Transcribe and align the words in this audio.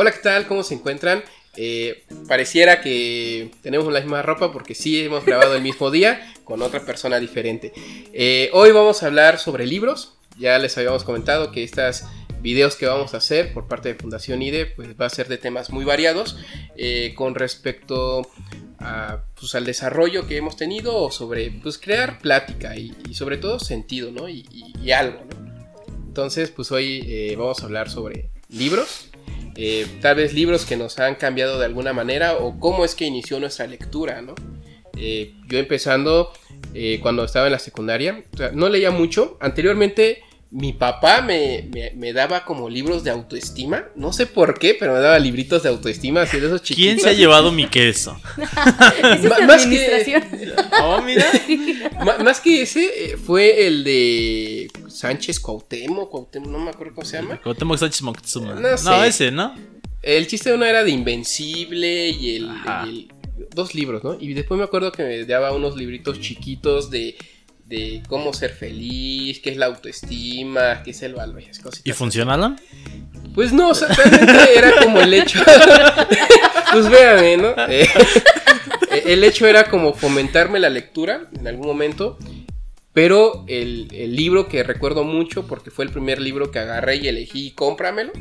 Hola, 0.00 0.12
¿qué 0.12 0.20
tal? 0.20 0.46
¿Cómo 0.46 0.62
se 0.62 0.74
encuentran? 0.74 1.24
Eh, 1.56 2.04
pareciera 2.28 2.80
que 2.80 3.50
tenemos 3.62 3.92
la 3.92 3.98
misma 3.98 4.22
ropa 4.22 4.52
porque 4.52 4.76
sí 4.76 5.00
hemos 5.00 5.24
grabado 5.24 5.56
el 5.56 5.62
mismo 5.62 5.90
día 5.90 6.32
con 6.44 6.62
otra 6.62 6.86
persona 6.86 7.18
diferente. 7.18 7.72
Eh, 8.12 8.48
hoy 8.52 8.70
vamos 8.70 9.02
a 9.02 9.06
hablar 9.06 9.40
sobre 9.40 9.66
libros. 9.66 10.16
Ya 10.38 10.56
les 10.60 10.78
habíamos 10.78 11.02
comentado 11.02 11.50
que 11.50 11.64
estos 11.64 12.04
videos 12.40 12.76
que 12.76 12.86
vamos 12.86 13.12
a 13.14 13.16
hacer 13.16 13.52
por 13.52 13.66
parte 13.66 13.88
de 13.88 13.94
Fundación 13.96 14.40
IDE 14.40 14.66
pues 14.66 14.90
va 14.90 15.06
a 15.06 15.10
ser 15.10 15.26
de 15.26 15.36
temas 15.36 15.70
muy 15.70 15.84
variados 15.84 16.36
eh, 16.76 17.12
con 17.16 17.34
respecto 17.34 18.22
pues, 19.34 19.56
al 19.56 19.64
desarrollo 19.64 20.28
que 20.28 20.36
hemos 20.36 20.56
tenido 20.56 20.94
o 20.96 21.10
sobre 21.10 21.50
pues, 21.50 21.76
crear 21.76 22.20
plática 22.20 22.76
y, 22.76 22.94
sobre 23.14 23.36
todo 23.36 23.58
sentido 23.58 24.12
¿no? 24.12 24.28
y, 24.28 24.46
y 24.80 24.92
algo. 24.92 25.24
¿no? 25.28 25.66
Entonces 26.06 26.50
pues 26.50 26.70
hoy 26.70 27.34
vamos 27.34 27.62
a 27.62 27.64
hablar 27.64 27.90
sobre 27.90 28.30
libros 28.48 29.07
eh, 29.56 29.86
tal 30.00 30.16
vez 30.16 30.32
libros 30.34 30.64
que 30.64 30.76
nos 30.76 30.98
han 30.98 31.16
cambiado 31.16 31.58
de 31.58 31.64
alguna 31.64 31.92
manera 31.92 32.36
o 32.36 32.58
cómo 32.60 32.84
es 32.84 32.94
que 32.94 33.06
inició 33.06 33.40
nuestra 33.40 33.66
lectura, 33.66 34.22
¿no? 34.22 34.34
Eh, 34.96 35.34
yo 35.48 35.58
empezando 35.58 36.32
eh, 36.74 36.98
cuando 37.02 37.24
estaba 37.24 37.46
en 37.46 37.52
la 37.52 37.58
secundaria, 37.58 38.24
no 38.52 38.68
leía 38.68 38.90
mucho, 38.90 39.36
anteriormente 39.40 40.22
mi 40.50 40.72
papá 40.72 41.20
me, 41.20 42.12
daba 42.14 42.44
como 42.44 42.70
libros 42.70 43.04
de 43.04 43.10
autoestima. 43.10 43.84
No 43.94 44.12
sé 44.12 44.26
por 44.26 44.58
qué, 44.58 44.74
pero 44.78 44.94
me 44.94 45.00
daba 45.00 45.18
libritos 45.18 45.62
de 45.62 45.68
autoestima, 45.68 46.22
así 46.22 46.40
de 46.40 46.46
esos 46.46 46.62
chiquitos. 46.62 46.94
¿Quién 46.94 47.00
se 47.00 47.10
ha 47.10 47.12
llevado 47.12 47.52
mi 47.52 47.68
queso? 47.68 48.18
más 49.46 49.66
que. 49.66 50.22
Oh, 50.80 51.02
mira. 51.02 51.26
más 52.24 52.40
que 52.40 52.62
ese, 52.62 53.16
fue 53.18 53.66
el 53.66 53.84
de 53.84 54.70
Sánchez 54.88 55.40
Cuauhtémoc, 55.40 56.10
Cuauhtémoc, 56.10 56.48
no 56.48 56.58
me 56.58 56.70
acuerdo 56.70 56.94
cómo 56.94 57.06
se 57.06 57.18
llama. 57.18 57.40
Cuauhtémoc 57.42 57.78
Sánchez 57.78 58.02
Moctezuma. 58.02 58.54
No, 58.54 59.04
ese, 59.04 59.30
¿no? 59.30 59.54
El 60.02 60.26
chiste 60.26 60.50
de 60.50 60.56
uno 60.56 60.64
era 60.64 60.84
de 60.84 60.90
Invencible 60.90 62.08
y 62.10 62.36
el, 62.36 63.08
Dos 63.54 63.74
libros, 63.74 64.02
¿no? 64.02 64.16
Y 64.18 64.34
después 64.34 64.58
me 64.58 64.64
acuerdo 64.64 64.92
que 64.92 65.02
me 65.02 65.24
daba 65.24 65.52
unos 65.52 65.76
libritos 65.76 66.20
chiquitos 66.20 66.90
de 66.90 67.16
de 67.68 68.02
cómo 68.08 68.32
ser 68.32 68.50
feliz, 68.50 69.40
qué 69.40 69.50
es 69.50 69.58
la 69.58 69.66
autoestima, 69.66 70.82
qué 70.82 70.92
es 70.92 71.02
el 71.02 71.14
valor. 71.14 71.42
¿Y 71.84 71.92
funcionaron? 71.92 72.58
Pues 73.34 73.52
no, 73.52 73.72
realmente 73.74 74.48
era 74.58 74.72
como 74.82 75.00
el 75.00 75.12
hecho. 75.12 75.38
pues 76.72 76.88
véame, 76.88 77.36
¿no? 77.36 77.54
Eh, 77.68 77.86
el 79.04 79.22
hecho 79.22 79.46
era 79.46 79.68
como 79.68 79.92
fomentarme 79.92 80.58
la 80.58 80.70
lectura 80.70 81.28
en 81.38 81.46
algún 81.46 81.66
momento. 81.66 82.18
Pero 82.94 83.44
el, 83.46 83.86
libro 84.16 84.48
que 84.48 84.62
recuerdo 84.62 85.04
mucho, 85.04 85.46
porque 85.46 85.70
fue 85.70 85.84
el 85.84 85.92
primer 85.92 86.20
libro 86.20 86.50
que 86.50 86.58
agarré 86.58 86.96
y 86.96 87.06
elegí, 87.06 87.52
cómpramelo. 87.52 88.12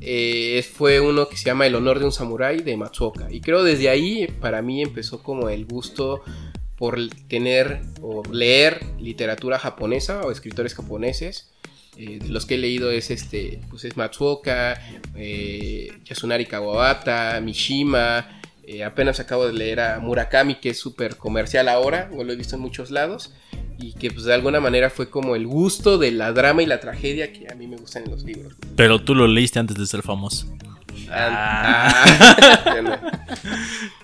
Eh, 0.00 0.64
fue 0.74 1.00
uno 1.00 1.28
que 1.28 1.36
se 1.36 1.44
llama 1.44 1.66
El 1.66 1.74
honor 1.74 1.98
de 1.98 2.06
un 2.06 2.12
samurái 2.12 2.62
de 2.62 2.76
Matsuoka. 2.76 3.30
Y 3.30 3.40
creo 3.42 3.62
desde 3.62 3.90
ahí 3.90 4.26
para 4.40 4.62
mí 4.62 4.82
empezó 4.82 5.22
como 5.22 5.48
el 5.48 5.66
gusto 5.66 6.22
por 6.76 6.98
tener 7.28 7.80
o 8.02 8.22
leer 8.30 8.84
literatura 9.00 9.58
japonesa 9.58 10.20
o 10.22 10.30
escritores 10.30 10.74
japoneses. 10.74 11.52
Eh, 11.96 12.18
los 12.28 12.44
que 12.44 12.56
he 12.56 12.58
leído 12.58 12.90
es 12.90 13.10
este, 13.10 13.60
pues 13.70 13.84
es 13.84 13.96
Matsuoka, 13.96 14.80
eh, 15.14 15.92
Yasunari 16.04 16.44
Kawabata, 16.44 17.40
Mishima. 17.40 18.40
Eh, 18.66 18.84
apenas 18.84 19.20
acabo 19.20 19.46
de 19.46 19.52
leer 19.52 19.80
a 19.80 20.00
Murakami, 20.00 20.56
que 20.56 20.70
es 20.70 20.78
súper 20.78 21.16
comercial 21.16 21.68
ahora, 21.68 22.10
o 22.14 22.24
lo 22.24 22.32
he 22.32 22.36
visto 22.36 22.56
en 22.56 22.62
muchos 22.62 22.90
lados, 22.90 23.32
y 23.78 23.92
que 23.92 24.10
pues 24.10 24.24
de 24.24 24.34
alguna 24.34 24.60
manera 24.60 24.90
fue 24.90 25.08
como 25.08 25.36
el 25.36 25.46
gusto 25.46 25.98
de 25.98 26.10
la 26.10 26.32
drama 26.32 26.62
y 26.62 26.66
la 26.66 26.80
tragedia 26.80 27.32
que 27.32 27.46
a 27.50 27.54
mí 27.54 27.68
me 27.68 27.76
gustan 27.76 28.04
en 28.04 28.10
los 28.10 28.24
libros. 28.24 28.54
Pero 28.74 29.00
tú 29.00 29.14
lo 29.14 29.28
leíste 29.28 29.60
antes 29.60 29.76
de 29.76 29.86
ser 29.86 30.02
famoso. 30.02 30.46
Ah. 31.10 32.64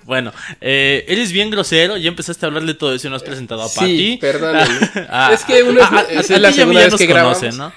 bueno, 0.04 0.32
eh, 0.60 1.04
eres 1.08 1.32
bien 1.32 1.50
grosero. 1.50 1.96
Ya 1.96 2.08
empezaste 2.08 2.44
a 2.44 2.48
hablar 2.48 2.64
de 2.64 2.74
todo 2.74 2.94
eso 2.94 3.06
y 3.06 3.10
no 3.10 3.16
has 3.16 3.22
presentado 3.22 3.62
a 3.62 3.68
Patti. 3.68 4.18
perdón. 4.20 4.56
Ah, 5.08 5.30
es 5.32 5.44
que 5.44 5.62
uno 5.62 5.80
es, 6.08 6.30
la 6.30 6.52
segunda 6.52 6.84
vez 6.84 6.94
que 6.94 7.08
conoce, 7.08 7.52
¿no? 7.52 7.72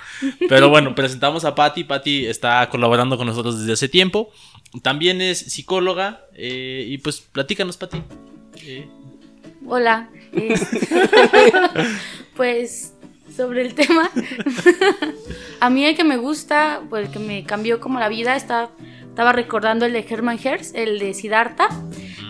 Pero 0.47 0.69
bueno, 0.69 0.95
presentamos 0.95 1.45
a 1.45 1.55
Patti. 1.55 1.83
Patti 1.83 2.25
está 2.25 2.67
colaborando 2.69 3.17
con 3.17 3.27
nosotros 3.27 3.59
desde 3.59 3.73
hace 3.73 3.89
tiempo. 3.89 4.31
También 4.81 5.21
es 5.21 5.39
psicóloga. 5.39 6.25
Eh, 6.33 6.85
y 6.87 6.97
pues 6.99 7.21
platícanos, 7.21 7.77
Patti. 7.77 8.01
Eh. 8.63 8.87
Hola. 9.67 10.09
pues 12.35 12.95
sobre 13.35 13.61
el 13.61 13.73
tema. 13.73 14.09
a 15.59 15.69
mí 15.69 15.85
el 15.85 15.95
que 15.95 16.03
me 16.03 16.17
gusta, 16.17 16.81
pues 16.89 17.07
el 17.07 17.11
que 17.11 17.19
me 17.19 17.43
cambió 17.43 17.79
como 17.79 17.99
la 17.99 18.09
vida, 18.09 18.35
está 18.35 18.69
estaba 19.15 19.31
recordando 19.31 19.85
el 19.85 19.93
de 19.93 20.05
Hermann 20.09 20.37
Hertz, 20.43 20.73
el 20.75 20.99
de 20.99 21.13
Siddhartha. 21.13 21.69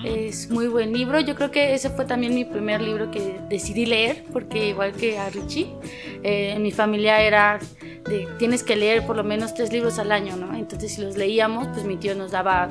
Es 0.03 0.51
muy 0.51 0.67
buen 0.67 0.93
libro. 0.93 1.19
Yo 1.19 1.33
creo 1.33 1.49
que 1.49 1.73
ese 1.73 1.89
fue 1.89 2.05
también 2.05 2.35
mi 2.35 2.45
primer 2.45 2.79
libro 2.79 3.09
que 3.09 3.39
decidí 3.49 3.87
leer, 3.87 4.23
porque 4.31 4.67
igual 4.67 4.91
que 4.91 5.17
a 5.17 5.31
Richie, 5.31 5.65
eh, 6.21 6.53
en 6.55 6.61
mi 6.61 6.71
familia 6.71 7.21
era 7.21 7.57
de 8.07 8.27
tienes 8.37 8.61
que 8.61 8.75
leer 8.75 9.03
por 9.07 9.15
lo 9.15 9.23
menos 9.23 9.55
tres 9.55 9.73
libros 9.73 9.97
al 9.97 10.11
año, 10.11 10.35
¿no? 10.35 10.55
Entonces 10.55 10.93
si 10.93 11.01
los 11.01 11.17
leíamos, 11.17 11.69
pues 11.69 11.85
mi 11.85 11.97
tío 11.97 12.13
nos 12.13 12.29
daba, 12.29 12.69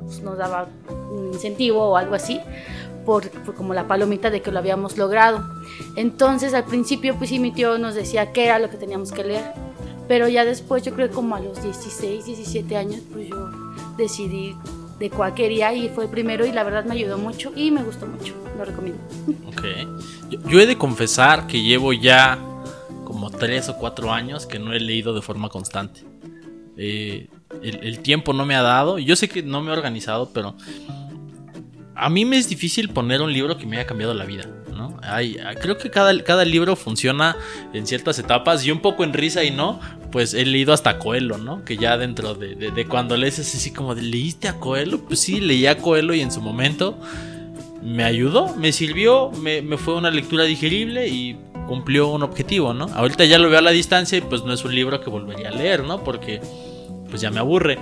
pues, 0.00 0.20
nos 0.22 0.36
daba 0.36 0.66
un 1.12 1.32
incentivo 1.32 1.84
o 1.84 1.96
algo 1.96 2.16
así. 2.16 2.40
Por, 3.04 3.30
por, 3.30 3.54
como 3.54 3.74
la 3.74 3.86
palomita 3.86 4.28
de 4.28 4.42
que 4.42 4.50
lo 4.50 4.58
habíamos 4.58 4.98
logrado. 4.98 5.48
Entonces 5.94 6.52
al 6.52 6.64
principio 6.64 7.14
pues 7.14 7.30
sí 7.30 7.38
mi 7.38 7.52
tío 7.52 7.78
nos 7.78 7.94
decía 7.94 8.32
qué 8.32 8.46
era 8.46 8.58
lo 8.58 8.70
que 8.70 8.76
teníamos 8.76 9.12
que 9.12 9.22
leer 9.22 9.44
pero 10.08 10.28
ya 10.28 10.44
después, 10.44 10.82
yo 10.82 10.94
creo 10.94 11.10
como 11.10 11.34
a 11.36 11.40
los 11.40 11.62
16, 11.62 12.26
17 12.26 12.76
años, 12.76 13.00
pues 13.12 13.28
yo 13.28 13.50
decidí 13.96 14.54
de 14.98 15.10
cuál 15.10 15.34
quería 15.34 15.74
y 15.74 15.88
fue 15.88 16.08
primero 16.08 16.46
y 16.46 16.52
la 16.52 16.64
verdad 16.64 16.84
me 16.84 16.94
ayudó 16.94 17.18
mucho 17.18 17.52
y 17.54 17.70
me 17.70 17.82
gustó 17.82 18.06
mucho. 18.06 18.34
Lo 18.56 18.64
recomiendo. 18.64 19.00
Ok. 19.48 19.64
Yo, 20.48 20.60
he 20.60 20.66
de 20.66 20.78
confesar 20.78 21.46
que 21.46 21.62
llevo 21.62 21.92
ya 21.92 22.38
como 23.04 23.30
3 23.30 23.68
o 23.70 23.76
4 23.76 24.12
años 24.12 24.46
que 24.46 24.58
no 24.58 24.72
he 24.72 24.80
leído 24.80 25.14
de 25.14 25.22
forma 25.22 25.48
constante. 25.48 26.00
Eh, 26.76 27.28
el, 27.62 27.76
el, 27.84 28.00
tiempo 28.00 28.32
no 28.32 28.46
me 28.46 28.54
ha 28.54 28.62
dado. 28.62 28.98
Yo 28.98 29.16
sé 29.16 29.28
que 29.28 29.42
no 29.42 29.60
me 29.60 29.70
he 29.70 29.72
organizado, 29.72 30.30
pero 30.32 30.56
a 31.94 32.10
mí 32.10 32.24
me 32.24 32.38
es 32.38 32.48
difícil 32.48 32.90
poner 32.90 33.22
un 33.22 33.32
libro 33.32 33.56
que 33.56 33.66
me 33.66 33.76
haya 33.76 33.86
cambiado 33.86 34.14
la 34.14 34.24
vida. 34.24 34.46
Creo 35.60 35.78
que 35.78 35.90
cada, 35.90 36.22
cada, 36.22 36.44
libro 36.44 36.76
funciona 36.76 37.36
en 37.72 37.86
ciertas 37.86 38.18
etapas 38.18 38.64
y 38.64 38.70
un 38.70 38.80
poco 38.80 39.04
en 39.04 39.12
risa 39.12 39.44
y 39.44 39.50
no, 39.50 39.80
pues 40.10 40.34
he 40.34 40.44
leído 40.44 40.72
hasta 40.72 40.98
Coelho, 40.98 41.38
¿no? 41.38 41.64
Que 41.64 41.76
ya 41.76 41.96
dentro 41.98 42.34
de, 42.34 42.86
cuando 42.88 43.16
lees 43.16 43.38
es 43.38 43.54
así 43.54 43.72
como 43.72 43.94
de, 43.94 44.02
¿leíste 44.02 44.48
a 44.48 44.54
Coelho? 44.54 45.00
Pues 45.04 45.20
sí, 45.20 45.40
leí 45.40 45.66
a 45.66 45.78
Coelho 45.78 46.14
y 46.14 46.20
en 46.20 46.30
su 46.32 46.40
momento 46.40 46.98
me 47.82 48.04
ayudó, 48.04 48.54
me 48.56 48.72
sirvió, 48.72 49.30
me, 49.30 49.62
me 49.62 49.76
fue 49.76 49.94
una 49.94 50.10
lectura 50.10 50.44
digerible 50.44 51.08
y 51.08 51.38
cumplió 51.66 52.08
un 52.08 52.22
objetivo, 52.22 52.74
¿no? 52.74 52.86
Ahorita 52.94 53.24
ya 53.24 53.38
lo 53.38 53.48
veo 53.50 53.58
a 53.58 53.62
la 53.62 53.70
distancia 53.70 54.18
y 54.18 54.20
pues 54.20 54.44
no 54.44 54.52
es 54.52 54.64
un 54.64 54.74
libro 54.74 55.00
que 55.00 55.10
volvería 55.10 55.48
a 55.48 55.52
leer, 55.52 55.84
¿no? 55.84 56.02
Porque 56.02 56.40
pues 57.08 57.20
ya 57.20 57.30
me 57.30 57.40
aburre. 57.40 57.78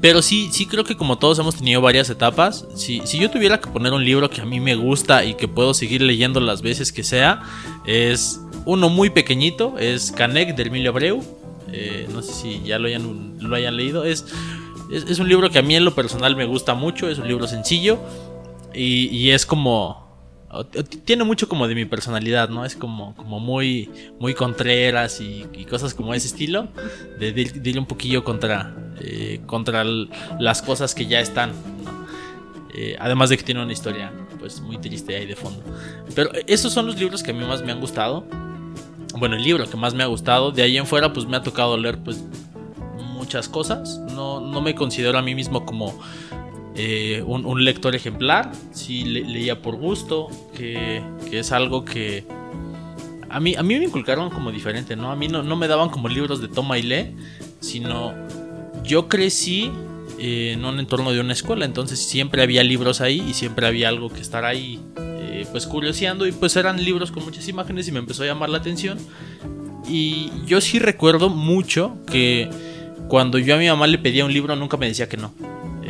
Pero 0.00 0.22
sí, 0.22 0.48
sí 0.50 0.66
creo 0.66 0.84
que 0.84 0.96
como 0.96 1.18
todos 1.18 1.38
hemos 1.38 1.56
tenido 1.56 1.80
varias 1.82 2.08
etapas, 2.08 2.66
si, 2.74 3.02
si 3.04 3.18
yo 3.18 3.30
tuviera 3.30 3.60
que 3.60 3.68
poner 3.68 3.92
un 3.92 4.04
libro 4.04 4.30
que 4.30 4.40
a 4.40 4.46
mí 4.46 4.58
me 4.58 4.74
gusta 4.74 5.24
y 5.24 5.34
que 5.34 5.46
puedo 5.46 5.74
seguir 5.74 6.00
leyendo 6.00 6.40
las 6.40 6.62
veces 6.62 6.90
que 6.90 7.02
sea, 7.02 7.42
es 7.84 8.40
uno 8.64 8.88
muy 8.88 9.10
pequeñito, 9.10 9.76
es 9.78 10.10
Canek 10.12 10.56
de 10.56 10.62
Emilio 10.62 10.90
Abreu. 10.90 11.22
Eh, 11.72 12.08
no 12.12 12.22
sé 12.22 12.32
si 12.32 12.62
ya 12.64 12.78
lo 12.78 12.88
hayan, 12.88 13.36
lo 13.40 13.54
hayan 13.54 13.76
leído. 13.76 14.04
Es, 14.04 14.24
es, 14.90 15.18
un 15.18 15.28
libro 15.28 15.50
que 15.50 15.58
a 15.58 15.62
mí 15.62 15.76
en 15.76 15.84
lo 15.84 15.94
personal 15.94 16.34
me 16.34 16.46
gusta 16.46 16.74
mucho, 16.74 17.08
es 17.08 17.18
un 17.18 17.28
libro 17.28 17.46
sencillo 17.46 17.98
y, 18.74 19.06
y 19.14 19.30
es 19.30 19.44
como 19.44 20.09
tiene 21.04 21.24
mucho 21.24 21.48
como 21.48 21.68
de 21.68 21.74
mi 21.74 21.84
personalidad, 21.84 22.48
¿no? 22.48 22.64
Es 22.64 22.74
como, 22.74 23.14
como 23.14 23.38
muy, 23.38 23.88
muy 24.18 24.34
contreras 24.34 25.20
y, 25.20 25.44
cosas 25.68 25.94
como 25.94 26.12
ese 26.14 26.26
estilo. 26.26 26.68
De, 27.18 27.32
de, 27.32 27.78
un 27.78 27.86
poquillo 27.86 28.24
contra, 28.24 28.74
eh, 29.00 29.40
contra 29.46 29.84
las 29.84 30.62
cosas 30.62 30.94
que 30.94 31.06
ya 31.06 31.20
están. 31.20 31.52
Eh, 32.74 32.96
además 32.98 33.30
de 33.30 33.36
que 33.36 33.42
tiene 33.42 33.62
una 33.62 33.72
historia 33.72 34.12
pues 34.38 34.60
muy 34.60 34.78
triste 34.78 35.16
ahí 35.16 35.26
de 35.26 35.36
fondo. 35.36 35.62
Pero 36.14 36.30
esos 36.46 36.72
son 36.72 36.86
los 36.86 36.98
libros 36.98 37.22
que 37.22 37.30
a 37.30 37.34
mí 37.34 37.44
más 37.44 37.62
me 37.62 37.70
han 37.70 37.80
gustado. 37.80 38.24
Bueno, 39.18 39.36
el 39.36 39.42
libro 39.42 39.68
que 39.68 39.76
más 39.76 39.94
me 39.94 40.02
ha 40.02 40.06
gustado. 40.06 40.50
De 40.50 40.62
ahí 40.62 40.76
en 40.76 40.86
fuera 40.86 41.12
pues 41.12 41.26
me 41.26 41.36
ha 41.36 41.42
tocado 41.42 41.76
leer 41.76 41.98
pues 41.98 42.24
muchas 42.96 43.48
cosas. 43.48 44.00
No, 44.14 44.40
no 44.40 44.60
me 44.60 44.74
considero 44.74 45.18
a 45.18 45.22
mí 45.22 45.34
mismo 45.34 45.64
como 45.64 46.00
eh, 46.76 47.22
un, 47.26 47.64
lector 47.64 47.94
ejemplar, 47.94 48.52
sí 48.72 49.04
leía 49.04 49.60
por 49.62 49.76
gusto, 49.76 50.28
que, 50.56 51.02
es 51.32 51.52
algo 51.52 51.84
que 51.84 52.24
a 53.28 53.40
mí, 53.40 53.54
a 53.54 53.62
mí 53.62 53.78
me 53.78 53.84
inculcaron 53.84 54.30
como 54.30 54.50
diferente, 54.50 54.96
¿no? 54.96 55.10
A 55.10 55.16
mí 55.16 55.28
no, 55.28 55.42
no 55.42 55.56
me 55.56 55.68
daban 55.68 55.90
como 55.90 56.08
libros 56.08 56.40
de 56.40 56.48
toma 56.48 56.78
y 56.78 56.82
lee, 56.82 57.14
sino 57.60 58.14
yo 58.84 59.08
crecí 59.08 59.70
en 60.18 60.64
un 60.64 60.78
entorno 60.78 61.12
de 61.12 61.20
una 61.20 61.32
escuela, 61.32 61.64
entonces 61.64 61.98
siempre 61.98 62.42
había 62.42 62.62
libros 62.62 63.00
ahí 63.00 63.24
y 63.28 63.34
siempre 63.34 63.66
había 63.66 63.88
algo 63.88 64.10
que 64.10 64.20
estar 64.20 64.44
ahí 64.44 64.80
eh, 64.96 65.46
pues 65.50 65.66
curioseando 65.66 66.26
y 66.26 66.32
pues 66.32 66.56
eran 66.56 66.82
libros 66.84 67.10
con 67.10 67.24
muchas 67.24 67.48
imágenes 67.48 67.88
y 67.88 67.92
me 67.92 68.00
empezó 68.00 68.24
a 68.24 68.26
llamar 68.26 68.50
la 68.50 68.58
atención 68.58 68.98
y 69.88 70.30
yo 70.46 70.60
sí 70.60 70.78
recuerdo 70.78 71.30
mucho 71.30 71.96
que 72.10 72.50
cuando 73.08 73.38
yo 73.38 73.54
a 73.54 73.58
mi 73.58 73.68
mamá 73.68 73.86
le 73.86 73.98
pedía 73.98 74.24
un 74.24 74.32
libro 74.32 74.54
nunca 74.56 74.76
me 74.76 74.86
decía 74.86 75.08
que 75.08 75.16
no. 75.16 75.32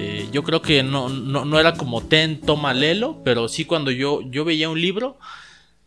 Eh, 0.00 0.28
yo 0.32 0.42
creo 0.42 0.62
que 0.62 0.82
no, 0.82 1.10
no, 1.10 1.44
no, 1.44 1.60
era 1.60 1.74
como 1.74 2.02
ten, 2.02 2.40
toma, 2.40 2.72
lelo, 2.72 3.20
pero 3.22 3.48
sí 3.48 3.66
cuando 3.66 3.90
yo, 3.90 4.22
yo 4.30 4.46
veía 4.46 4.70
un 4.70 4.80
libro, 4.80 5.18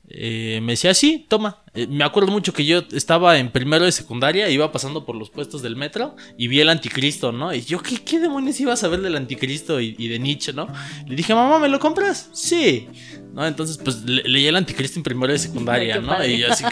eh, 0.07 0.59
me 0.61 0.73
decía, 0.73 0.93
sí, 0.93 1.25
toma. 1.27 1.63
Eh, 1.73 1.87
me 1.87 2.03
acuerdo 2.03 2.31
mucho 2.31 2.53
que 2.53 2.63
yo 2.63 2.83
estaba 2.91 3.39
en 3.39 3.51
primero 3.51 3.85
de 3.85 3.91
secundaria, 3.91 4.47
iba 4.49 4.71
pasando 4.71 5.03
por 5.05 5.15
los 5.15 5.31
puestos 5.31 5.63
del 5.63 5.75
metro 5.75 6.15
y 6.37 6.47
vi 6.47 6.59
el 6.59 6.69
anticristo, 6.69 7.31
¿no? 7.31 7.51
Y 7.53 7.61
yo, 7.61 7.81
¿qué, 7.81 8.03
qué 8.03 8.19
demonios 8.19 8.59
iba 8.59 8.73
a 8.73 8.77
saber 8.77 9.01
del 9.01 9.15
anticristo 9.15 9.79
y, 9.79 10.07
de 10.07 10.19
Nietzsche, 10.19 10.53
¿no? 10.53 10.67
Le 11.07 11.15
dije, 11.15 11.33
mamá, 11.33 11.57
¿me 11.57 11.69
lo 11.69 11.79
compras? 11.79 12.29
Sí. 12.33 12.87
¿No? 13.33 13.47
Entonces, 13.47 13.79
pues 13.83 14.03
leí 14.03 14.45
el 14.45 14.55
anticristo 14.55 14.99
en 14.99 15.03
primero 15.03 15.33
de 15.33 15.39
secundaria, 15.39 15.99
¿no? 15.99 16.23
Y 16.23 16.37
yo 16.37 16.51
así, 16.51 16.63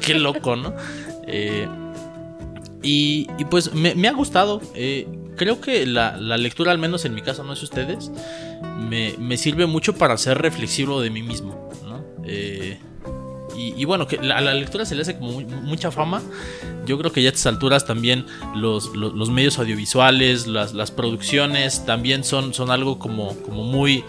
qué, 0.00 0.14
loco, 0.14 0.56
¿no? 0.56 0.74
y, 2.82 3.26
pues 3.50 3.74
me, 3.74 4.08
ha 4.08 4.12
gustado. 4.12 4.62
Creo 5.36 5.60
que 5.60 5.86
la, 5.86 6.16
lectura, 6.36 6.72
al 6.72 6.78
menos 6.78 7.04
en 7.04 7.14
mi 7.14 7.22
caso, 7.22 7.44
no 7.44 7.52
es 7.52 7.62
ustedes, 7.62 8.10
me, 8.78 9.14
me 9.18 9.36
sirve 9.36 9.66
mucho 9.66 9.94
para 9.94 10.16
ser 10.16 10.38
reflexivo 10.38 11.00
de 11.00 11.10
mí 11.10 11.22
mismo. 11.22 11.66
Eh, 12.24 12.78
y, 13.56 13.86
bueno, 13.86 14.06
que 14.06 14.16
a 14.16 14.40
la 14.42 14.52
lectura 14.52 14.84
se 14.84 14.94
le 14.94 15.02
hace 15.02 15.18
como 15.18 15.40
mucha 15.40 15.90
fama. 15.90 16.20
Yo 16.84 16.98
creo 16.98 17.10
que 17.10 17.22
ya 17.22 17.30
a 17.30 17.32
estas 17.32 17.46
alturas 17.46 17.86
también 17.86 18.26
los, 18.54 18.92
medios 19.30 19.58
audiovisuales, 19.58 20.46
las, 20.46 20.90
producciones 20.90 21.86
también 21.86 22.22
son, 22.22 22.52
son 22.52 22.70
algo 22.70 22.98
como, 22.98 23.34
como 23.42 23.64
muy, 23.64 24.04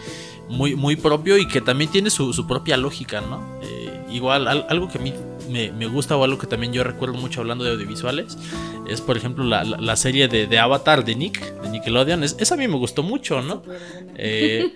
muy, 0.50 0.76
muy 0.76 0.98
propio 0.98 1.38
y 1.38 1.48
que 1.48 1.62
también 1.62 1.90
tiene 1.90 2.10
su, 2.10 2.46
propia 2.46 2.76
lógica, 2.76 3.22
¿no? 3.22 3.60
Eh, 3.64 4.02
igual, 4.12 4.48
algo 4.48 4.90
que 4.90 4.98
a 4.98 5.02
mí 5.02 5.14
me, 5.50 5.88
gusta 5.88 6.16
o 6.18 6.24
algo 6.24 6.38
que 6.38 6.48
también 6.48 6.74
yo 6.74 6.84
recuerdo 6.84 7.16
mucho 7.16 7.42
hablando 7.42 7.64
de 7.64 7.72
audiovisuales 7.72 8.38
es, 8.88 9.02
por 9.02 9.18
ejemplo, 9.18 9.44
la, 9.44 9.96
serie 9.96 10.28
de, 10.28 10.60
Avatar 10.60 11.04
de 11.04 11.16
Nick, 11.16 11.62
de 11.62 11.70
Nickelodeon. 11.70 12.24
Es, 12.24 12.36
esa 12.40 12.56
a 12.56 12.58
mí 12.58 12.68
me 12.68 12.78
gustó 12.78 13.04
mucho, 13.04 13.42
¿no? 13.42 13.64
Eh, 14.16 14.72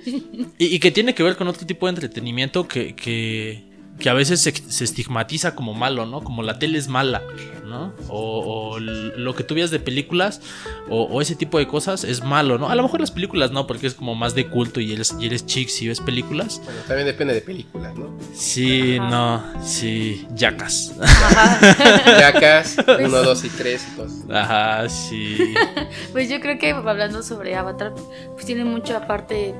y, 0.57 0.79
que 0.79 0.91
tiene 0.91 1.15
que 1.15 1.23
ver 1.23 1.37
con 1.37 1.47
otro 1.47 1.65
tipo 1.65 1.85
de 1.85 1.91
entretenimiento 1.91 2.67
que, 2.67 2.95
que 2.95 3.70
que 4.01 4.09
a 4.09 4.13
veces 4.13 4.41
se, 4.41 4.83
estigmatiza 4.83 5.55
como 5.55 5.73
malo, 5.73 6.05
¿no? 6.05 6.21
Como 6.23 6.43
la 6.43 6.57
tele 6.59 6.77
es 6.77 6.87
mala, 6.87 7.21
¿no? 7.63 7.93
O, 8.09 8.79
lo 8.79 9.35
que 9.35 9.43
tú 9.43 9.55
veas 9.55 9.69
de 9.69 9.79
películas 9.79 10.41
o, 10.89 11.21
ese 11.21 11.35
tipo 11.35 11.59
de 11.59 11.67
cosas 11.67 12.03
es 12.03 12.23
malo, 12.23 12.57
¿no? 12.57 12.69
A 12.69 12.75
lo 12.75 12.83
mejor 12.83 12.99
las 12.99 13.11
películas 13.11 13.51
no, 13.51 13.67
porque 13.67 13.87
es 13.87 13.93
como 13.93 14.15
más 14.15 14.33
de 14.33 14.47
culto 14.47 14.79
y 14.79 14.91
eres, 14.91 15.15
y 15.19 15.27
eres 15.27 15.45
chic 15.45 15.69
si 15.69 15.87
ves 15.87 16.01
películas. 16.01 16.61
Bueno, 16.65 16.79
también 16.87 17.05
depende 17.05 17.33
de 17.33 17.41
películas, 17.41 17.95
¿no? 17.95 18.17
Sí, 18.33 18.97
no, 18.99 19.43
sí, 19.63 20.27
yacas. 20.33 20.95
Yacas, 22.19 22.77
1, 22.99 23.07
2 23.07 23.43
y 23.45 23.49
3 23.49 23.87
y 23.87 23.95
cosas. 23.95 24.29
Ajá, 24.31 24.89
sí. 24.89 25.53
pues 26.11 26.27
yo 26.27 26.39
creo 26.39 26.57
que 26.57 26.71
hablando 26.71 27.21
sobre 27.21 27.55
Avatar, 27.55 27.93
pues 28.33 28.45
tiene 28.45 28.65
mucha 28.65 29.05
parte 29.07 29.53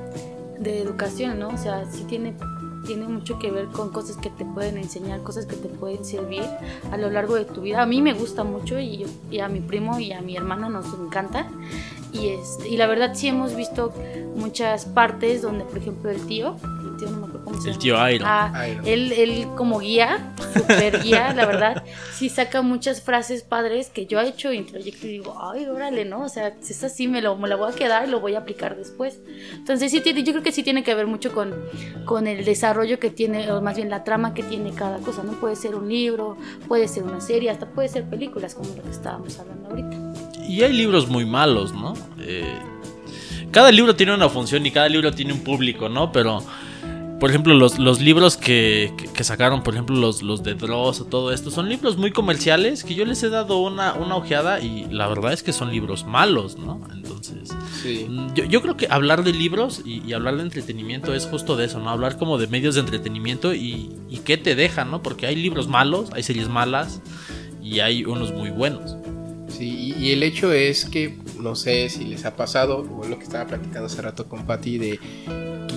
de 0.58 0.80
educación, 0.80 1.38
¿no? 1.38 1.48
O 1.48 1.56
sea, 1.56 1.84
sí 1.90 2.04
tiene 2.08 2.34
tiene 2.84 3.06
mucho 3.06 3.38
que 3.38 3.50
ver 3.50 3.66
con 3.66 3.90
cosas 3.90 4.16
que 4.16 4.30
te 4.30 4.44
pueden 4.44 4.76
enseñar, 4.76 5.22
cosas 5.22 5.46
que 5.46 5.56
te 5.56 5.68
pueden 5.68 6.04
servir 6.04 6.42
a 6.90 6.96
lo 6.96 7.10
largo 7.10 7.34
de 7.34 7.44
tu 7.44 7.60
vida. 7.60 7.82
A 7.82 7.86
mí 7.86 8.02
me 8.02 8.12
gusta 8.12 8.44
mucho 8.44 8.78
y, 8.78 9.06
a 9.40 9.48
mi 9.48 9.60
primo 9.60 9.98
y 9.98 10.12
a 10.12 10.20
mi 10.20 10.36
hermana 10.36 10.68
nos 10.68 10.86
encanta. 10.94 11.48
Y, 12.12 12.28
este, 12.28 12.68
y 12.68 12.76
la 12.76 12.86
verdad 12.86 13.12
sí 13.14 13.28
hemos 13.28 13.54
visto 13.54 13.92
muchas 14.36 14.84
partes 14.86 15.42
donde, 15.42 15.64
por 15.64 15.78
ejemplo, 15.78 16.10
el 16.10 16.20
tío, 16.26 16.56
el 17.66 17.78
tío 17.78 18.08
Iron. 18.08 18.28
Ah, 18.28 18.66
Él, 18.84 19.12
él 19.12 19.46
como 19.56 19.80
guía, 19.80 20.32
super 20.54 21.02
guía, 21.02 21.32
la 21.34 21.46
verdad, 21.46 21.84
sí 22.12 22.28
saca 22.28 22.62
muchas 22.62 23.02
frases 23.02 23.42
padres 23.42 23.88
que 23.90 24.06
yo 24.06 24.20
he 24.20 24.28
hecho 24.28 24.52
introyecto 24.52 25.06
y 25.06 25.10
digo, 25.10 25.36
ay, 25.40 25.66
órale, 25.66 26.04
¿no? 26.04 26.24
O 26.24 26.28
sea, 26.28 26.54
si 26.60 26.72
es 26.72 26.84
así, 26.84 27.08
me, 27.08 27.22
lo, 27.22 27.36
me 27.36 27.48
la 27.48 27.56
voy 27.56 27.72
a 27.72 27.74
quedar 27.74 28.08
y 28.08 28.10
lo 28.10 28.20
voy 28.20 28.34
a 28.34 28.38
aplicar 28.38 28.76
después. 28.76 29.20
Entonces, 29.54 29.90
sí, 29.90 30.02
yo 30.04 30.32
creo 30.32 30.42
que 30.42 30.52
sí 30.52 30.62
tiene 30.62 30.82
que 30.82 30.94
ver 30.94 31.06
mucho 31.06 31.32
con, 31.32 31.54
con 32.04 32.26
el 32.26 32.44
desarrollo 32.44 32.98
que 32.98 33.10
tiene, 33.10 33.50
o 33.52 33.60
más 33.60 33.76
bien 33.76 33.90
la 33.90 34.04
trama 34.04 34.34
que 34.34 34.42
tiene 34.42 34.72
cada 34.72 34.98
cosa, 34.98 35.22
¿no? 35.22 35.32
Puede 35.32 35.56
ser 35.56 35.74
un 35.74 35.88
libro, 35.88 36.36
puede 36.68 36.88
ser 36.88 37.04
una 37.04 37.20
serie, 37.20 37.50
hasta 37.50 37.66
puede 37.66 37.88
ser 37.88 38.04
películas, 38.08 38.54
como 38.54 38.74
lo 38.74 38.82
que 38.82 38.90
estábamos 38.90 39.38
hablando 39.38 39.68
ahorita. 39.70 39.96
Y 40.48 40.62
hay 40.62 40.72
libros 40.72 41.08
muy 41.08 41.24
malos, 41.24 41.72
¿no? 41.72 41.94
Eh, 42.18 42.58
cada 43.50 43.70
libro 43.70 43.94
tiene 43.94 44.14
una 44.14 44.28
función 44.28 44.64
y 44.64 44.70
cada 44.70 44.88
libro 44.88 45.12
tiene 45.12 45.32
un 45.32 45.40
público, 45.40 45.88
¿no? 45.88 46.10
Pero 46.10 46.42
por 47.22 47.30
ejemplo, 47.30 47.54
los, 47.54 47.78
los 47.78 48.00
libros 48.00 48.36
que, 48.36 48.92
sacaron, 49.20 49.62
por 49.62 49.74
ejemplo, 49.74 49.94
los, 49.94 50.24
los 50.24 50.42
de 50.42 50.54
Dross 50.54 51.02
o 51.02 51.04
todo 51.04 51.32
esto, 51.32 51.52
son 51.52 51.68
libros 51.68 51.96
muy 51.96 52.10
comerciales 52.10 52.82
que 52.82 52.96
yo 52.96 53.04
les 53.04 53.22
he 53.22 53.28
dado 53.28 53.58
una, 53.58 53.94
una 53.94 54.16
ojeada 54.16 54.58
y 54.58 54.88
la 54.90 55.06
verdad 55.06 55.32
es 55.32 55.44
que 55.44 55.52
son 55.52 55.70
libros 55.70 56.04
malos, 56.04 56.58
¿no? 56.58 56.80
Entonces, 56.92 57.50
mm, 58.08 58.32
yo, 58.34 58.60
creo 58.60 58.76
que 58.76 58.88
hablar 58.90 59.22
de 59.22 59.32
libros 59.32 59.82
y, 59.84 60.12
hablar 60.12 60.36
de 60.38 60.42
entretenimiento 60.42 61.14
es 61.14 61.26
justo 61.26 61.54
de 61.54 61.66
eso, 61.66 61.78
¿no? 61.78 61.90
Hablar 61.90 62.18
como 62.18 62.38
de 62.38 62.48
medios 62.48 62.74
de 62.74 62.80
entretenimiento 62.80 63.54
y, 63.54 63.92
y 64.10 64.18
qué 64.24 64.36
te 64.36 64.56
dejan, 64.56 64.90
¿no? 64.90 65.00
Porque 65.00 65.28
hay 65.28 65.36
libros 65.36 65.68
malos, 65.68 66.10
hay 66.14 66.24
series 66.24 66.48
malas 66.48 67.02
y 67.62 67.78
hay 67.78 68.04
unos 68.04 68.32
muy 68.32 68.50
buenos. 68.50 68.96
Sí, 69.46 69.94
y, 69.96 70.10
el 70.10 70.24
hecho 70.24 70.52
es 70.52 70.86
que, 70.86 71.18
no 71.38 71.54
sé 71.54 71.88
si 71.88 72.04
les 72.04 72.24
ha 72.24 72.34
pasado, 72.34 72.78
o 72.78 73.06
lo 73.06 73.16
que 73.16 73.22
estaba 73.22 73.46
platicando 73.46 73.86
hace 73.86 74.02
rato 74.02 74.28
con 74.28 74.44
Patti, 74.44 74.78
de 74.78 74.98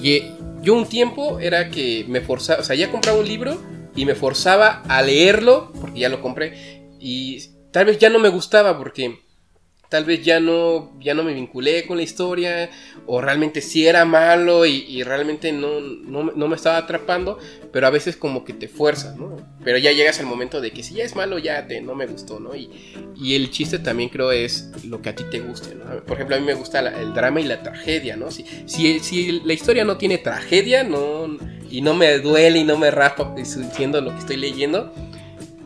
que 0.01 0.33
yo 0.65 0.73
un 0.73 0.87
tiempo 0.87 1.39
era 1.39 1.69
que 1.69 2.05
me 2.09 2.21
forzaba, 2.21 2.59
o 2.59 2.63
sea, 2.63 2.75
ya 2.75 2.91
compraba 2.91 3.19
un 3.19 3.27
libro 3.27 3.61
y 3.95 4.05
me 4.05 4.15
forzaba 4.15 4.81
a 4.89 5.01
leerlo, 5.03 5.71
porque 5.79 5.99
ya 5.99 6.09
lo 6.09 6.21
compré, 6.21 6.89
y 6.99 7.39
tal 7.71 7.85
vez 7.85 7.99
ya 7.99 8.09
no 8.09 8.19
me 8.19 8.29
gustaba 8.29 8.77
porque 8.77 9.19
tal 9.89 10.05
vez 10.05 10.23
ya 10.23 10.39
no, 10.39 10.91
ya 10.99 11.13
no 11.13 11.23
me 11.23 11.33
vinculé 11.33 11.85
con 11.85 11.97
la 11.97 12.03
historia, 12.03 12.69
o 13.05 13.21
realmente 13.21 13.61
sí 13.61 13.87
era 13.87 14.05
malo 14.05 14.65
y, 14.65 15.03
realmente 15.03 15.51
no, 15.51 15.79
no, 15.79 16.47
me 16.47 16.55
estaba 16.55 16.77
atrapando, 16.77 17.37
pero 17.71 17.87
a 17.87 17.89
veces 17.89 18.17
como 18.17 18.43
que 18.43 18.53
te 18.53 18.67
fuerzas, 18.67 19.15
¿no? 19.17 19.37
Pero 19.63 19.77
ya 19.77 19.91
llegas 19.91 20.19
al 20.19 20.25
momento 20.25 20.61
de 20.61 20.71
que 20.71 20.83
si 20.83 20.95
ya 20.95 21.03
es 21.03 21.15
malo, 21.15 21.37
ya 21.37 21.67
te, 21.67 21.81
no 21.81 21.95
me 21.95 22.07
gustó, 22.07 22.39
¿no? 22.39 22.55
Y, 22.55 22.69
y 23.15 23.35
el 23.35 23.51
chiste 23.51 23.79
también 23.79 24.09
creo 24.09 24.31
es 24.31 24.71
lo 24.85 25.01
que 25.01 25.09
a 25.09 25.15
ti 25.15 25.23
te 25.29 25.39
guste, 25.39 25.75
¿no? 25.75 25.85
Por 26.03 26.13
ejemplo, 26.15 26.35
a 26.35 26.39
mí 26.39 26.45
me 26.45 26.53
gusta 26.53 26.79
el 26.79 27.13
drama 27.13 27.41
y 27.41 27.43
la 27.45 27.61
tragedia, 27.61 28.15
¿no? 28.15 28.31
Si, 28.31 28.45
si, 28.65 28.99
si 28.99 29.41
la 29.41 29.53
historia 29.53 29.85
no 29.85 29.97
tiene 29.97 30.17
tragedia, 30.17 30.83
no, 30.83 31.37
y 31.69 31.81
no 31.81 31.93
me 31.93 32.19
duele 32.19 32.59
y 32.59 32.63
no 32.63 32.77
me 32.77 32.91
raspa 32.91 33.33
diciendo 33.35 34.01
lo 34.01 34.11
que 34.11 34.19
estoy 34.19 34.37
leyendo, 34.37 34.93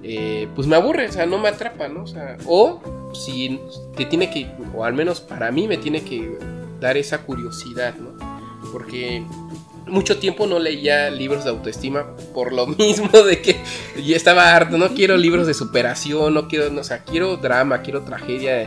eh, 0.03 0.47
pues 0.55 0.67
me 0.67 0.75
aburre, 0.75 1.07
o 1.07 1.11
sea, 1.11 1.25
no 1.25 1.37
me 1.37 1.49
atrapa, 1.49 1.87
¿no? 1.87 2.05
O 2.45 2.98
si 3.13 3.59
te 3.95 4.05
tiene 4.05 4.29
que, 4.29 4.49
o 4.75 4.83
al 4.83 4.93
menos 4.93 5.21
para 5.21 5.51
mí 5.51 5.67
me 5.67 5.77
tiene 5.77 6.03
que 6.03 6.37
dar 6.79 6.97
esa 6.97 7.23
curiosidad, 7.23 7.95
¿no? 7.95 8.17
Porque 8.71 9.23
mucho 9.87 10.19
tiempo 10.19 10.45
no 10.45 10.59
leía 10.59 11.09
libros 11.09 11.43
de 11.43 11.49
autoestima 11.49 12.15
por 12.33 12.53
lo 12.53 12.67
mismo 12.67 13.23
de 13.23 13.41
que 13.41 13.59
estaba 14.07 14.55
harto, 14.55 14.77
no 14.77 14.89
quiero 14.93 15.17
libros 15.17 15.47
de 15.47 15.53
superación, 15.53 16.33
no 16.33 16.47
quiero, 16.47 16.69
no, 16.69 16.81
o 16.81 16.83
sea, 16.83 17.03
quiero 17.03 17.37
drama, 17.37 17.81
quiero 17.81 18.03
tragedia 18.03 18.63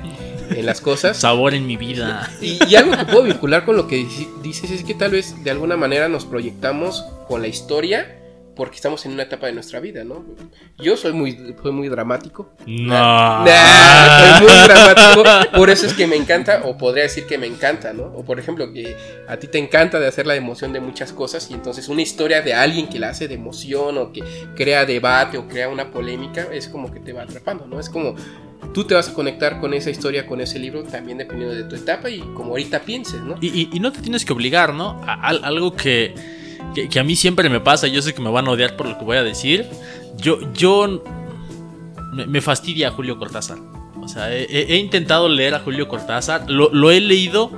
en 0.50 0.66
las 0.66 0.80
cosas. 0.80 1.16
Sabor 1.16 1.54
en 1.54 1.66
mi 1.66 1.76
vida. 1.76 2.30
Y, 2.40 2.58
y, 2.68 2.74
algo 2.76 2.96
que 2.96 3.04
puedo 3.04 3.22
vincular 3.22 3.64
con 3.64 3.76
lo 3.76 3.86
que 3.86 4.06
dices 4.42 4.70
es 4.70 4.84
que 4.84 4.94
tal 4.94 5.12
vez 5.12 5.42
de 5.44 5.50
alguna 5.50 5.76
manera 5.76 6.08
nos 6.08 6.24
proyectamos 6.24 7.04
con 7.28 7.42
la 7.42 7.48
historia 7.48 8.21
porque 8.54 8.76
estamos 8.76 9.04
en 9.06 9.12
una 9.12 9.24
etapa 9.24 9.46
de 9.46 9.52
nuestra 9.52 9.80
vida, 9.80 10.04
¿no? 10.04 10.24
Yo 10.78 10.96
soy 10.96 11.12
muy, 11.12 11.54
soy 11.62 11.72
muy 11.72 11.88
dramático. 11.88 12.50
No. 12.66 13.44
soy 13.46 14.46
muy 14.46 14.68
dramático. 14.68 15.24
Por 15.56 15.70
eso 15.70 15.86
es 15.86 15.94
que 15.94 16.06
me 16.06 16.16
encanta, 16.16 16.62
o 16.64 16.76
podría 16.76 17.04
decir 17.04 17.26
que 17.26 17.38
me 17.38 17.46
encanta, 17.46 17.92
¿no? 17.92 18.04
O 18.04 18.24
por 18.24 18.38
ejemplo, 18.38 18.72
que 18.72 18.96
a 19.28 19.36
ti 19.38 19.46
te 19.46 19.58
encanta 19.58 19.98
de 19.98 20.06
hacer 20.06 20.26
la 20.26 20.36
emoción 20.36 20.72
de 20.72 20.80
muchas 20.80 21.12
cosas 21.12 21.50
y 21.50 21.54
entonces 21.54 21.88
una 21.88 22.02
historia 22.02 22.42
de 22.42 22.54
alguien 22.54 22.88
que 22.88 22.98
la 22.98 23.10
hace 23.10 23.28
de 23.28 23.34
emoción 23.34 23.98
o 23.98 24.12
que 24.12 24.22
crea 24.54 24.84
debate 24.84 25.38
o 25.38 25.48
crea 25.48 25.68
una 25.68 25.90
polémica 25.90 26.48
es 26.52 26.68
como 26.68 26.92
que 26.92 27.00
te 27.00 27.12
va 27.12 27.22
atrapando, 27.22 27.66
¿no? 27.66 27.80
Es 27.80 27.88
como 27.88 28.14
tú 28.72 28.84
te 28.84 28.94
vas 28.94 29.08
a 29.08 29.14
conectar 29.14 29.60
con 29.60 29.74
esa 29.74 29.90
historia, 29.90 30.26
con 30.26 30.40
ese 30.40 30.58
libro, 30.58 30.82
también 30.82 31.18
dependiendo 31.18 31.54
de 31.54 31.64
tu 31.64 31.76
etapa 31.76 32.10
y 32.10 32.20
como 32.34 32.50
ahorita 32.50 32.80
pienses, 32.80 33.20
¿no? 33.20 33.36
Y, 33.40 33.68
y, 33.72 33.80
no 33.80 33.92
te 33.92 34.00
tienes 34.00 34.24
que 34.24 34.32
obligar, 34.32 34.72
¿no? 34.72 35.00
A, 35.06 35.28
algo 35.28 35.74
que 35.74 36.14
que, 36.74 37.00
a 37.00 37.04
mí 37.04 37.16
siempre 37.16 37.48
me 37.48 37.60
pasa, 37.60 37.86
yo 37.86 38.02
sé 38.02 38.14
que 38.14 38.20
me 38.20 38.30
van 38.30 38.46
a 38.48 38.50
odiar 38.50 38.76
por 38.76 38.88
lo 38.88 38.98
que 38.98 39.04
voy 39.04 39.16
a 39.16 39.22
decir. 39.22 39.66
Yo, 40.16 40.38
yo 40.52 41.02
me, 42.12 42.40
fastidia 42.40 42.88
a 42.88 42.90
Julio 42.90 43.18
Cortázar. 43.18 43.58
O 44.00 44.08
sea, 44.08 44.34
he, 44.34 44.76
intentado 44.76 45.28
leer 45.28 45.54
a 45.54 45.60
Julio 45.60 45.88
Cortázar, 45.88 46.50
lo, 46.50 46.90
he 46.90 47.00
leído. 47.00 47.50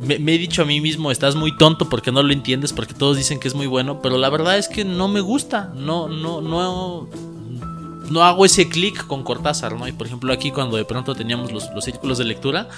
Me, 0.00 0.16
he 0.16 0.38
dicho 0.38 0.62
a 0.62 0.64
mí 0.64 0.80
mismo, 0.80 1.10
estás 1.10 1.34
muy 1.34 1.56
tonto 1.56 1.88
porque 1.88 2.12
no 2.12 2.22
lo 2.22 2.32
entiendes, 2.32 2.72
porque 2.72 2.94
todos 2.94 3.16
dicen 3.16 3.40
que 3.40 3.48
es 3.48 3.54
muy 3.54 3.66
bueno, 3.66 4.00
pero 4.02 4.18
la 4.18 4.28
verdad 4.30 4.58
es 4.58 4.68
que 4.68 4.84
no 4.84 5.08
me 5.08 5.20
gusta, 5.20 5.72
no, 5.74 6.08
no, 6.08 6.40
no, 6.40 7.08
no 8.10 8.24
hago 8.24 8.44
ese 8.44 8.68
clic 8.68 9.06
con 9.06 9.22
Cortázar, 9.22 9.76
¿no? 9.76 9.88
Y 9.88 9.92
por 9.92 10.06
ejemplo 10.06 10.32
aquí 10.32 10.50
cuando 10.50 10.76
de 10.76 10.84
pronto 10.84 11.14
teníamos 11.14 11.52
los, 11.52 11.70
los 11.74 11.84
círculos 11.84 12.18
de 12.18 12.24
lectura, 12.24 12.68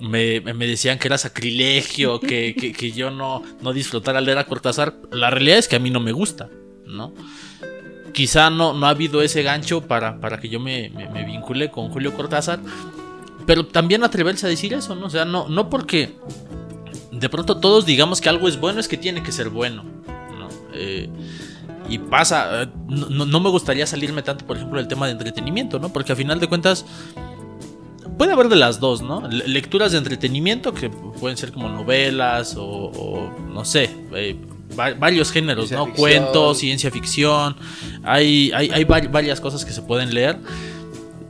me, 0.00 0.40
decían 0.66 0.98
que 0.98 1.08
era 1.08 1.18
sacrilegio, 1.18 2.20
que, 2.20 2.54
que, 2.54 2.92
yo 2.92 3.10
no, 3.10 3.42
no 3.60 3.72
disfrutara 3.72 4.20
leer 4.20 4.38
a 4.38 4.44
Cortázar. 4.44 4.94
La 5.10 5.30
realidad 5.30 5.58
es 5.58 5.68
que 5.68 5.76
a 5.76 5.78
mí 5.78 5.90
no 5.90 6.00
me 6.00 6.12
gusta, 6.12 6.50
¿no? 6.86 7.12
Quizá 8.12 8.50
no, 8.50 8.74
no 8.74 8.86
ha 8.86 8.90
habido 8.90 9.22
ese 9.22 9.42
gancho 9.42 9.82
para, 9.82 10.20
para 10.20 10.38
que 10.38 10.48
yo 10.48 10.60
me, 10.60 10.90
me, 10.90 11.24
vincule 11.24 11.70
con 11.70 11.88
Julio 11.90 12.14
Cortázar, 12.14 12.60
pero 13.46 13.66
también 13.66 14.04
atreverse 14.04 14.46
a 14.46 14.48
decir 14.48 14.74
eso, 14.74 14.94
¿no? 14.94 15.06
O 15.06 15.10
sea, 15.10 15.24
no, 15.24 15.48
no 15.48 15.70
porque 15.70 16.14
de 17.10 17.28
pronto 17.28 17.58
todos 17.58 17.86
digamos 17.86 18.20
que 18.20 18.28
algo 18.28 18.48
es 18.48 18.58
bueno, 18.58 18.80
es 18.80 18.88
que 18.88 18.96
tiene 18.96 19.22
que 19.22 19.32
ser 19.32 19.48
bueno, 19.48 19.84
¿no? 20.38 20.48
Eh, 20.74 21.08
y 21.88 21.98
pasa, 21.98 22.62
eh, 22.62 22.68
no, 22.88 23.24
no 23.24 23.40
me 23.40 23.50
gustaría 23.50 23.86
salirme 23.86 24.22
tanto, 24.22 24.46
por 24.46 24.56
ejemplo, 24.56 24.78
del 24.78 24.88
tema 24.88 25.06
de 25.06 25.12
entretenimiento, 25.12 25.78
¿no? 25.78 25.92
Porque 25.92 26.12
a 26.12 26.16
final 26.16 26.40
de 26.40 26.48
cuentas 26.48 26.84
puede 28.18 28.32
haber 28.32 28.48
de 28.48 28.56
las 28.56 28.80
dos, 28.80 29.02
¿no? 29.02 29.26
Le- 29.28 29.46
Lecturas 29.48 29.92
de 29.92 29.98
entretenimiento 29.98 30.72
que 30.74 30.90
pueden 30.90 31.36
ser 31.36 31.52
como 31.52 31.68
novelas 31.68 32.56
o, 32.56 32.64
o, 32.64 33.32
no 33.52 33.64
sé, 33.64 33.90
eh, 34.14 34.36
va- 34.78 34.94
varios 34.94 35.30
géneros, 35.32 35.68
Ciencia 35.68 35.78
¿no? 35.78 35.86
ficción. 35.86 36.02
Cuentos, 36.22 36.58
ciencia 36.58 36.90
ficción, 36.90 37.56
hay, 38.04 38.50
hay, 38.54 38.70
hay 38.70 38.84
vari- 38.84 39.10
varias 39.10 39.40
cosas 39.40 39.64
que 39.64 39.72
se 39.72 39.82
pueden 39.82 40.14
leer, 40.14 40.38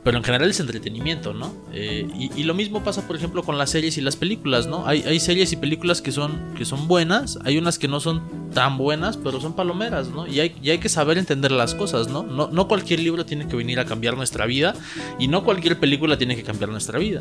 pero 0.03 0.17
en 0.17 0.23
general 0.23 0.49
es 0.49 0.59
entretenimiento, 0.59 1.33
¿no? 1.33 1.53
Eh, 1.71 2.05
y, 2.17 2.29
y 2.39 2.43
lo 2.43 2.53
mismo 2.53 2.83
pasa, 2.83 3.07
por 3.07 3.15
ejemplo, 3.15 3.43
con 3.43 3.57
las 3.57 3.69
series 3.69 3.97
y 3.97 4.01
las 4.01 4.15
películas, 4.17 4.67
¿no? 4.67 4.85
Hay, 4.85 5.01
hay 5.03 5.19
series 5.19 5.53
y 5.53 5.55
películas 5.55 6.01
que 6.01 6.11
son, 6.11 6.53
que 6.57 6.65
son 6.65 6.87
buenas, 6.89 7.39
hay 7.45 7.57
unas 7.57 7.79
que 7.79 7.87
no 7.87 7.99
son 8.01 8.21
tan 8.53 8.77
buenas, 8.77 9.15
pero 9.17 9.39
son 9.39 9.55
palomeras, 9.55 10.09
¿no? 10.09 10.27
Y 10.27 10.39
hay, 10.41 10.55
y 10.61 10.69
hay 10.71 10.77
que 10.79 10.89
saber 10.89 11.17
entender 11.17 11.51
las 11.51 11.73
cosas, 11.73 12.09
¿no? 12.09 12.23
¿no? 12.23 12.49
No 12.49 12.67
cualquier 12.67 12.99
libro 12.99 13.25
tiene 13.25 13.47
que 13.47 13.55
venir 13.55 13.79
a 13.79 13.85
cambiar 13.85 14.17
nuestra 14.17 14.45
vida 14.45 14.73
y 15.19 15.27
no 15.29 15.43
cualquier 15.43 15.79
película 15.79 16.17
tiene 16.17 16.35
que 16.35 16.43
cambiar 16.43 16.69
nuestra 16.69 16.99
vida, 16.99 17.19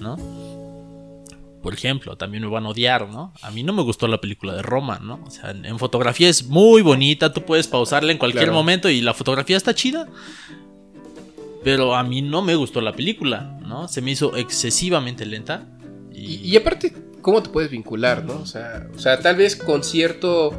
¿no? 0.00 0.16
Por 1.62 1.74
ejemplo, 1.74 2.16
también 2.16 2.42
me 2.42 2.48
van 2.50 2.66
a 2.66 2.70
odiar, 2.70 3.08
¿no? 3.08 3.32
A 3.40 3.52
mí 3.52 3.62
no 3.62 3.72
me 3.72 3.82
gustó 3.82 4.08
la 4.08 4.20
película 4.20 4.52
de 4.52 4.62
Roma, 4.62 4.98
¿no? 5.00 5.20
O 5.24 5.30
sea, 5.30 5.52
en, 5.52 5.64
en 5.64 5.78
fotografía 5.78 6.28
es 6.28 6.46
muy 6.46 6.82
bonita, 6.82 7.32
tú 7.32 7.42
puedes 7.44 7.68
pausarla 7.68 8.10
en 8.10 8.18
cualquier 8.18 8.44
Claro. 8.46 8.54
momento 8.58 8.88
y 8.90 9.00
la 9.00 9.14
fotografía 9.14 9.56
está 9.56 9.72
chida. 9.72 10.08
Pero 11.64 11.94
a 11.94 12.02
mí 12.02 12.22
no 12.22 12.42
me 12.42 12.54
gustó 12.56 12.80
la 12.80 12.92
película, 12.92 13.56
¿no? 13.66 13.88
Se 13.88 14.00
me 14.02 14.10
hizo 14.10 14.36
excesivamente 14.36 15.24
lenta. 15.26 15.66
Y, 16.12 16.36
y 16.36 16.56
aparte, 16.56 16.92
¿cómo 17.20 17.42
te 17.42 17.50
puedes 17.50 17.70
vincular, 17.70 18.24
no? 18.24 18.34
O 18.34 18.46
sea, 18.46 18.86
o 18.94 18.98
sea 18.98 19.18
tal 19.20 19.36
vez 19.36 19.56
con 19.56 19.82
cierto 19.84 20.52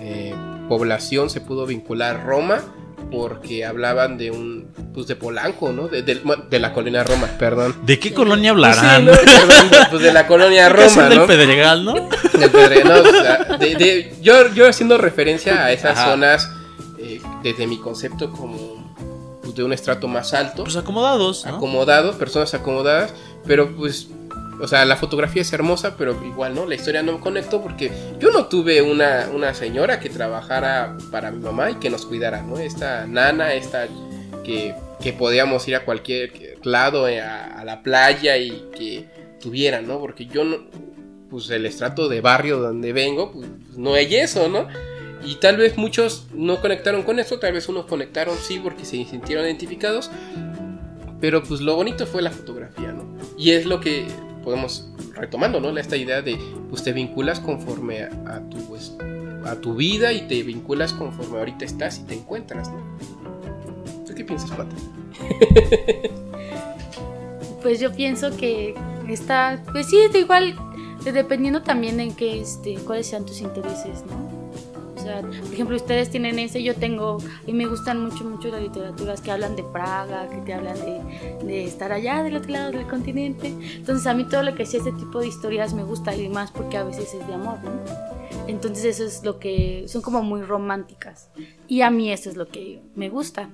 eh, 0.00 0.34
población 0.68 1.30
se 1.30 1.40
pudo 1.40 1.66
vincular 1.66 2.24
Roma 2.24 2.62
porque 3.10 3.64
hablaban 3.64 4.18
de 4.18 4.32
un, 4.32 4.66
pues 4.92 5.06
de 5.06 5.14
Polanco, 5.14 5.70
¿no? 5.72 5.86
De, 5.86 6.58
la 6.58 6.72
colonia 6.72 7.04
Roma, 7.04 7.28
perdón. 7.38 7.76
¿De 7.84 8.00
qué 8.00 8.12
colonia 8.12 8.52
Pues 8.52 8.74
sí, 8.76 8.80
hablarán? 8.80 9.04
¿no? 9.04 9.12
Perdón, 9.12 9.70
pues 9.90 10.02
de 10.02 10.12
la 10.12 10.26
colonia 10.26 10.68
¿Qué 10.74 10.82
hacen 10.82 10.96
Roma, 11.02 11.08
del 11.10 11.18
¿no? 11.18 11.26
Pedregal, 11.26 11.84
no? 11.84 11.94
Del 11.94 12.50
Pedre- 12.50 12.82
no, 12.84 13.00
o 13.00 13.22
sea, 13.22 13.44
de- 13.58 13.74
de- 13.76 14.14
yo, 14.22 14.52
yo 14.54 14.68
haciendo 14.68 14.98
referencia 14.98 15.64
a 15.66 15.70
esas 15.72 15.96
Ajá. 15.96 16.10
zonas 16.10 16.50
eh, 16.98 17.20
desde 17.44 17.68
mi 17.68 17.78
concepto 17.78 18.32
como 18.32 18.56
pues, 18.74 18.75
de 19.56 19.64
un 19.64 19.72
estrato 19.72 20.06
más 20.06 20.34
alto, 20.34 20.64
Pues 20.64 20.76
acomodados, 20.76 21.44
¿no? 21.46 21.56
acomodados, 21.56 22.16
personas 22.16 22.52
acomodadas, 22.54 23.14
pero 23.46 23.74
pues, 23.74 24.08
o 24.60 24.68
sea, 24.68 24.84
la 24.84 24.96
fotografía 24.96 25.42
es 25.42 25.52
hermosa, 25.52 25.96
pero 25.96 26.16
igual, 26.24 26.54
¿no? 26.54 26.66
La 26.66 26.74
historia 26.74 27.02
no 27.02 27.14
me 27.14 27.20
conectó 27.20 27.62
porque 27.62 27.90
yo 28.20 28.30
no 28.30 28.46
tuve 28.46 28.82
una, 28.82 29.28
una 29.34 29.54
señora 29.54 29.98
que 29.98 30.10
trabajara 30.10 30.96
para 31.10 31.30
mi 31.30 31.42
mamá 31.42 31.70
y 31.70 31.74
que 31.76 31.90
nos 31.90 32.06
cuidara, 32.06 32.42
¿no? 32.42 32.58
Esta 32.58 33.06
nana, 33.06 33.54
esta 33.54 33.88
que, 34.44 34.74
que 35.00 35.12
podíamos 35.12 35.66
ir 35.68 35.76
a 35.76 35.84
cualquier 35.84 36.58
lado, 36.62 37.08
eh, 37.08 37.20
a, 37.20 37.58
a 37.58 37.64
la 37.64 37.82
playa 37.82 38.36
y 38.36 38.68
que 38.76 39.06
tuviera, 39.40 39.80
¿no? 39.80 39.98
Porque 39.98 40.26
yo 40.26 40.44
no, 40.44 40.56
pues 41.30 41.50
el 41.50 41.66
estrato 41.66 42.08
de 42.08 42.20
barrio 42.20 42.58
donde 42.58 42.92
vengo, 42.92 43.32
pues 43.32 43.48
no 43.76 43.94
hay 43.94 44.14
eso, 44.16 44.48
¿no? 44.48 44.68
Y 45.26 45.36
tal 45.36 45.56
vez 45.56 45.76
muchos 45.76 46.26
no 46.32 46.60
conectaron 46.60 47.02
con 47.02 47.18
eso, 47.18 47.40
tal 47.40 47.52
vez 47.52 47.68
unos 47.68 47.86
conectaron 47.86 48.36
sí 48.38 48.60
porque 48.62 48.84
se 48.84 49.04
sintieron 49.04 49.44
identificados, 49.44 50.10
pero 51.20 51.42
pues 51.42 51.60
lo 51.60 51.74
bonito 51.74 52.06
fue 52.06 52.22
la 52.22 52.30
fotografía, 52.30 52.92
¿no? 52.92 53.04
Y 53.36 53.50
es 53.50 53.66
lo 53.66 53.80
que 53.80 54.06
podemos 54.44 54.88
retomando, 55.14 55.60
¿no? 55.60 55.76
Esta 55.76 55.96
idea 55.96 56.22
de 56.22 56.38
pues 56.70 56.84
te 56.84 56.92
vinculas 56.92 57.40
conforme 57.40 58.02
a, 58.04 58.40
tu 58.48 58.58
pues, 58.68 58.96
a 59.44 59.56
tu 59.56 59.74
vida 59.74 60.12
y 60.12 60.28
te 60.28 60.44
vinculas 60.44 60.92
conforme 60.92 61.38
ahorita 61.38 61.64
estás 61.64 61.98
y 61.98 62.04
te 62.04 62.14
encuentras, 62.14 62.70
¿no? 62.70 62.78
¿Tú 64.06 64.14
qué 64.14 64.24
piensas, 64.24 64.50
Pata? 64.52 64.76
Pues 67.62 67.80
yo 67.80 67.92
pienso 67.92 68.36
que 68.36 68.76
está, 69.08 69.60
pues 69.72 69.88
sí, 69.88 69.96
igual, 70.14 70.54
dependiendo 71.02 71.62
también 71.62 71.98
en 71.98 72.14
qué, 72.14 72.40
este, 72.40 72.76
cuáles 72.76 73.08
sean 73.08 73.26
tus 73.26 73.40
intereses, 73.40 74.04
¿no? 74.06 74.35
Por 75.22 75.52
ejemplo, 75.52 75.76
ustedes 75.76 76.10
tienen 76.10 76.38
ese, 76.38 76.62
yo 76.62 76.74
tengo, 76.74 77.18
y 77.46 77.52
me 77.52 77.66
gustan 77.66 78.02
mucho, 78.02 78.24
mucho 78.24 78.48
las 78.48 78.62
literaturas 78.62 79.20
que 79.20 79.30
hablan 79.30 79.56
de 79.56 79.62
Praga, 79.62 80.28
que 80.28 80.38
te 80.38 80.54
hablan 80.54 80.76
de, 81.44 81.64
estar 81.64 81.92
allá 81.92 82.22
del 82.22 82.36
otro 82.36 82.50
lado 82.50 82.72
del 82.72 82.86
continente. 82.86 83.48
Entonces 83.48 84.06
a 84.06 84.14
mí 84.14 84.24
todo 84.24 84.42
lo 84.42 84.54
que 84.54 84.66
sea 84.66 84.80
ese 84.80 84.92
tipo 84.92 85.20
de 85.20 85.28
historias 85.28 85.74
me 85.74 85.84
gusta 85.84 86.14
y 86.14 86.28
más 86.28 86.50
porque 86.50 86.76
a 86.76 86.84
veces 86.84 87.14
es 87.14 87.26
de 87.26 87.34
amor, 87.34 87.58
¿no? 87.62 87.70
Entonces 88.48 88.84
eso 88.84 89.04
es 89.04 89.24
lo 89.24 89.38
que, 89.38 89.84
son 89.88 90.02
como 90.02 90.22
muy 90.22 90.42
románticas. 90.42 91.30
Y 91.66 91.80
a 91.80 91.90
mí 91.90 92.12
eso 92.12 92.30
es 92.30 92.36
lo 92.36 92.48
que 92.48 92.80
me 92.94 93.08
gusta. 93.08 93.48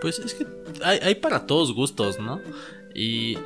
Pues 0.00 0.18
es 0.18 0.34
que 0.34 0.46
hay, 0.84 1.14
para 1.16 1.46
todos 1.46 1.74
gustos, 1.74 2.18
¿no? 2.20 2.40
Y 2.94 3.36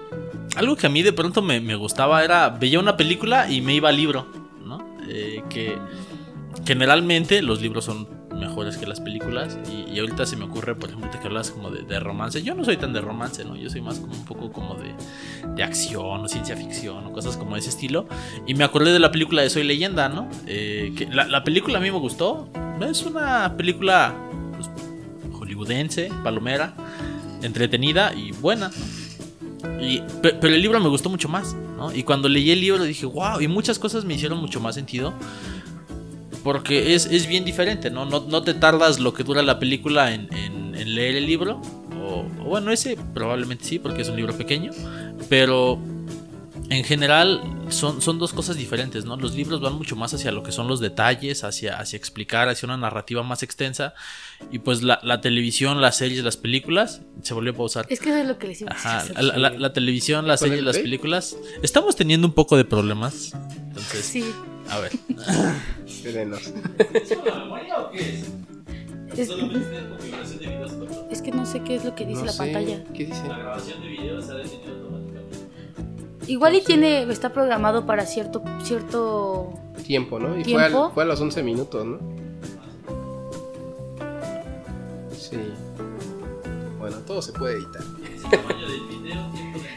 algo 0.56 0.76
que 0.76 0.86
a 0.86 0.90
mí 0.90 1.02
de 1.02 1.12
pronto 1.12 1.42
me, 1.42 1.60
me 1.60 1.74
gustaba 1.74 2.22
era, 2.24 2.50
veía 2.50 2.78
una 2.78 2.96
película 2.96 3.50
y 3.50 3.60
me 3.60 3.74
iba 3.74 3.88
al 3.88 3.96
libro, 3.96 4.26
¿no? 4.64 4.78
Eh, 5.08 5.42
que 5.48 5.76
generalmente 6.66 7.42
los 7.42 7.60
libros 7.60 7.84
son 7.84 8.08
mejores 8.38 8.78
que 8.78 8.86
las 8.86 9.00
películas 9.00 9.58
y, 9.90 9.98
ahorita 9.98 10.24
se 10.24 10.34
me 10.36 10.44
ocurre, 10.44 10.74
por 10.74 10.88
ejemplo, 10.88 11.10
que 11.10 11.26
hablas 11.26 11.50
como 11.50 11.70
de, 11.70 11.82
de 11.82 12.00
romance. 12.00 12.42
Yo 12.42 12.54
no 12.54 12.64
soy 12.64 12.78
tan 12.78 12.92
de 12.94 13.00
romance, 13.02 13.44
¿no? 13.44 13.54
Yo 13.54 13.68
soy 13.68 13.82
más 13.82 13.98
como 13.98 14.14
un 14.14 14.24
poco 14.24 14.50
como 14.50 14.76
de, 14.76 14.94
de 15.54 15.62
acción 15.62 16.24
o 16.24 16.28
ciencia 16.28 16.56
ficción 16.56 17.04
o 17.06 17.12
cosas 17.12 17.36
como 17.36 17.56
ese 17.56 17.68
estilo. 17.68 18.06
Y 18.46 18.54
me 18.54 18.64
acordé 18.64 18.92
de 18.92 18.98
la 18.98 19.10
película 19.10 19.42
de 19.42 19.50
Soy 19.50 19.64
Leyenda, 19.64 20.08
¿no? 20.08 20.28
Eh, 20.46 20.94
la, 21.12 21.26
la 21.26 21.44
película 21.44 21.78
a 21.78 21.80
mí 21.82 21.90
me 21.90 21.98
gustó. 21.98 22.48
Es 22.88 23.02
una 23.02 23.56
película 23.58 24.14
pues, 24.56 24.70
hollywoodense, 25.38 26.10
palomera, 26.24 26.74
entretenida 27.42 28.14
y 28.14 28.32
buena. 28.32 28.70
Y, 29.82 30.00
pe- 30.22 30.34
pero 30.40 30.54
el 30.54 30.62
libro 30.62 30.80
me 30.80 30.88
gustó 30.88 31.10
mucho 31.10 31.28
más, 31.28 31.54
¿no? 31.76 31.94
Y 31.94 32.04
cuando 32.04 32.28
leí 32.28 32.50
el 32.50 32.60
libro 32.60 32.84
dije, 32.84 33.04
wow, 33.04 33.40
y 33.40 33.48
muchas 33.48 33.78
cosas 33.78 34.06
me 34.06 34.14
hicieron 34.14 34.38
mucho 34.38 34.60
más 34.60 34.74
sentido. 34.76 35.12
Porque 36.42 36.94
es, 36.94 37.06
es 37.06 37.26
bien 37.26 37.44
diferente, 37.44 37.90
¿no? 37.90 38.06
¿no? 38.06 38.20
no 38.20 38.42
te 38.42 38.54
tardas 38.54 38.98
lo 39.00 39.12
que 39.12 39.24
dura 39.24 39.42
la 39.42 39.58
película 39.58 40.14
en, 40.14 40.28
en- 40.34 40.74
en 40.74 40.94
leer 40.94 41.16
el 41.16 41.26
libro. 41.26 41.60
O, 42.00 42.24
o 42.40 42.44
bueno, 42.44 42.70
ese 42.72 42.96
probablemente 43.14 43.64
sí, 43.64 43.78
porque 43.78 44.02
es 44.02 44.08
un 44.08 44.16
libro 44.16 44.34
pequeño. 44.36 44.70
Pero 45.28 45.78
en 46.70 46.84
general 46.84 47.40
son, 47.68 48.00
son 48.00 48.18
dos 48.18 48.32
cosas 48.32 48.56
diferentes, 48.56 49.04
¿no? 49.04 49.16
Los 49.16 49.34
libros 49.34 49.60
van 49.60 49.74
mucho 49.74 49.96
más 49.96 50.14
hacia 50.14 50.30
lo 50.32 50.42
que 50.42 50.52
son 50.52 50.68
los 50.68 50.80
detalles, 50.80 51.42
hacia, 51.44 51.78
hacia 51.78 51.96
explicar, 51.96 52.48
hacia 52.48 52.66
una 52.66 52.76
narrativa 52.76 53.22
más 53.22 53.42
extensa. 53.42 53.92
Y 54.50 54.60
pues 54.60 54.82
la, 54.82 55.00
la 55.02 55.20
televisión, 55.20 55.80
las 55.82 55.98
series, 55.98 56.22
las 56.24 56.36
películas, 56.38 57.02
se 57.22 57.34
volvió 57.34 57.52
a 57.52 57.56
pausar. 57.56 57.86
Es 57.90 58.00
que 58.00 58.08
eso 58.10 58.18
es 58.18 58.26
lo 58.26 58.38
que 58.38 58.46
les 58.48 58.62
Ajá, 58.62 59.04
la, 59.20 59.36
la- 59.36 59.50
la 59.50 59.72
televisión, 59.72 60.26
las 60.26 60.40
¿Con 60.40 60.48
series, 60.48 60.64
las 60.64 60.78
películas. 60.78 61.36
Estamos 61.62 61.96
teniendo 61.96 62.26
un 62.26 62.32
poco 62.32 62.56
de 62.56 62.64
problemas. 62.64 63.32
Entonces, 63.80 64.04
Sí. 64.06 64.24
a 64.68 64.78
ver. 64.80 64.92
Espérenos. 65.86 66.52
Es, 69.16 69.28
es 71.10 71.22
que 71.22 71.32
no 71.32 71.44
sé 71.46 71.60
qué 71.62 71.74
es 71.76 71.84
lo 71.84 71.94
que 71.94 72.06
dice 72.06 72.20
No 72.20 72.26
la 72.26 72.32
sé, 72.32 72.38
pantalla. 72.38 72.84
¿Qué 72.94 73.06
dice? 73.06 73.22
Igual 76.26 76.54
y 76.54 76.60
tiene, 76.62 77.02
está 77.10 77.32
programado 77.32 77.86
para 77.86 78.06
cierto, 78.06 78.42
cierto. 78.62 79.52
Tiempo, 79.84 80.18
¿no? 80.20 80.28
Y 80.38 80.44
fue, 80.44 80.54
¿Tiempo? 80.54 80.86
al- 80.86 80.92
fue 80.92 81.02
a 81.02 81.06
los 81.06 81.20
11 81.20 81.42
minutos, 81.42 81.84
¿no? 81.84 81.98
Sí. 85.18 85.36
Bueno, 86.80 86.96
todo 87.06 87.22
se 87.22 87.32
puede 87.32 87.58
editar. 87.58 87.82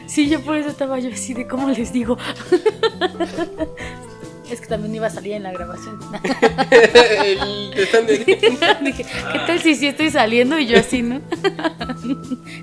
Sí, 0.06 0.28
yo 0.28 0.40
por 0.40 0.56
eso 0.56 0.70
estaba 0.70 0.98
yo 0.98 1.10
así 1.12 1.34
de 1.34 1.46
cómo 1.46 1.68
les 1.68 1.92
digo. 1.92 2.16
es 4.50 4.60
que 4.60 4.66
también 4.66 4.94
iba 4.94 5.06
a 5.06 5.10
salir 5.10 5.34
en 5.34 5.42
la 5.42 5.52
grabación. 5.52 5.98
Dije, 8.06 9.04
¿qué 9.32 9.38
tal 9.46 9.60
si 9.60 9.74
sí 9.74 9.86
estoy 9.88 10.10
saliendo 10.10 10.58
y 10.58 10.66
yo 10.66 10.78
así, 10.78 11.02
no? 11.02 11.20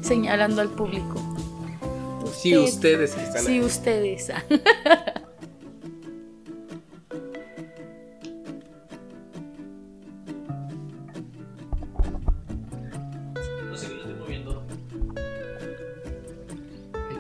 Señalando 0.02 0.62
al 0.62 0.70
público. 0.70 1.16
Sí, 2.36 2.58
ustedes 2.58 3.14
que 3.14 3.24
están 3.24 3.44
Sí, 3.44 3.52
ahí. 3.54 3.60
ustedes. 3.62 4.32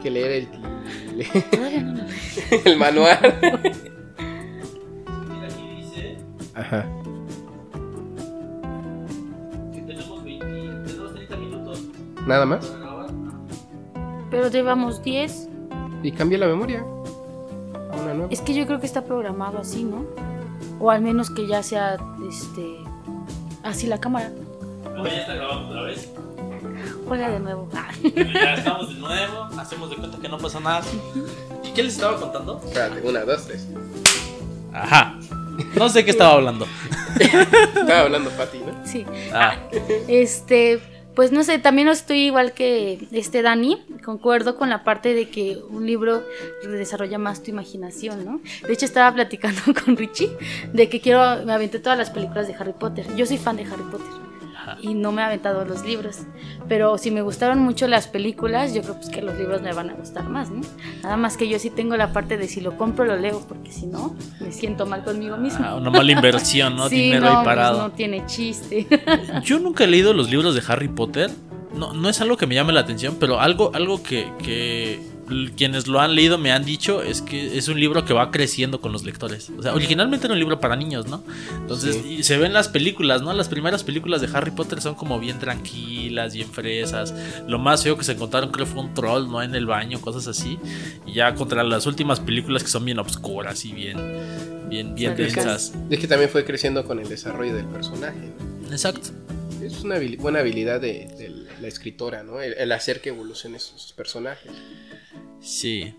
Que 0.01 0.09
leer 0.11 0.31
el, 0.31 0.47
lo 2.63 2.65
el 2.71 2.77
manual. 2.77 3.39
Ajá. 6.53 6.85
Nada 12.27 12.45
más. 12.45 12.71
Pero 14.29 14.47
llevamos 14.47 15.01
10. 15.03 15.49
Y 16.03 16.11
cambia 16.11 16.37
la 16.37 16.47
memoria. 16.47 16.79
A 16.79 17.95
una 17.95 18.13
nueva. 18.13 18.27
Es 18.29 18.41
que 18.41 18.53
yo 18.53 18.65
creo 18.65 18.79
que 18.79 18.85
está 18.85 19.03
programado 19.03 19.59
así, 19.59 19.83
¿no? 19.83 20.05
O 20.79 20.91
al 20.91 21.01
menos 21.01 21.29
que 21.29 21.47
ya 21.47 21.63
sea 21.63 21.97
este 22.29 22.77
así 23.63 23.87
la 23.87 23.99
cámara. 23.99 24.31
ya 25.03 25.09
está 25.09 25.35
grabando 25.35 25.69
otra 25.69 25.81
vez. 25.83 26.11
Juega 27.11 27.29
de 27.29 27.41
nuevo. 27.41 27.67
ya 28.15 28.53
estamos 28.53 28.87
de 28.87 28.95
nuevo, 28.95 29.43
hacemos 29.59 29.89
de 29.89 29.97
cuenta 29.97 30.17
que 30.17 30.29
no 30.29 30.37
pasa 30.37 30.61
nada. 30.61 30.81
¿Y 31.61 31.71
qué 31.73 31.83
les 31.83 31.95
estaba 31.95 32.17
contando? 32.17 32.61
Espérate, 32.65 33.01
una, 33.05 33.25
dos, 33.25 33.47
tres. 33.47 33.67
Ajá. 34.71 35.19
No 35.75 35.89
sé 35.89 36.05
qué 36.05 36.11
estaba 36.11 36.35
hablando. 36.35 36.65
Estaba 37.19 37.99
hablando 37.99 38.29
Pati, 38.29 38.59
¿no? 38.59 38.87
Sí. 38.87 39.05
Ah, 39.33 39.57
Este, 40.07 40.79
pues 41.13 41.33
no 41.33 41.43
sé, 41.43 41.59
también 41.59 41.89
estoy 41.89 42.27
igual 42.27 42.53
que 42.53 43.05
este 43.11 43.41
Dani, 43.41 43.85
concuerdo 44.05 44.55
con 44.55 44.69
la 44.69 44.85
parte 44.85 45.13
de 45.13 45.27
que 45.27 45.57
un 45.69 45.85
libro 45.85 46.23
desarrolla 46.63 47.17
más 47.17 47.43
tu 47.43 47.51
imaginación, 47.51 48.23
¿no? 48.23 48.39
De 48.65 48.71
hecho 48.71 48.85
estaba 48.85 49.13
platicando 49.13 49.59
con 49.85 49.97
Richie 49.97 50.31
de 50.71 50.87
que 50.87 51.01
quiero, 51.01 51.43
me 51.45 51.51
aventé 51.51 51.79
todas 51.79 51.97
las 51.97 52.09
películas 52.09 52.47
de 52.47 52.53
Harry 52.53 52.71
Potter. 52.71 53.05
Yo 53.17 53.25
soy 53.25 53.37
fan 53.37 53.57
de 53.57 53.63
Harry 53.63 53.83
Potter 53.91 54.20
ajá. 54.61 54.77
y 54.81 54.93
no 54.93 55.11
me 55.11 55.21
he 55.21 55.25
aventado 55.25 55.65
los 55.65 55.83
libros, 55.83 56.19
pero 56.67 56.97
si 56.97 57.11
me 57.11 57.21
gustaron 57.21 57.59
mucho 57.59 57.87
las 57.87 58.07
películas, 58.07 58.73
yo 58.73 58.81
creo 58.81 58.95
pues 58.95 59.09
que 59.09 59.21
los 59.21 59.37
libros 59.37 59.61
me 59.61 59.73
van 59.73 59.89
a 59.89 59.93
gustar 59.93 60.29
más, 60.29 60.49
¿no? 60.49 60.61
Nada 61.03 61.17
más 61.17 61.37
que 61.37 61.47
yo 61.47 61.59
sí 61.59 61.69
tengo 61.69 61.97
la 61.97 62.13
parte 62.13 62.37
de 62.37 62.47
si 62.47 62.61
lo 62.61 62.77
compro 62.77 63.05
lo 63.05 63.17
leo, 63.17 63.41
porque 63.47 63.71
si 63.71 63.85
no 63.87 64.15
me 64.39 64.51
siento 64.51 64.85
mal 64.85 65.03
conmigo 65.03 65.37
mismo. 65.37 65.65
Ah, 65.65 65.75
una 65.75 65.89
mala 65.89 66.11
inversión, 66.11 66.75
¿no? 66.75 66.89
Sí, 66.89 66.95
Dinero 66.95 67.21
no, 67.21 67.27
ahí 67.27 67.35
pues, 67.35 67.45
parado. 67.45 67.77
no 67.77 67.91
tiene 67.91 68.25
chiste. 68.25 68.87
Yo 69.43 69.59
nunca 69.59 69.85
he 69.85 69.87
leído 69.87 70.13
los 70.13 70.29
libros 70.29 70.55
de 70.55 70.61
Harry 70.67 70.89
Potter. 70.89 71.31
No, 71.73 71.93
no 71.93 72.09
es 72.09 72.19
algo 72.19 72.35
que 72.35 72.47
me 72.47 72.55
llame 72.55 72.73
la 72.73 72.81
atención, 72.81 73.15
pero 73.19 73.39
algo, 73.39 73.71
algo 73.73 74.03
que, 74.03 74.99
quienes 75.55 75.87
lo 75.87 75.99
han 76.01 76.15
leído 76.15 76.37
me 76.37 76.51
han 76.51 76.65
dicho 76.65 77.01
es 77.01 77.21
que 77.21 77.57
es 77.57 77.67
un 77.67 77.79
libro 77.79 78.03
que 78.05 78.13
va 78.13 78.31
creciendo 78.31 78.81
con 78.81 78.91
los 78.91 79.03
lectores. 79.03 79.49
O 79.57 79.61
sea, 79.63 79.73
originalmente 79.73 80.27
era 80.27 80.33
un 80.33 80.39
libro 80.39 80.59
para 80.59 80.75
niños, 80.75 81.07
¿no? 81.07 81.23
Entonces, 81.61 81.95
Sí. 82.03 82.15
y 82.19 82.23
se 82.23 82.37
ven 82.37 82.53
las 82.53 82.67
películas, 82.67 83.21
¿no? 83.21 83.31
Las 83.33 83.47
primeras 83.49 83.83
películas 83.83 84.21
de 84.21 84.29
Harry 84.33 84.51
Potter 84.51 84.81
son 84.81 84.95
como 84.95 85.19
bien 85.19 85.39
tranquilas, 85.39 86.33
bien 86.33 86.49
fresas. 86.49 87.13
Lo 87.47 87.59
más 87.59 87.83
feo 87.83 87.97
que 87.97 88.03
se 88.03 88.13
encontraron 88.13 88.51
creo 88.51 88.65
fue 88.65 88.81
un 88.81 88.93
troll, 88.93 89.27
¿no? 89.29 89.41
En 89.41 89.55
el 89.55 89.65
baño, 89.65 90.01
cosas 90.01 90.27
así. 90.27 90.57
Y 91.05 91.13
ya 91.13 91.33
contra 91.35 91.63
las 91.63 91.85
últimas 91.85 92.19
películas 92.19 92.63
que 92.63 92.69
son 92.69 92.83
bien 92.85 92.99
obscuras 92.99 93.63
y 93.65 93.71
bien, 93.73 93.97
bien, 94.69 94.95
bien 94.95 95.15
densas. 95.15 95.73
Es 95.89 95.99
que 95.99 96.07
también 96.07 96.29
fue 96.29 96.43
creciendo 96.45 96.83
con 96.85 96.99
el 96.99 97.07
desarrollo 97.07 97.53
del 97.55 97.65
personaje. 97.67 98.31
¿no? 98.63 98.69
Exacto. 98.71 99.09
Es 99.61 99.83
una 99.83 99.95
buena 100.19 100.39
habilidad 100.39 100.81
de, 100.81 101.07
de 101.17 101.29
la 101.61 101.67
escritora, 101.67 102.23
¿no? 102.23 102.41
El, 102.41 102.53
el 102.53 102.71
hacer 102.71 103.01
que 103.01 103.09
evolucionen 103.09 103.59
sus 103.59 103.93
personajes. 103.93 104.51
Sí. 105.39 105.93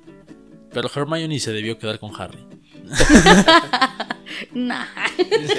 Pero 0.72 0.90
Hermione 0.94 1.38
se 1.38 1.52
debió 1.52 1.78
quedar 1.78 1.98
con 1.98 2.12
Harry. 2.20 2.38
nah. 4.52 4.86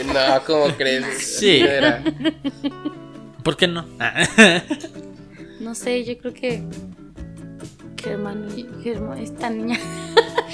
No, 0.07 0.43
¿cómo 0.45 0.67
crees? 0.75 1.05
Sí. 1.39 1.57
Era- 1.62 2.03
¿Por 3.43 3.57
qué 3.57 3.67
no? 3.67 3.86
No 5.60 5.75
sé, 5.75 6.03
yo 6.03 6.17
creo 6.17 6.33
que. 6.33 6.63
Germán, 8.01 8.48
Germán, 8.83 9.17
esta 9.19 9.50
niña. 9.50 9.79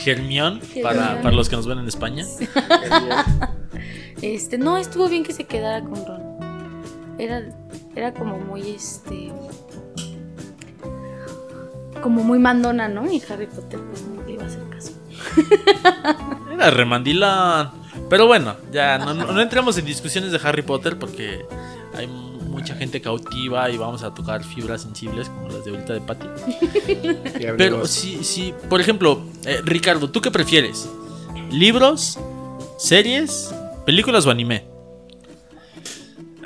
Hermione, 0.06 0.60
para, 0.84 1.00
Hermione. 1.04 1.24
para 1.24 1.36
los 1.36 1.50
que 1.50 1.56
nos 1.56 1.66
ven 1.68 1.80
en 1.80 1.88
España. 1.88 2.26
Este, 4.22 4.58
no, 4.58 4.78
estuvo 4.78 5.08
bien 5.08 5.24
que 5.24 5.32
se 5.32 5.46
quedara 5.46 5.80
con 5.82 6.06
Ron. 6.06 6.29
Era, 7.20 7.44
era 7.96 8.14
como 8.14 8.38
muy, 8.40 8.72
este. 8.72 9.32
Como 12.02 12.24
muy 12.24 12.40
mandona, 12.40 12.88
¿no? 12.88 13.12
Y 13.12 13.22
Harry 13.30 13.48
Potter, 13.48 13.80
pues 13.90 14.04
no 14.04 14.24
le 14.24 14.34
iba 14.34 14.44
a 14.44 14.48
hacer 14.48 14.64
caso. 14.70 14.92
Era 16.54 16.72
remandilón. 16.72 17.72
Pero 18.10 18.26
bueno, 18.28 18.56
ya 18.72 18.98
no, 18.98 19.14
no- 19.14 19.32
no 19.32 19.42
entremos 19.42 19.78
en 19.78 19.86
discusiones 19.86 20.32
de 20.32 20.40
Harry 20.44 20.62
Potter 20.62 20.98
porque 20.98 21.46
hay 21.94 22.08
mucha 22.08 22.76
gente 22.76 23.02
cautiva 23.02 23.70
y 23.70 23.78
vamos 23.78 24.04
a 24.04 24.14
tocar 24.14 24.44
fibras 24.44 24.82
sensibles 24.84 25.28
como 25.30 25.50
las 25.50 25.66
de 25.66 25.72
ahorita 25.72 25.94
de 25.94 26.02
Patty. 26.02 26.28
Pero 27.58 27.86
sí, 27.86 28.24
sí, 28.24 28.54
por 28.70 28.80
ejemplo, 28.80 29.22
eh, 29.46 29.60
Ricardo, 29.66 30.10
¿tú 30.10 30.22
qué 30.22 30.32
prefieres? 30.32 30.88
¿Libros, 31.52 32.18
series, 32.78 33.54
películas 33.86 34.26
o 34.26 34.32
anime? 34.32 34.64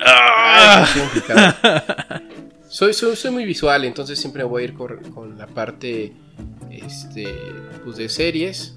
Ah, 0.06 0.86
es 0.86 1.24
soy, 2.68 2.92
soy, 2.92 3.14
soy 3.16 3.30
muy 3.30 3.44
visual, 3.44 3.84
entonces 3.84 4.18
siempre 4.18 4.42
voy 4.42 4.62
a 4.62 4.64
ir 4.66 4.74
con, 4.74 4.96
con 5.12 5.38
la 5.38 5.46
parte 5.46 6.12
este, 6.70 7.26
pues 7.84 7.96
de 7.96 8.08
series. 8.08 8.74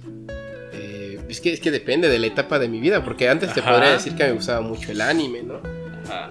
Eh, 0.74 1.20
es, 1.28 1.42
que, 1.42 1.54
es 1.54 1.60
que 1.60 1.72
depende 1.72 2.08
de 2.10 2.20
la 2.20 2.28
etapa 2.28 2.60
de 2.60 2.68
mi 2.70 2.80
vida, 2.80 3.04
porque 3.04 3.28
antes 3.28 3.54
te 3.54 3.62
Ajá. 3.62 3.72
podría 3.74 3.92
decir 3.92 4.16
que 4.16 4.26
me 4.26 4.34
gustaba 4.34 4.62
mucho 4.62 4.92
el 4.92 5.02
anime, 5.02 5.44
¿no? 5.44 5.62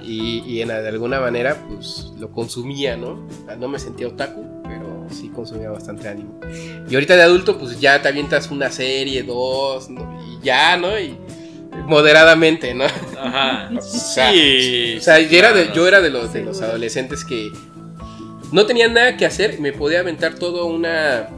Y, 0.02 0.42
y 0.46 0.62
en, 0.62 0.68
de 0.68 0.88
alguna 0.88 1.20
manera, 1.20 1.56
pues 1.68 2.12
lo 2.18 2.30
consumía, 2.30 2.96
¿no? 2.96 3.26
Sea, 3.44 3.56
No 3.56 3.68
me 3.68 3.78
sentía 3.78 4.08
otaku, 4.08 4.62
pero 4.62 5.06
sí 5.10 5.28
consumía 5.28 5.70
bastante 5.70 6.08
anime. 6.08 6.30
Y 6.88 6.94
ahorita 6.94 7.16
de 7.16 7.22
adulto, 7.22 7.58
pues 7.58 7.78
ya 7.80 8.00
te 8.00 8.08
avientas 8.08 8.50
una 8.50 8.70
serie, 8.70 9.22
dos, 9.22 9.90
¿no? 9.90 10.18
y 10.22 10.44
ya, 10.44 10.76
¿no? 10.76 10.98
Y 10.98 11.18
moderadamente, 11.86 12.74
¿no? 12.74 12.84
Ajá. 12.84 13.70
sea, 13.80 14.30
Sí. 14.32 14.96
O 14.98 15.00
sea, 15.00 15.20
yo 15.20 15.38
era 15.38 15.52
de, 15.52 15.70
yo 15.74 15.86
era 15.86 16.00
de 16.00 16.10
los, 16.10 16.24
de 16.32 16.40
Seguro. 16.40 16.52
los 16.52 16.62
adolescentes 16.62 17.24
que 17.24 17.50
no 18.52 18.66
tenían 18.66 18.94
nada 18.94 19.16
que 19.16 19.26
hacer, 19.26 19.60
me 19.60 19.72
podía 19.72 20.00
aventar 20.00 20.34
toda 20.34 20.64
una, 20.64 21.28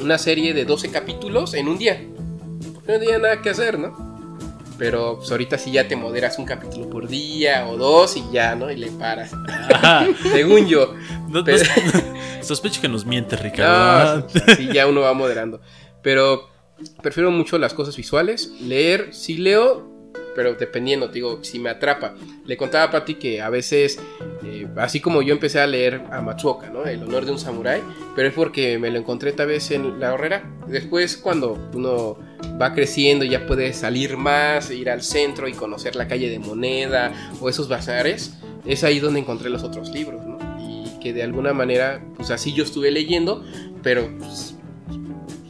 una 0.00 0.18
serie 0.18 0.54
de 0.54 0.64
12 0.64 0.90
capítulos 0.90 1.54
en 1.54 1.68
un 1.68 1.78
día. 1.78 2.02
Porque 2.74 2.92
no 2.92 2.98
tenía 2.98 3.18
nada 3.18 3.42
que 3.42 3.50
hacer, 3.50 3.78
¿no? 3.78 4.06
Pero 4.78 5.16
pues, 5.18 5.30
ahorita 5.30 5.56
sí 5.56 5.72
ya 5.72 5.88
te 5.88 5.96
moderas 5.96 6.38
un 6.38 6.44
capítulo 6.44 6.90
por 6.90 7.08
día 7.08 7.66
o 7.66 7.76
dos 7.78 8.14
y 8.18 8.24
ya, 8.30 8.54
¿no? 8.54 8.70
Y 8.70 8.76
le 8.76 8.90
paras. 8.92 9.32
Ajá. 9.72 10.06
Según 10.32 10.66
yo. 10.68 10.94
No- 11.28 11.42
no- 11.42 11.46
sospecho 12.42 12.80
que 12.80 12.88
nos 12.88 13.04
miente, 13.06 13.36
No, 13.36 13.42
Ricardo. 13.42 14.26
o 14.26 14.28
sea, 14.30 14.54
sí, 14.56 14.68
ya 14.72 14.86
uno 14.86 15.00
va 15.00 15.14
moderando. 15.14 15.60
Pero 16.02 16.48
prefiero 17.02 17.30
mucho 17.30 17.58
las 17.58 17.74
cosas 17.74 17.96
visuales. 17.96 18.52
Leer, 18.60 19.12
sí 19.12 19.36
leo, 19.36 19.96
pero 20.36 20.54
dependiendo, 20.54 21.08
te 21.08 21.14
digo, 21.14 21.42
si 21.42 21.58
me 21.58 21.70
atrapa. 21.70 22.14
Le 22.44 22.56
contaba 22.56 22.84
a 22.84 22.90
Pati 22.90 23.14
que 23.14 23.40
a 23.40 23.48
veces, 23.48 23.98
eh, 24.44 24.68
así 24.76 25.00
como 25.00 25.22
yo 25.22 25.32
empecé 25.32 25.60
a 25.60 25.66
leer 25.66 26.02
a 26.10 26.20
Matsuoka, 26.20 26.68
¿no? 26.68 26.84
El 26.84 27.02
honor 27.02 27.24
de 27.24 27.32
un 27.32 27.38
samurái, 27.38 27.80
pero 28.14 28.28
es 28.28 28.34
porque 28.34 28.78
me 28.78 28.90
lo 28.90 28.98
encontré 28.98 29.32
tal 29.32 29.48
vez 29.48 29.70
en 29.70 29.98
la 29.98 30.12
horrera. 30.12 30.44
Después, 30.66 31.16
cuando 31.16 31.58
uno 31.72 32.18
va 32.60 32.74
creciendo, 32.74 33.24
ya 33.24 33.46
puede 33.46 33.72
salir 33.72 34.18
más, 34.18 34.70
ir 34.70 34.90
al 34.90 35.02
centro 35.02 35.48
y 35.48 35.54
conocer 35.54 35.96
la 35.96 36.06
calle 36.06 36.28
de 36.28 36.38
moneda 36.38 37.32
o 37.40 37.48
esos 37.48 37.68
bazares, 37.68 38.34
es 38.66 38.84
ahí 38.84 38.98
donde 38.98 39.20
encontré 39.20 39.48
los 39.48 39.62
otros 39.62 39.90
libros, 39.90 40.24
¿no? 40.26 40.38
Y 40.60 40.98
que 41.00 41.14
de 41.14 41.22
alguna 41.22 41.54
manera, 41.54 42.04
pues 42.16 42.30
así 42.30 42.52
yo 42.52 42.64
estuve 42.64 42.90
leyendo, 42.90 43.42
pero 43.82 44.10
pues, 44.18 44.55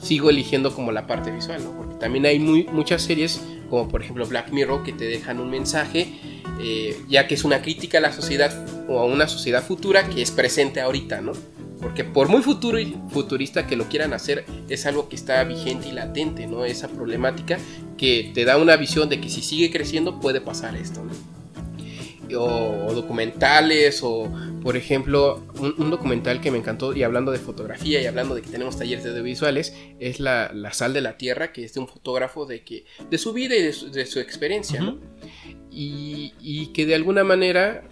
sigo 0.06 0.30
eligiendo 0.30 0.74
como 0.74 0.92
la 0.92 1.06
parte 1.06 1.30
visual, 1.30 1.62
¿no? 1.64 1.72
Porque 1.72 1.94
también 1.96 2.26
hay 2.26 2.38
muchas 2.38 3.02
series, 3.02 3.40
como 3.68 3.88
por 3.88 4.02
ejemplo 4.02 4.26
Black 4.26 4.52
Mirror, 4.52 4.82
que 4.82 4.92
te 4.92 5.04
dejan 5.04 5.40
un 5.40 5.50
mensaje, 5.50 6.14
eh, 6.60 6.96
ya 7.08 7.26
que 7.26 7.34
es 7.34 7.44
una 7.44 7.62
crítica 7.62 7.98
a 7.98 8.00
la 8.00 8.12
sociedad 8.12 8.66
o 8.88 9.00
a 9.00 9.04
una 9.04 9.28
sociedad 9.28 9.64
futura 9.64 10.08
que 10.08 10.22
es 10.22 10.30
presente 10.30 10.80
ahorita, 10.80 11.20
¿no? 11.20 11.32
Porque 11.80 12.04
por 12.04 12.28
muy 12.28 12.42
futuro 12.42 12.78
y 12.78 12.96
futurista 13.10 13.66
que 13.66 13.76
lo 13.76 13.88
quieran 13.88 14.12
hacer, 14.14 14.46
es 14.68 14.86
algo 14.86 15.08
que 15.08 15.16
está 15.16 15.42
vigente 15.44 15.88
y 15.88 15.92
latente, 15.92 16.46
¿no? 16.46 16.64
Esa 16.64 16.88
problemática 16.88 17.58
que 17.98 18.30
te 18.32 18.44
da 18.44 18.56
una 18.56 18.76
visión 18.76 19.08
de 19.08 19.20
que 19.20 19.28
si 19.28 19.42
sigue 19.42 19.70
creciendo 19.70 20.20
puede 20.20 20.40
pasar 20.40 20.74
esto, 20.76 21.04
¿no? 21.04 21.35
O, 22.34 22.86
o 22.86 22.94
documentales 22.94 24.00
o 24.02 24.32
por 24.62 24.76
ejemplo 24.76 25.44
un, 25.58 25.74
un 25.78 25.90
documental 25.90 26.40
que 26.40 26.50
me 26.50 26.58
encantó 26.58 26.94
y 26.94 27.02
hablando 27.02 27.32
de 27.32 27.38
fotografía 27.38 28.00
y 28.00 28.06
hablando 28.06 28.34
de 28.34 28.42
que 28.42 28.50
tenemos 28.50 28.76
talleres 28.76 29.04
de 29.04 29.10
audiovisuales 29.10 29.74
es 30.00 30.20
la, 30.20 30.50
la 30.52 30.72
sal 30.72 30.92
de 30.92 31.00
la 31.00 31.16
tierra 31.16 31.52
que 31.52 31.64
es 31.64 31.74
de 31.74 31.80
un 31.80 31.88
fotógrafo 31.88 32.46
de 32.46 32.62
que 32.62 32.84
de 33.10 33.18
su 33.18 33.32
vida 33.32 33.54
y 33.54 33.62
de 33.62 33.72
su, 33.72 33.90
de 33.90 34.06
su 34.06 34.20
experiencia 34.20 34.80
¿no? 34.80 34.98
Y 35.78 36.68
que 36.68 36.86
de 36.86 36.94
alguna 36.94 37.22
manera 37.22 37.82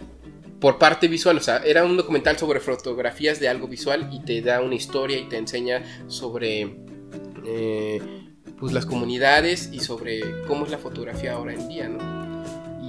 por 0.59 0.79
parte 0.79 1.07
visual, 1.07 1.37
o 1.37 1.41
sea, 1.41 1.57
era 1.57 1.83
un 1.85 1.95
documental 1.95 2.37
sobre 2.37 2.59
fotografías 2.59 3.39
de 3.39 3.49
algo 3.49 3.67
visual 3.67 4.09
y 4.11 4.21
te 4.21 4.41
da 4.41 4.61
una 4.61 4.73
historia 4.73 5.19
y 5.19 5.29
te 5.29 5.37
enseña 5.37 5.83
sobre 6.07 6.77
eh, 7.45 8.01
pues 8.57 8.73
las 8.73 8.85
comunidades 8.85 9.69
y 9.71 9.79
sobre 9.79 10.21
cómo 10.47 10.65
es 10.65 10.71
la 10.71 10.77
fotografía 10.77 11.33
ahora 11.33 11.53
en 11.53 11.67
día, 11.67 11.89
¿no? 11.89 12.24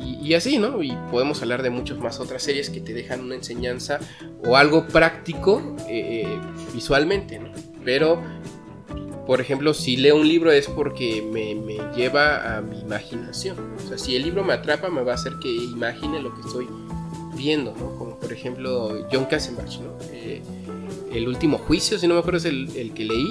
Y, 0.05 0.35
así, 0.35 0.59
¿no? 0.59 0.83
Y 0.83 0.93
podemos 1.11 1.41
hablar 1.43 1.63
de 1.63 1.71
muchas 1.71 1.99
más 1.99 2.21
otras 2.21 2.43
series 2.43 2.69
que 2.69 2.81
te 2.81 2.93
dejan 2.93 3.21
una 3.21 3.35
enseñanza 3.35 3.99
o 4.45 4.57
algo 4.57 4.87
práctico 4.89 5.77
eh, 5.89 6.27
visualmente, 6.75 7.39
¿no? 7.39 7.51
Pero, 7.85 8.21
por 9.27 9.41
ejemplo, 9.41 9.73
si 9.73 9.97
leo 9.97 10.17
un 10.17 10.29
libro 10.29 10.51
es 10.51 10.67
porque 10.67 11.23
me, 11.23 11.55
lleva 11.95 12.57
a 12.57 12.61
mi 12.61 12.81
imaginación. 12.81 13.57
O 13.77 13.89
sea, 13.89 13.97
si 13.97 14.17
el 14.17 14.23
libro 14.25 14.45
me 14.45 14.53
atrapa, 14.53 14.91
me 14.91 15.03
va 15.03 15.13
a 15.13 15.15
hacer 15.15 15.35
que 15.41 15.49
imagine 15.49 16.21
lo 16.21 16.35
que 16.35 16.41
estoy 16.41 16.67
viendo, 17.37 17.73
¿no? 17.79 17.97
Como 17.97 18.19
por 18.19 18.33
ejemplo 18.33 19.07
John 19.13 19.27
Kassenbach, 19.27 19.79
¿no? 19.79 19.97
Eh, 20.11 20.43
el 21.13 21.29
último 21.29 21.59
juicio, 21.59 21.99
si 21.99 22.07
no 22.07 22.15
me 22.15 22.21
acuerdo, 22.21 22.39
es 22.39 22.45
el, 22.45 22.93
que 22.95 23.05
leí. 23.05 23.29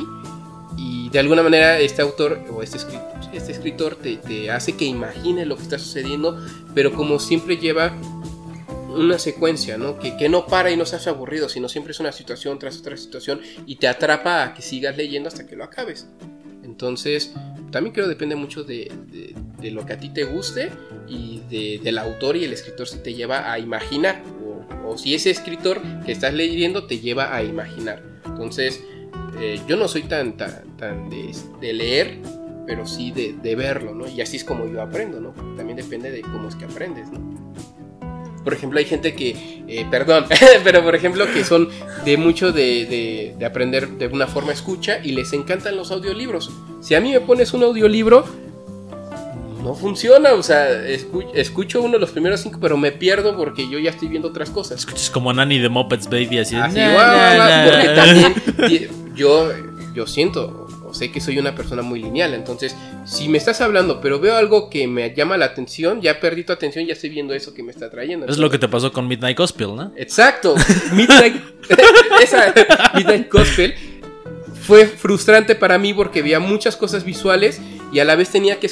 Y 0.78 1.10
de 1.10 1.20
alguna 1.20 1.44
manera 1.44 1.80
este 1.80 2.02
autor 2.02 2.40
o 2.54 2.62
este 2.62 2.78
escritor, 2.78 3.15
este 3.38 3.52
escritor 3.52 3.96
te, 3.96 4.52
hace 4.52 4.76
que 4.76 4.86
imagines 4.86 5.48
lo 5.48 5.56
que 5.56 5.64
está 5.64 5.80
sucediendo, 5.80 6.40
pero 6.74 6.94
como 6.94 7.20
siempre 7.20 7.58
lleva 7.58 7.94
una 8.90 9.20
secuencia, 9.20 9.78
¿no? 9.78 10.00
Que, 10.00 10.16
que, 10.16 10.30
no 10.30 10.48
para 10.48 10.72
y 10.72 10.78
no 10.78 10.86
se 10.86 10.96
hace 10.96 11.10
aburrido, 11.10 11.50
sino 11.50 11.68
siempre 11.68 11.92
es 11.92 12.00
una 12.00 12.12
situación 12.12 12.60
tras 12.60 12.80
otra 12.80 12.96
situación 12.96 13.42
y 13.66 13.76
te 13.76 13.88
atrapa 13.88 14.44
a 14.44 14.54
que 14.54 14.62
sigas 14.62 14.96
leyendo 14.96 15.28
hasta 15.28 15.46
que 15.46 15.56
lo 15.56 15.64
acabes. 15.64 16.08
Entonces, 16.64 17.34
también 17.72 17.94
creo 17.94 18.06
que 18.06 18.10
depende 18.10 18.36
mucho 18.36 18.64
de, 18.64 18.92
de, 19.60 19.72
lo 19.72 19.86
que 19.86 19.94
a 19.94 20.00
ti 20.00 20.10
te 20.10 20.24
guste 20.24 20.72
y 21.08 21.42
de, 21.50 21.82
del 21.84 21.98
autor 21.98 22.38
y 22.38 22.46
el 22.46 22.54
escritor 22.54 22.88
si 22.88 23.00
te 23.00 23.14
lleva 23.14 23.52
a 23.52 23.60
imaginar 23.60 24.22
o, 24.44 24.92
o, 24.92 24.98
si 24.98 25.16
ese 25.16 25.32
escritor 25.32 25.82
que 26.06 26.12
estás 26.12 26.34
leyendo 26.34 26.86
te 26.86 27.00
lleva 27.00 27.36
a 27.36 27.44
imaginar. 27.44 28.04
Entonces, 28.26 28.82
eh, 29.40 29.60
yo 29.68 29.76
no 29.76 29.88
soy 29.88 30.04
tan, 30.04 30.38
tan, 30.38 30.78
tan 30.78 31.10
de, 31.10 31.74
leer, 31.74 32.20
pero 32.66 32.86
sí 32.86 33.12
de, 33.12 33.56
verlo, 33.56 33.94
¿no? 33.94 34.08
Y 34.08 34.22
así 34.22 34.38
es 34.38 34.44
como 34.44 34.68
yo 34.68 34.82
aprendo, 34.82 35.20
¿no? 35.20 35.32
También 35.56 35.78
depende 35.78 36.12
de 36.12 36.22
cómo 36.22 36.50
es 36.50 36.56
que 36.56 36.66
aprendes, 36.66 37.10
¿no? 37.12 37.20
Por 38.44 38.54
ejemplo, 38.54 38.78
hay 38.78 38.86
gente 38.86 39.16
que, 39.16 39.64
eh, 39.68 39.86
perdón, 39.90 40.26
pero 40.64 40.84
por 40.84 40.94
ejemplo 40.94 41.26
que 41.34 41.44
son 41.44 41.68
de 42.06 42.18
mucho 42.18 42.52
de, 42.52 42.86
de, 42.86 43.36
de, 43.40 43.46
aprender 43.46 43.90
de 43.90 44.08
una 44.08 44.28
forma 44.28 44.54
escucha 44.54 45.00
y 45.04 45.14
les 45.14 45.34
encantan 45.34 45.76
los 45.76 45.92
audiolibros. 45.92 46.52
Si 46.82 46.94
a 46.94 47.02
mí 47.02 47.12
me 47.12 47.22
pones 47.22 47.54
un 47.54 47.64
audiolibro, 47.64 48.24
no 49.66 49.74
funciona, 49.74 50.34
o 50.34 50.44
sea, 50.44 50.70
escucho, 50.86 51.30
escucho 51.34 51.82
uno 51.82 51.94
de 51.94 52.00
los 52.00 52.12
primeros 52.12 52.40
cinco, 52.40 52.60
pero 52.62 52.78
me 52.78 52.92
pierdo 52.92 53.36
porque 53.36 53.68
yo 53.68 53.80
ya 53.80 53.90
estoy 53.90 54.10
viendo 54.10 54.28
otras 54.28 54.52
cosas. 54.52 54.82
Escuchas 54.82 55.10
como 55.10 55.34
Nani 55.34 55.58
de 55.58 55.70
Muppets 55.70 56.08
Baby, 56.08 56.38
así. 56.38 56.56
así 56.56 56.78
nah, 56.78 56.94
nah, 56.94 57.38
nah, 57.38 57.72
porque 57.72 57.88
también 57.90 58.90
yo, 59.16 59.50
yo 59.96 60.06
siento, 60.06 60.65
sé 60.96 61.12
que 61.12 61.22
soy 61.22 61.38
una 61.38 61.54
persona 61.54 61.82
muy 61.82 62.02
lineal. 62.02 62.34
Entonces, 62.34 62.76
si 63.06 63.30
me 63.30 63.38
estás 63.38 63.62
hablando, 63.62 64.02
pero 64.02 64.20
veo 64.20 64.36
algo 64.36 64.70
que 64.70 64.88
me 64.88 65.14
llama 65.14 65.38
la 65.38 65.46
atención, 65.46 66.02
ya 66.02 66.20
perdí 66.20 66.44
tu 66.44 66.54
atención, 66.54 66.86
ya 66.86 66.94
estoy 66.94 67.10
viendo 67.10 67.34
eso 67.34 67.54
que 67.54 67.62
me 67.62 67.72
está 67.72 67.90
trayendo. 67.90 68.26
Entonces, 68.26 68.38
es 68.38 68.42
lo 68.42 68.50
que 68.50 68.58
te 68.58 68.68
pasó 68.68 68.92
con 68.92 69.08
Midnight 69.08 69.38
Gospel, 69.38 69.76
¿no? 69.76 69.92
Exacto. 69.96 70.56
Midnight, 70.94 71.36
esa 72.24 72.54
Midnight 72.96 73.32
Gospel 73.32 73.76
fue 74.62 74.88
frustrante 74.88 75.54
para 75.54 75.78
mí 75.78 75.94
porque 75.94 76.24
veía 76.24 76.40
muchas 76.40 76.76
cosas 76.76 77.04
visuales 77.04 77.62
y 77.92 78.00
a 78.00 78.06
la 78.06 78.16
vez 78.16 78.30
tenía 78.30 78.60
que 78.60 78.70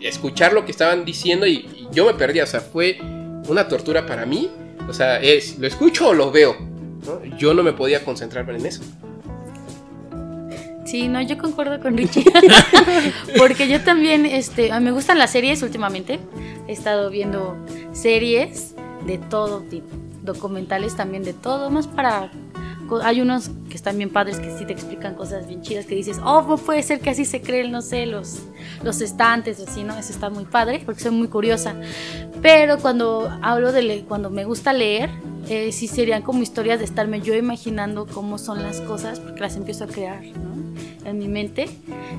escuchar 0.00 0.54
lo 0.54 0.64
que 0.64 0.70
estaban 0.70 1.04
diciendo 1.04 1.46
y, 1.46 1.56
y 1.56 1.88
yo 1.92 2.06
me 2.06 2.14
perdía. 2.14 2.44
O 2.44 2.46
sea, 2.46 2.60
fue 2.60 2.98
una 3.48 3.68
tortura 3.68 4.06
para 4.06 4.24
mí. 4.24 4.50
O 4.88 4.92
sea, 4.92 5.20
es, 5.20 5.58
¿lo 5.58 5.66
escucho 5.66 6.08
o 6.08 6.14
lo 6.14 6.30
veo? 6.30 6.56
¿no? 7.06 7.36
Yo 7.36 7.54
no 7.54 7.62
me 7.62 7.72
podía 7.72 8.04
concentrar 8.04 8.48
en 8.50 8.66
eso. 8.66 8.82
Sí, 10.90 11.06
no, 11.06 11.22
yo 11.22 11.38
concuerdo 11.38 11.78
con 11.78 11.96
Richie. 11.96 12.24
Porque 13.38 13.68
yo 13.68 13.80
también, 13.82 14.26
este, 14.26 14.72
me 14.80 14.90
gustan 14.90 15.18
las 15.18 15.30
series 15.30 15.62
últimamente. 15.62 16.18
He 16.66 16.72
estado 16.72 17.10
viendo 17.10 17.56
series 17.92 18.74
de 19.06 19.18
todo 19.18 19.60
tipo, 19.60 19.86
documentales 20.22 20.96
también 20.96 21.22
de 21.22 21.32
todo, 21.32 21.70
más 21.70 21.86
para 21.86 22.32
hay 23.02 23.20
unos 23.20 23.50
que 23.68 23.76
están 23.76 23.96
bien 23.96 24.10
padres 24.10 24.38
que 24.40 24.56
sí 24.56 24.64
te 24.64 24.72
explican 24.72 25.14
cosas 25.14 25.46
bien 25.46 25.62
chidas 25.62 25.86
que 25.86 25.94
dices, 25.94 26.18
oh, 26.24 26.42
no 26.42 26.56
puede 26.56 26.82
ser 26.82 27.00
que 27.00 27.10
así 27.10 27.24
se 27.24 27.40
creen, 27.40 27.70
no 27.70 27.82
sé, 27.82 28.06
los, 28.06 28.40
los 28.82 29.00
estantes 29.00 29.60
así, 29.60 29.84
¿no? 29.84 29.96
Eso 29.96 30.12
está 30.12 30.30
muy 30.30 30.44
padre 30.44 30.82
porque 30.84 31.00
soy 31.00 31.12
muy 31.12 31.28
curiosa. 31.28 31.74
Pero 32.42 32.78
cuando 32.78 33.30
hablo 33.42 33.72
de, 33.72 34.04
cuando 34.08 34.30
me 34.30 34.44
gusta 34.44 34.72
leer, 34.72 35.10
eh, 35.48 35.72
sí 35.72 35.88
serían 35.88 36.22
como 36.22 36.42
historias 36.42 36.78
de 36.78 36.84
estarme 36.84 37.20
yo 37.20 37.34
imaginando 37.34 38.06
cómo 38.06 38.38
son 38.38 38.62
las 38.62 38.80
cosas 38.80 39.20
porque 39.20 39.40
las 39.40 39.56
empiezo 39.56 39.84
a 39.84 39.86
crear, 39.86 40.22
¿no? 40.22 40.50
En 41.04 41.18
mi 41.18 41.28
mente 41.28 41.68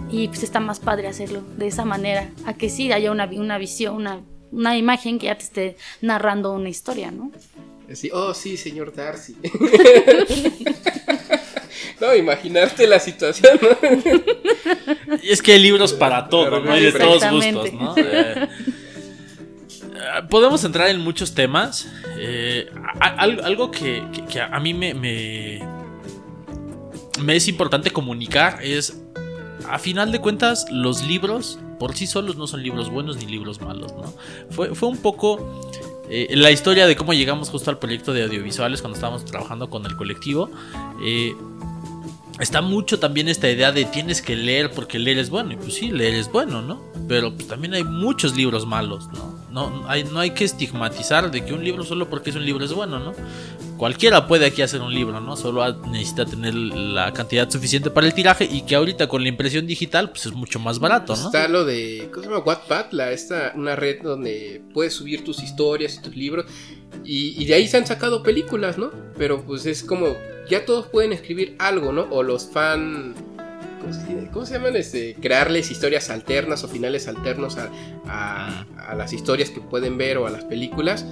y 0.09 0.27
pues 0.27 0.43
está 0.43 0.59
más 0.59 0.79
padre 0.79 1.07
hacerlo 1.07 1.41
de 1.57 1.67
esa 1.67 1.85
manera, 1.85 2.29
a 2.45 2.53
que 2.53 2.69
sí 2.69 2.91
haya 2.91 3.11
una, 3.11 3.25
una 3.25 3.57
visión, 3.57 3.95
una, 3.95 4.21
una 4.51 4.77
imagen 4.77 5.19
que 5.19 5.27
ya 5.27 5.37
te 5.37 5.43
esté 5.43 5.77
narrando 6.01 6.53
una 6.53 6.69
historia, 6.69 7.11
¿no? 7.11 7.31
Así, 7.91 8.09
oh, 8.13 8.33
sí, 8.33 8.57
señor 8.57 8.93
Darcy. 8.95 9.35
no, 11.99 12.15
imaginarte 12.15 12.87
la 12.87 12.99
situación, 12.99 13.59
¿no? 13.61 13.69
Y 15.21 15.29
es 15.29 15.41
que 15.41 15.53
hay 15.53 15.59
libros 15.59 15.93
para 15.93 16.29
todo, 16.29 16.61
¿no? 16.61 16.71
Hay 16.71 16.85
de 16.85 16.91
todos 16.93 17.29
gustos, 17.29 17.73
¿no? 17.73 17.93
Eh, 17.97 18.47
podemos 20.29 20.63
entrar 20.63 20.89
en 20.89 21.01
muchos 21.01 21.33
temas. 21.33 21.87
Eh, 22.17 22.69
algo 22.99 23.71
que, 23.71 24.03
que, 24.13 24.25
que, 24.25 24.41
a 24.41 24.59
mí 24.59 24.73
me, 24.73 24.93
me, 24.93 25.59
me 27.21 27.35
es 27.35 27.47
importante 27.47 27.91
comunicar 27.91 28.59
es, 28.63 29.01
a 29.67 29.79
final 29.79 30.11
de 30.11 30.19
cuentas, 30.19 30.65
los 30.71 31.03
libros 31.03 31.59
por 31.77 31.95
sí 31.95 32.05
solos 32.05 32.37
no 32.37 32.45
son 32.45 32.61
libros 32.61 32.91
buenos 32.91 33.17
ni 33.17 33.25
libros 33.25 33.59
malos, 33.59 33.91
¿no? 33.93 34.13
Fue, 34.51 34.75
fue 34.75 34.87
un 34.87 34.97
poco 34.97 35.71
eh, 36.13 36.35
la 36.35 36.51
historia 36.51 36.87
de 36.87 36.97
cómo 36.97 37.13
llegamos 37.13 37.49
justo 37.49 37.69
al 37.69 37.79
proyecto 37.79 38.11
de 38.11 38.23
audiovisuales 38.23 38.81
cuando 38.81 38.95
estábamos 38.95 39.23
trabajando 39.23 39.69
con 39.69 39.85
el 39.85 39.95
colectivo. 39.95 40.51
Eh, 41.01 41.33
está 42.37 42.61
mucho 42.61 42.99
también 42.99 43.29
esta 43.29 43.49
idea 43.49 43.71
de 43.71 43.85
tienes 43.85 44.21
que 44.21 44.35
leer 44.35 44.71
porque 44.71 44.99
leer 44.99 45.19
es 45.19 45.29
bueno. 45.29 45.53
Y 45.53 45.55
pues 45.55 45.73
sí, 45.73 45.89
leer 45.89 46.15
es 46.15 46.29
bueno, 46.29 46.61
¿no? 46.61 46.81
Pero 47.07 47.33
pues, 47.33 47.47
también 47.47 47.75
hay 47.75 47.85
muchos 47.85 48.35
libros 48.35 48.65
malos, 48.65 49.07
¿no? 49.13 49.39
No 49.51 49.85
hay, 49.87 50.03
no 50.03 50.19
hay 50.19 50.31
que 50.31 50.43
estigmatizar 50.43 51.31
de 51.31 51.45
que 51.45 51.53
un 51.53 51.63
libro 51.63 51.85
solo 51.85 52.09
porque 52.09 52.31
es 52.31 52.35
un 52.35 52.45
libro 52.45 52.65
es 52.65 52.73
bueno, 52.73 52.99
¿no? 52.99 53.13
Cualquiera 53.81 54.27
puede 54.27 54.45
aquí 54.45 54.61
hacer 54.61 54.79
un 54.79 54.93
libro, 54.93 55.19
¿no? 55.21 55.35
Solo 55.35 55.67
necesita 55.87 56.23
tener 56.23 56.53
la 56.53 57.11
cantidad 57.13 57.49
suficiente 57.49 57.89
para 57.89 58.05
el 58.05 58.13
tiraje 58.13 58.45
y 58.45 58.61
que 58.61 58.75
ahorita 58.75 59.07
con 59.07 59.23
la 59.23 59.29
impresión 59.29 59.65
digital 59.65 60.11
pues 60.11 60.27
es 60.27 60.33
mucho 60.33 60.59
más 60.59 60.77
barato, 60.77 61.15
¿no? 61.15 61.25
Está 61.25 61.47
lo 61.47 61.65
de, 61.65 62.07
¿cómo 62.11 62.21
se 62.21 62.29
llama? 62.29 62.43
Wattpad, 62.45 62.91
la, 62.91 63.11
esta, 63.11 63.53
una 63.55 63.75
red 63.75 64.03
donde 64.03 64.61
puedes 64.71 64.93
subir 64.93 65.23
tus 65.23 65.41
historias 65.41 65.95
y 65.95 66.01
tus 66.03 66.15
libros 66.15 66.45
y, 67.03 67.41
y 67.41 67.45
de 67.45 67.55
ahí 67.55 67.67
se 67.67 67.77
han 67.77 67.87
sacado 67.87 68.21
películas, 68.21 68.77
¿no? 68.77 68.91
Pero 69.17 69.43
pues 69.43 69.65
es 69.65 69.83
como, 69.83 70.15
ya 70.47 70.63
todos 70.63 70.85
pueden 70.85 71.11
escribir 71.11 71.55
algo, 71.57 71.91
¿no? 71.91 72.03
O 72.11 72.21
los 72.21 72.51
fan... 72.51 73.15
¿Cómo 73.81 73.93
se, 73.93 74.29
¿Cómo 74.31 74.45
se, 74.45 74.53
llaman? 74.53 74.75
Este, 74.75 75.15
crearles 75.15 75.71
historias 75.71 76.11
alternas 76.11 76.63
o 76.63 76.67
finales 76.67 77.07
alternos 77.07 77.57
a, 77.57 77.71
a, 78.05 78.67
a, 78.77 78.93
las 78.93 79.11
historias 79.11 79.49
que 79.49 79.59
pueden 79.59 79.97
ver 79.97 80.19
o 80.19 80.27
a 80.27 80.29
las 80.29 80.45
películas. 80.45 81.03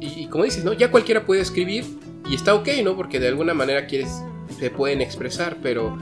Y, 0.00 0.26
como 0.26 0.44
dices, 0.44 0.64
¿no? 0.64 0.72
Ya 0.72 0.90
cualquiera 0.90 1.26
puede 1.26 1.42
escribir 1.42 1.84
y 2.28 2.34
está 2.34 2.54
ok, 2.54 2.68
¿no? 2.82 2.96
Porque 2.96 3.20
de 3.20 3.28
alguna 3.28 3.52
manera 3.52 3.86
quieres, 3.86 4.22
te 4.58 4.70
pueden 4.70 5.02
expresar, 5.02 5.58
pero 5.62 5.98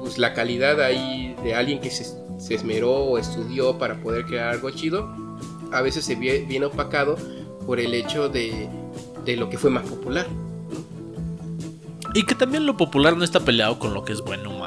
pues 0.00 0.18
la 0.18 0.34
calidad 0.34 0.80
ahí 0.82 1.34
de 1.42 1.54
alguien 1.54 1.80
que 1.80 1.90
se, 1.90 2.04
se 2.38 2.54
esmeró 2.54 2.92
o 2.92 3.18
estudió 3.18 3.78
para 3.78 4.00
poder 4.02 4.26
crear 4.26 4.50
algo 4.50 4.70
chido, 4.70 5.14
a 5.72 5.80
veces 5.80 6.04
se 6.04 6.16
viene 6.16 6.66
opacado 6.66 7.16
por 7.66 7.80
el 7.80 7.94
hecho 7.94 8.28
de, 8.28 8.68
de 9.24 9.36
lo 9.36 9.48
que 9.48 9.56
fue 9.56 9.70
más 9.70 9.86
popular. 9.86 10.26
Y 12.14 12.26
que 12.26 12.34
también 12.34 12.66
lo 12.66 12.76
popular 12.76 13.16
no 13.16 13.24
está 13.24 13.40
peleado 13.40 13.78
con 13.78 13.94
lo 13.94 14.04
que 14.04 14.12
es 14.12 14.20
bueno. 14.20 14.61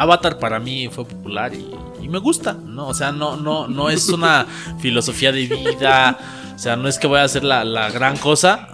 Avatar 0.00 0.38
para 0.38 0.58
mí 0.58 0.88
fue 0.88 1.04
popular 1.04 1.52
y, 1.52 1.70
y, 2.02 2.08
me 2.08 2.18
gusta, 2.18 2.54
¿no? 2.54 2.88
O 2.88 2.94
sea, 2.94 3.12
no, 3.12 3.36
no, 3.36 3.68
no 3.68 3.90
es 3.90 4.08
una 4.08 4.46
filosofía 4.80 5.30
de 5.30 5.44
vida, 5.44 6.18
o 6.54 6.58
sea, 6.58 6.74
no 6.76 6.88
es 6.88 6.98
que 6.98 7.06
voy 7.06 7.18
a 7.18 7.24
hacer 7.24 7.44
la, 7.44 7.64
la 7.64 7.90
gran 7.90 8.16
cosa. 8.16 8.68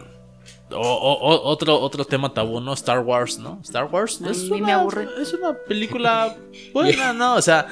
O, 0.70 0.78
o, 0.78 1.48
otro, 1.48 1.80
otro 1.80 2.04
tema 2.04 2.32
tabú, 2.32 2.60
¿no? 2.60 2.72
Star 2.74 3.00
Wars, 3.00 3.38
¿no? 3.38 3.60
Star 3.62 3.84
Wars 3.84 4.20
es 4.28 4.50
una, 4.50 4.66
me 4.66 4.72
aburre. 4.72 5.08
es 5.20 5.32
una 5.32 5.54
película 5.54 6.36
buena, 6.72 7.12
¿no? 7.12 7.34
O 7.34 7.42
sea, 7.42 7.66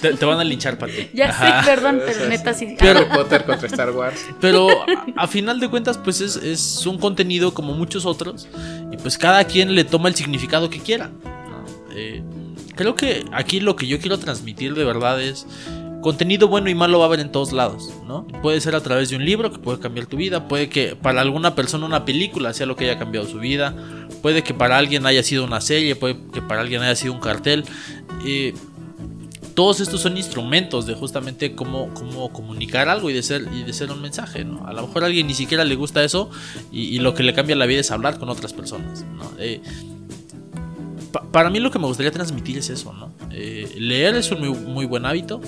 te, 0.00 0.14
te 0.14 0.24
van 0.24 0.38
a 0.38 0.44
linchar 0.44 0.78
para 0.78 0.92
ti. 0.92 1.10
Ya 1.12 1.30
Ajá. 1.30 1.62
sé, 1.62 1.70
perdón, 1.70 2.00
pero 2.04 2.28
neta 2.28 2.54
sí. 2.54 2.76
Harry 2.78 3.04
Potter 3.04 3.44
contra 3.44 3.66
Star 3.66 3.90
Wars. 3.90 4.26
Pero 4.40 4.68
a, 4.68 5.22
a 5.24 5.26
final 5.26 5.58
de 5.58 5.68
cuentas, 5.68 5.98
pues 5.98 6.20
es, 6.20 6.36
es, 6.36 6.86
un 6.86 6.98
contenido 6.98 7.52
como 7.52 7.72
muchos 7.74 8.06
otros. 8.06 8.48
Y 8.92 8.96
pues 8.96 9.18
cada 9.18 9.44
quien 9.44 9.74
le 9.74 9.84
toma 9.84 10.08
el 10.08 10.14
significado 10.14 10.70
que 10.70 10.78
quiera. 10.78 11.08
¿no? 11.08 11.64
Eh, 11.96 12.22
creo 12.78 12.94
que 12.94 13.24
aquí 13.32 13.58
lo 13.58 13.74
que 13.74 13.88
yo 13.88 13.98
quiero 13.98 14.18
transmitir 14.18 14.74
de 14.74 14.84
verdad 14.84 15.20
es 15.20 15.46
contenido 16.00 16.46
bueno 16.46 16.70
y 16.70 16.76
malo 16.76 17.00
va 17.00 17.06
a 17.06 17.08
haber 17.08 17.18
en 17.18 17.32
todos 17.32 17.52
lados, 17.52 17.92
¿no? 18.06 18.24
Puede 18.40 18.60
ser 18.60 18.76
a 18.76 18.80
través 18.80 19.10
de 19.10 19.16
un 19.16 19.24
libro 19.24 19.50
que 19.50 19.58
puede 19.58 19.80
cambiar 19.80 20.06
tu 20.06 20.16
vida, 20.16 20.46
puede 20.46 20.68
que 20.68 20.94
para 20.94 21.20
alguna 21.20 21.56
persona 21.56 21.84
una 21.86 22.04
película 22.04 22.54
sea 22.54 22.66
lo 22.66 22.76
que 22.76 22.84
haya 22.84 22.96
cambiado 22.96 23.26
su 23.26 23.40
vida, 23.40 23.74
puede 24.22 24.44
que 24.44 24.54
para 24.54 24.78
alguien 24.78 25.06
haya 25.06 25.24
sido 25.24 25.44
una 25.44 25.60
serie, 25.60 25.96
puede 25.96 26.18
que 26.32 26.40
para 26.40 26.60
alguien 26.60 26.82
haya 26.82 26.94
sido 26.94 27.14
un 27.14 27.20
cartel. 27.20 27.64
Eh, 28.24 28.54
todos 29.54 29.80
estos 29.80 30.00
son 30.00 30.16
instrumentos 30.16 30.86
de 30.86 30.94
justamente 30.94 31.56
cómo, 31.56 31.92
cómo 31.92 32.32
comunicar 32.32 32.88
algo 32.88 33.10
y 33.10 33.12
de, 33.12 33.24
ser, 33.24 33.48
y 33.52 33.64
de 33.64 33.72
ser 33.72 33.90
un 33.90 34.00
mensaje, 34.00 34.44
¿no? 34.44 34.64
A 34.68 34.72
lo 34.72 34.86
mejor 34.86 35.02
a 35.02 35.06
alguien 35.06 35.26
ni 35.26 35.34
siquiera 35.34 35.64
le 35.64 35.74
gusta 35.74 36.04
eso 36.04 36.30
y, 36.70 37.00
lo 37.00 37.12
que 37.12 37.24
le 37.24 37.34
cambia 37.34 37.56
la 37.56 37.66
vida 37.66 37.80
es 37.80 37.90
hablar 37.90 38.20
con 38.20 38.28
otras 38.28 38.52
personas, 38.52 39.04
¿no? 39.16 39.32
Eh, 39.40 39.60
para 41.32 41.50
mí 41.50 41.60
lo 41.60 41.70
que 41.70 41.78
me 41.78 41.86
gustaría 41.86 42.12
transmitir 42.12 42.58
es 42.58 42.70
eso, 42.70 42.92
¿no? 42.92 43.12
Eh, 43.30 43.74
leer 43.78 44.16
es 44.16 44.30
un 44.30 44.40
muy, 44.40 44.50
muy, 44.50 44.86
buen 44.86 45.06
hábito, 45.06 45.40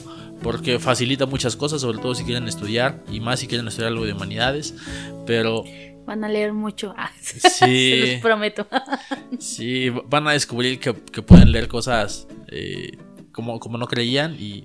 porque 0.43 0.79
facilita 0.79 1.27
muchas 1.27 1.57
cosas, 1.57 1.81
sobre 1.81 1.99
todo 1.99 2.15
si 2.15 2.25
quieren 2.25 2.49
estudiar 2.49 3.03
y 3.11 3.21
más 3.21 3.41
si 3.41 3.47
quieren 3.47 3.69
estudiar 3.69 3.93
algo 3.93 4.05
de 4.05 4.13
humanidades, 4.13 4.75
pero 5.27 5.65
Van 6.07 6.25
a 6.25 6.29
leer 6.29 6.53
mucho. 6.53 6.93
Ah, 6.99 7.13
Sí. 7.21 7.41
Se 7.51 8.13
los 8.15 8.21
prometo. 8.21 8.67
sí, 9.39 9.91
van 9.91 10.27
a 10.27 10.33
descubrir 10.33 10.81
que, 10.81 10.93
que 10.93 11.23
pueden 11.23 11.53
leer 11.53 11.69
cosas 11.69 12.27
eh, 12.49 12.99
como, 13.31 13.61
como 13.61 13.79
no 13.79 13.87
creían 13.87 14.35
y 14.39 14.65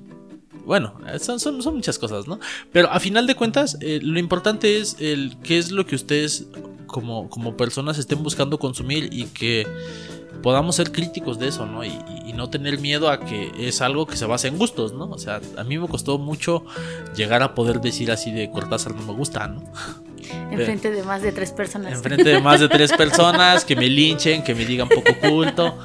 bueno, 0.66 0.96
son, 1.20 1.40
son, 1.40 1.62
son 1.62 1.76
muchas 1.76 2.00
cosas, 2.00 2.28
¿no? 2.28 2.40
Pero 2.72 2.90
a 2.90 3.00
final 3.00 3.28
de 3.28 3.36
cuentas, 3.36 3.78
eh, 3.82 4.00
lo 4.02 4.18
importante 4.18 4.80
es 4.80 4.98
el 5.00 5.38
qué 5.44 5.60
es 5.60 5.72
lo 5.72 5.86
que 5.86 5.94
ustedes 5.94 6.48
como, 6.88 7.30
como 7.30 7.56
personas 7.56 8.00
estén 8.00 8.24
buscando 8.24 8.58
consumir 8.58 9.10
y 9.12 9.26
que 9.26 9.68
podamos 10.46 10.76
ser 10.76 10.92
críticos 10.92 11.40
de 11.40 11.48
eso, 11.48 11.66
¿no? 11.66 11.84
Y, 11.84 11.98
no 12.36 12.50
tener 12.50 12.80
miedo 12.80 13.10
a 13.10 13.22
que 13.22 13.50
es 13.58 13.82
algo 13.82 14.06
que 14.06 14.18
se 14.18 14.26
basa 14.26 14.50
en 14.50 14.58
gustos, 14.58 14.92
¿no? 14.92 15.06
O 15.06 15.18
sea, 15.18 15.40
a 15.58 15.64
mí 15.64 15.78
me 15.78 15.88
costó 15.88 16.18
mucho 16.18 16.66
llegar 17.16 17.42
a 17.42 17.56
poder 17.56 17.80
decir 17.80 18.12
así 18.12 18.30
de 18.30 18.52
Cortázar 18.52 18.94
no 18.94 19.04
me 19.04 19.14
gusta, 19.14 19.48
¿no? 19.48 19.64
Enfrente 20.52 20.92
de 20.92 21.02
más 21.02 21.22
de 21.22 21.32
tres 21.32 21.52
personas. 21.52 21.94
Enfrente 21.94 22.30
de 22.30 22.42
más 22.42 22.60
de 22.60 22.68
tres 22.68 22.92
personas, 22.98 23.64
que 23.64 23.78
me 23.78 23.90
linchen, 23.90 24.44
que 24.44 24.54
me 24.54 24.66
digan 24.66 24.90
poco 24.90 25.18
culto. 25.20 25.78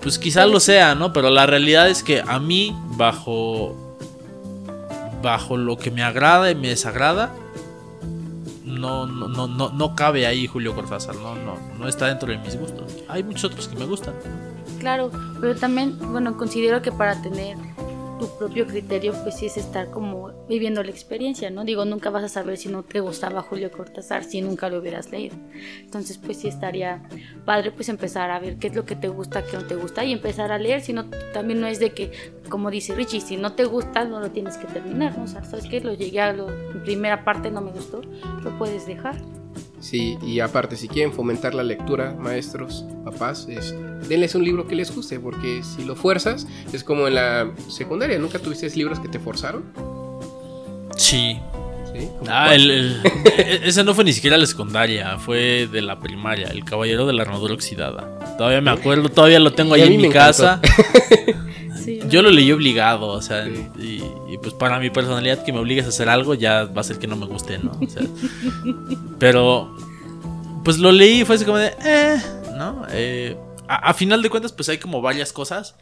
Pues 0.00 0.20
quizás 0.20 0.48
lo 0.48 0.60
sea, 0.60 0.94
¿no? 0.94 1.12
Pero 1.12 1.28
la 1.28 1.44
realidad 1.46 1.90
es 1.90 2.02
que 2.02 2.22
a 2.26 2.38
mí, 2.38 2.74
bajo. 2.96 3.76
Bajo 5.20 5.56
lo 5.56 5.76
que 5.76 5.90
me 5.90 6.02
agrada 6.02 6.50
y 6.50 6.54
me 6.54 6.68
desagrada. 6.68 7.34
No, 8.82 9.06
no, 9.06 9.28
no, 9.28 9.46
no, 9.46 9.68
no 9.70 9.94
cabe 9.94 10.26
ahí 10.26 10.48
Julio 10.48 10.74
Cortázar, 10.74 11.14
no, 11.14 11.36
no, 11.36 11.56
no 11.78 11.86
está 11.86 12.06
dentro 12.08 12.32
de 12.32 12.38
mis 12.38 12.58
gustos. 12.58 12.96
Hay 13.08 13.22
muchos 13.22 13.44
otros 13.44 13.68
que 13.68 13.76
me 13.76 13.84
gustan. 13.84 14.12
Claro, 14.80 15.12
pero 15.40 15.54
también, 15.54 15.96
bueno, 16.10 16.36
considero 16.36 16.82
que 16.82 16.90
para 16.90 17.22
tener 17.22 17.56
tu 18.22 18.38
propio 18.38 18.66
criterio, 18.68 19.12
pues 19.24 19.36
sí 19.36 19.46
es 19.46 19.56
estar 19.56 19.90
como 19.90 20.30
viviendo 20.48 20.82
la 20.84 20.90
experiencia, 20.90 21.50
¿no? 21.50 21.64
Digo, 21.64 21.84
nunca 21.84 22.08
vas 22.08 22.22
a 22.22 22.28
saber 22.28 22.56
si 22.56 22.68
no 22.68 22.84
te 22.84 23.00
gustaba 23.00 23.42
Julio 23.42 23.70
Cortázar 23.72 24.22
si 24.22 24.40
nunca 24.40 24.68
lo 24.68 24.78
hubieras 24.78 25.10
leído. 25.10 25.34
Entonces, 25.80 26.18
pues 26.18 26.38
sí 26.38 26.46
estaría 26.46 27.02
padre 27.44 27.72
pues 27.72 27.88
empezar 27.88 28.30
a 28.30 28.38
ver 28.38 28.58
qué 28.58 28.68
es 28.68 28.76
lo 28.76 28.84
que 28.84 28.94
te 28.94 29.08
gusta, 29.08 29.44
qué 29.44 29.56
no 29.56 29.66
te 29.66 29.74
gusta 29.74 30.04
y 30.04 30.12
empezar 30.12 30.52
a 30.52 30.58
leer, 30.58 30.82
si 30.82 30.92
no, 30.92 31.06
también 31.32 31.60
no 31.60 31.66
es 31.66 31.80
de 31.80 31.90
que, 31.90 32.12
como 32.48 32.70
dice 32.70 32.94
Richie, 32.94 33.20
si 33.20 33.36
no 33.36 33.54
te 33.54 33.64
gusta, 33.64 34.04
no 34.04 34.20
lo 34.20 34.30
tienes 34.30 34.56
que 34.56 34.66
terminar, 34.68 35.18
¿no? 35.18 35.24
O 35.24 35.26
sea, 35.26 35.42
¿sabes 35.42 35.66
qué? 35.66 35.80
Lo 35.80 35.94
llegué 35.94 36.20
a 36.20 36.30
en 36.30 36.82
primera 36.84 37.24
parte, 37.24 37.50
no 37.50 37.60
me 37.60 37.72
gustó, 37.72 38.02
lo 38.42 38.56
puedes 38.56 38.86
dejar. 38.86 39.16
Sí, 39.82 40.16
y 40.24 40.38
aparte, 40.38 40.76
si 40.76 40.86
quieren 40.86 41.12
fomentar 41.12 41.54
la 41.54 41.64
lectura, 41.64 42.14
maestros, 42.18 42.84
papás, 43.04 43.48
es, 43.50 43.74
denles 44.08 44.34
un 44.36 44.44
libro 44.44 44.68
que 44.68 44.76
les 44.76 44.94
guste, 44.94 45.18
porque 45.18 45.62
si 45.64 45.84
lo 45.84 45.96
fuerzas, 45.96 46.46
es 46.72 46.84
como 46.84 47.08
en 47.08 47.16
la 47.16 47.50
secundaria, 47.68 48.16
¿nunca 48.18 48.38
tuviste 48.38 48.70
libros 48.76 49.00
que 49.00 49.08
te 49.08 49.18
forzaron? 49.18 49.64
Sí. 50.96 51.36
¿Sí? 51.92 52.06
¿Como 52.18 52.30
Ah, 52.30 52.54
el, 52.54 52.70
el- 52.70 53.00
e- 53.36 53.60
ese 53.64 53.82
no 53.82 53.92
fue 53.92 54.04
ni 54.04 54.12
siquiera 54.12 54.38
la 54.38 54.46
secundaria, 54.46 55.18
fue 55.18 55.66
de 55.70 55.82
la 55.82 55.98
primaria, 55.98 56.46
el 56.46 56.64
caballero 56.64 57.04
de 57.06 57.12
la 57.14 57.22
armadura 57.22 57.52
oxidada. 57.52 58.36
Todavía 58.38 58.60
me 58.60 58.70
acuerdo, 58.70 59.08
todavía 59.08 59.40
lo 59.40 59.52
tengo 59.52 59.74
ahí 59.74 59.82
en 59.82 60.00
mi 60.00 60.08
casa. 60.10 60.60
Yo 62.08 62.22
lo 62.22 62.30
leí 62.30 62.50
obligado, 62.52 63.08
o 63.08 63.22
sea, 63.22 63.44
Sí. 63.44 63.66
y, 63.78 64.32
y 64.34 64.38
pues 64.38 64.54
para 64.54 64.78
mi 64.78 64.90
personalidad 64.90 65.44
que 65.44 65.52
me 65.52 65.58
obligues 65.58 65.86
a 65.86 65.88
hacer 65.90 66.08
algo 66.08 66.34
ya 66.34 66.64
va 66.64 66.80
a 66.80 66.84
ser 66.84 66.98
que 66.98 67.06
no 67.06 67.16
me 67.16 67.26
guste, 67.26 67.58
¿no? 67.58 67.72
O 67.80 67.88
sea, 67.88 68.02
pero 69.18 69.74
pues 70.64 70.78
lo 70.78 70.92
leí 70.92 71.20
y 71.20 71.24
fue 71.24 71.36
así 71.36 71.44
como 71.44 71.58
de, 71.58 71.72
eh, 71.84 72.22
¿no? 72.56 72.84
Eh, 72.90 73.36
a, 73.68 73.90
a 73.90 73.94
final 73.94 74.22
de 74.22 74.30
cuentas 74.30 74.52
pues 74.52 74.68
hay 74.68 74.78
como 74.78 75.00
varias 75.02 75.32
cosas 75.32 75.74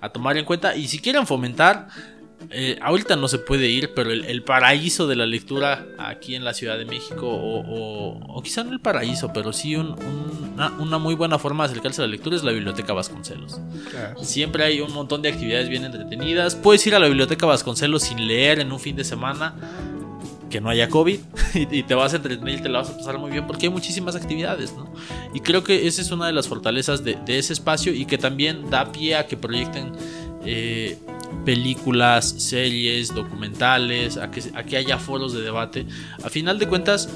a 0.00 0.08
tomar 0.10 0.36
en 0.36 0.44
cuenta 0.44 0.76
y 0.76 0.86
si 0.88 0.98
quieren 1.00 1.26
fomentar, 1.26 1.88
eh, 2.50 2.78
ahorita 2.80 3.16
no 3.16 3.28
se 3.28 3.38
puede 3.38 3.68
ir, 3.68 3.92
pero 3.94 4.10
el, 4.10 4.24
el 4.24 4.42
paraíso 4.42 5.06
de 5.06 5.16
la 5.16 5.26
lectura 5.26 5.86
aquí 5.98 6.34
en 6.34 6.44
la 6.44 6.54
Ciudad 6.54 6.78
de 6.78 6.84
México, 6.84 7.28
o, 7.28 7.60
o- 7.60 8.18
o 8.38 8.42
quizá 8.42 8.64
no 8.64 8.72
el 8.72 8.80
paraíso, 8.80 9.32
pero 9.34 9.52
sí 9.52 9.76
un- 9.76 9.88
un- 9.92 10.52
una, 10.54 10.70
una 10.78 10.98
muy 10.98 11.14
buena 11.14 11.38
forma 11.38 11.64
de 11.66 11.70
acercarse 11.72 12.00
a 12.02 12.06
la 12.06 12.10
lectura 12.10 12.34
es 12.36 12.42
la 12.44 12.52
Biblioteca 12.52 12.92
Vasconcelos. 12.92 13.60
Siempre 14.22 14.64
hay 14.64 14.80
un 14.80 14.92
montón 14.92 15.22
de 15.22 15.28
actividades 15.28 15.68
bien 15.68 15.84
entretenidas. 15.84 16.54
Puedes 16.56 16.86
ir 16.86 16.94
a 16.94 16.98
la 16.98 17.06
biblioteca 17.06 17.46
Vasconcelos 17.46 18.02
sin 18.02 18.26
leer 18.26 18.58
en 18.60 18.72
un 18.72 18.80
fin 18.80 18.96
de 18.96 19.04
semana 19.04 19.54
que 20.50 20.60
no 20.62 20.70
haya 20.70 20.88
COVID 20.88 21.18
y, 21.54 21.78
y 21.78 21.82
te 21.82 21.94
vas 21.94 22.12
a 22.14 22.16
entretener 22.16 22.54
y 22.58 22.62
te 22.62 22.68
la 22.70 22.78
vas 22.78 22.90
a 22.90 22.96
pasar 22.96 23.18
muy 23.18 23.30
bien 23.30 23.46
porque 23.46 23.66
hay 23.66 23.72
muchísimas 23.72 24.16
actividades, 24.16 24.72
¿no? 24.74 24.90
Y 25.34 25.40
creo 25.40 25.62
que 25.62 25.86
esa 25.86 26.00
es 26.00 26.10
una 26.10 26.26
de 26.26 26.32
las 26.32 26.48
fortalezas 26.48 27.04
de, 27.04 27.18
de 27.26 27.38
ese 27.38 27.52
espacio 27.52 27.92
y 27.92 28.06
que 28.06 28.16
también 28.16 28.70
da 28.70 28.90
pie 28.90 29.14
a 29.16 29.26
que 29.26 29.36
proyecten 29.36 29.92
eh, 30.44 30.98
películas, 31.44 32.28
series, 32.38 33.14
documentales, 33.14 34.16
a 34.16 34.30
que, 34.30 34.42
a 34.54 34.62
que 34.64 34.76
haya 34.76 34.98
foros 34.98 35.32
de 35.32 35.40
debate. 35.42 35.86
A 36.22 36.28
final 36.28 36.58
de 36.58 36.66
cuentas, 36.68 37.08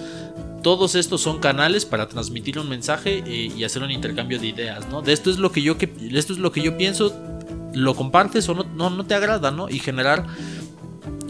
todos 0.63 0.95
estos 0.95 1.21
son 1.21 1.39
canales 1.41 1.85
para 1.85 2.09
transmitir 2.09 2.59
un 2.59 2.69
mensaje 2.69 3.23
eh, 3.27 3.53
y 3.57 3.65
hacer 3.65 3.83
un 3.83 3.91
intercambio 3.91 4.39
de 4.39 4.47
ideas, 4.49 4.89
¿no? 4.89 5.03
De 5.03 5.13
esto 5.13 5.31
es 5.31 5.39
lo 5.39 5.51
que 5.53 5.61
yo 5.63 5.77
que 5.77 5.93
esto 6.13 6.33
es 6.33 6.39
lo 6.39 6.53
que 6.53 6.63
yo 6.63 6.77
pienso, 6.77 7.15
lo 7.75 7.95
compartes 7.95 8.49
o 8.49 8.55
no, 8.55 8.65
no, 8.65 8.91
no 8.91 9.05
te 9.05 9.15
agrada, 9.15 9.51
¿no? 9.51 9.69
Y 9.69 9.79
generar 9.81 10.27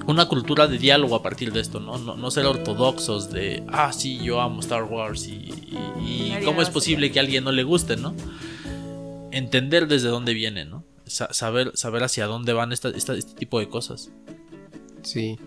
una 0.07 0.27
cultura 0.27 0.67
de 0.67 0.79
diálogo 0.79 1.15
a 1.15 1.23
partir 1.23 1.53
de 1.53 1.61
esto, 1.61 1.79
¿no? 1.81 1.97
No, 1.97 2.17
no 2.17 2.31
ser 2.31 2.45
ortodoxos 2.47 3.31
de, 3.31 3.63
ah, 3.69 3.93
sí, 3.93 4.19
yo 4.23 4.41
amo 4.41 4.61
Star 4.61 4.83
Wars 4.85 5.27
y, 5.29 5.33
y- 5.33 6.35
cómo 6.45 6.61
es 6.61 6.71
posible 6.71 7.11
que 7.13 7.21
a 7.21 7.23
alguien 7.23 7.45
no 7.45 7.53
le 7.53 7.63
guste, 7.63 7.97
¿no? 7.97 8.15
Entender 9.31 9.87
desde 9.89 10.09
dónde 10.09 10.35
viene, 10.35 10.65
¿no? 10.65 10.82
Sa- 11.13 11.33
saber, 11.33 11.73
saber 11.75 12.03
hacia 12.05 12.27
dónde 12.27 12.53
van 12.53 12.73
esta- 12.73 12.89
esta- 12.91 13.15
este 13.15 13.35
tipo 13.35 13.59
de 13.61 13.69
cosas. 13.69 14.11
Sí, 15.03 15.39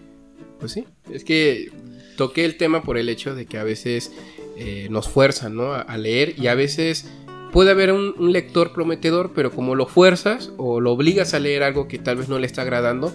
pues 0.60 0.72
sí. 0.74 0.86
Es 1.12 1.24
que 1.24 1.72
toqué 2.18 2.46
el 2.46 2.58
tema 2.58 2.84
por 2.84 2.98
el 2.98 3.10
hecho 3.10 3.36
de 3.36 3.46
que 3.46 3.58
a 3.58 3.64
veces 3.64 4.12
eh, 4.58 4.88
nos 4.90 5.08
fuerzan, 5.10 5.56
¿no? 5.56 5.74
A, 5.74 5.82
a 5.82 5.98
leer 5.98 6.36
y 6.40 6.48
a 6.48 6.56
veces 6.56 7.10
puede 7.52 7.72
haber 7.72 7.92
un, 7.92 8.14
un 8.18 8.32
lector 8.32 8.72
prometedor, 8.74 9.32
pero 9.34 9.52
como 9.52 9.76
lo 9.76 9.86
fuerzas 9.86 10.52
o 10.58 10.80
lo 10.80 10.92
obligas 10.94 11.34
a 11.34 11.40
leer 11.40 11.64
algo 11.64 11.88
que 11.88 12.00
tal 12.00 12.18
vez 12.18 12.30
no 12.30 12.38
le 12.40 12.46
está 12.48 12.62
agradando, 12.62 13.14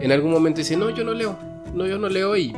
en 0.00 0.12
algún 0.12 0.30
momento 0.32 0.58
dice, 0.58 0.76
no, 0.76 0.90
yo 0.90 1.04
no 1.04 1.14
leo, 1.14 1.38
no, 1.74 1.86
yo 1.86 1.98
no 1.98 2.08
leo 2.08 2.36
y, 2.36 2.52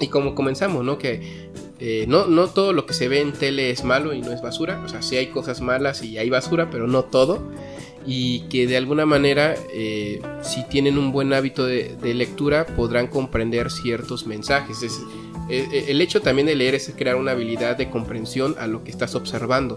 y 0.00 0.08
como 0.08 0.34
comenzamos, 0.34 0.84
¿no? 0.84 0.98
Que 0.98 1.50
eh, 1.78 2.04
no, 2.08 2.26
no 2.26 2.48
todo 2.48 2.72
lo 2.72 2.84
que 2.86 2.94
se 2.94 3.08
ve 3.08 3.20
en 3.20 3.32
tele 3.32 3.70
es 3.70 3.84
malo 3.84 4.12
y 4.14 4.20
no 4.20 4.32
es 4.32 4.42
basura, 4.42 4.82
o 4.84 4.88
sea, 4.88 5.00
sí 5.02 5.16
hay 5.16 5.28
cosas 5.28 5.60
malas 5.62 6.02
y 6.02 6.18
hay 6.18 6.28
basura, 6.30 6.68
pero 6.70 6.86
no 6.86 7.04
todo 7.04 7.50
y 8.06 8.40
que 8.48 8.66
de 8.66 8.76
alguna 8.76 9.06
manera 9.06 9.54
eh, 9.72 10.20
si 10.42 10.64
tienen 10.64 10.98
un 10.98 11.12
buen 11.12 11.32
hábito 11.32 11.66
de, 11.66 11.96
lectura 12.14 12.66
podrán 12.66 13.06
comprender 13.06 13.70
ciertos 13.70 14.26
mensajes. 14.26 14.82
Es- 14.82 15.00
eh, 15.48 15.66
eh, 15.72 15.84
el 15.88 16.00
hecho 16.00 16.20
también 16.20 16.46
de 16.46 16.54
leer 16.54 16.74
es 16.74 16.92
crear 16.96 17.16
una 17.16 17.32
habilidad 17.32 17.76
de 17.76 17.90
comprensión 17.90 18.54
a 18.58 18.66
lo 18.66 18.84
que 18.84 18.90
estás 18.90 19.14
observando. 19.14 19.76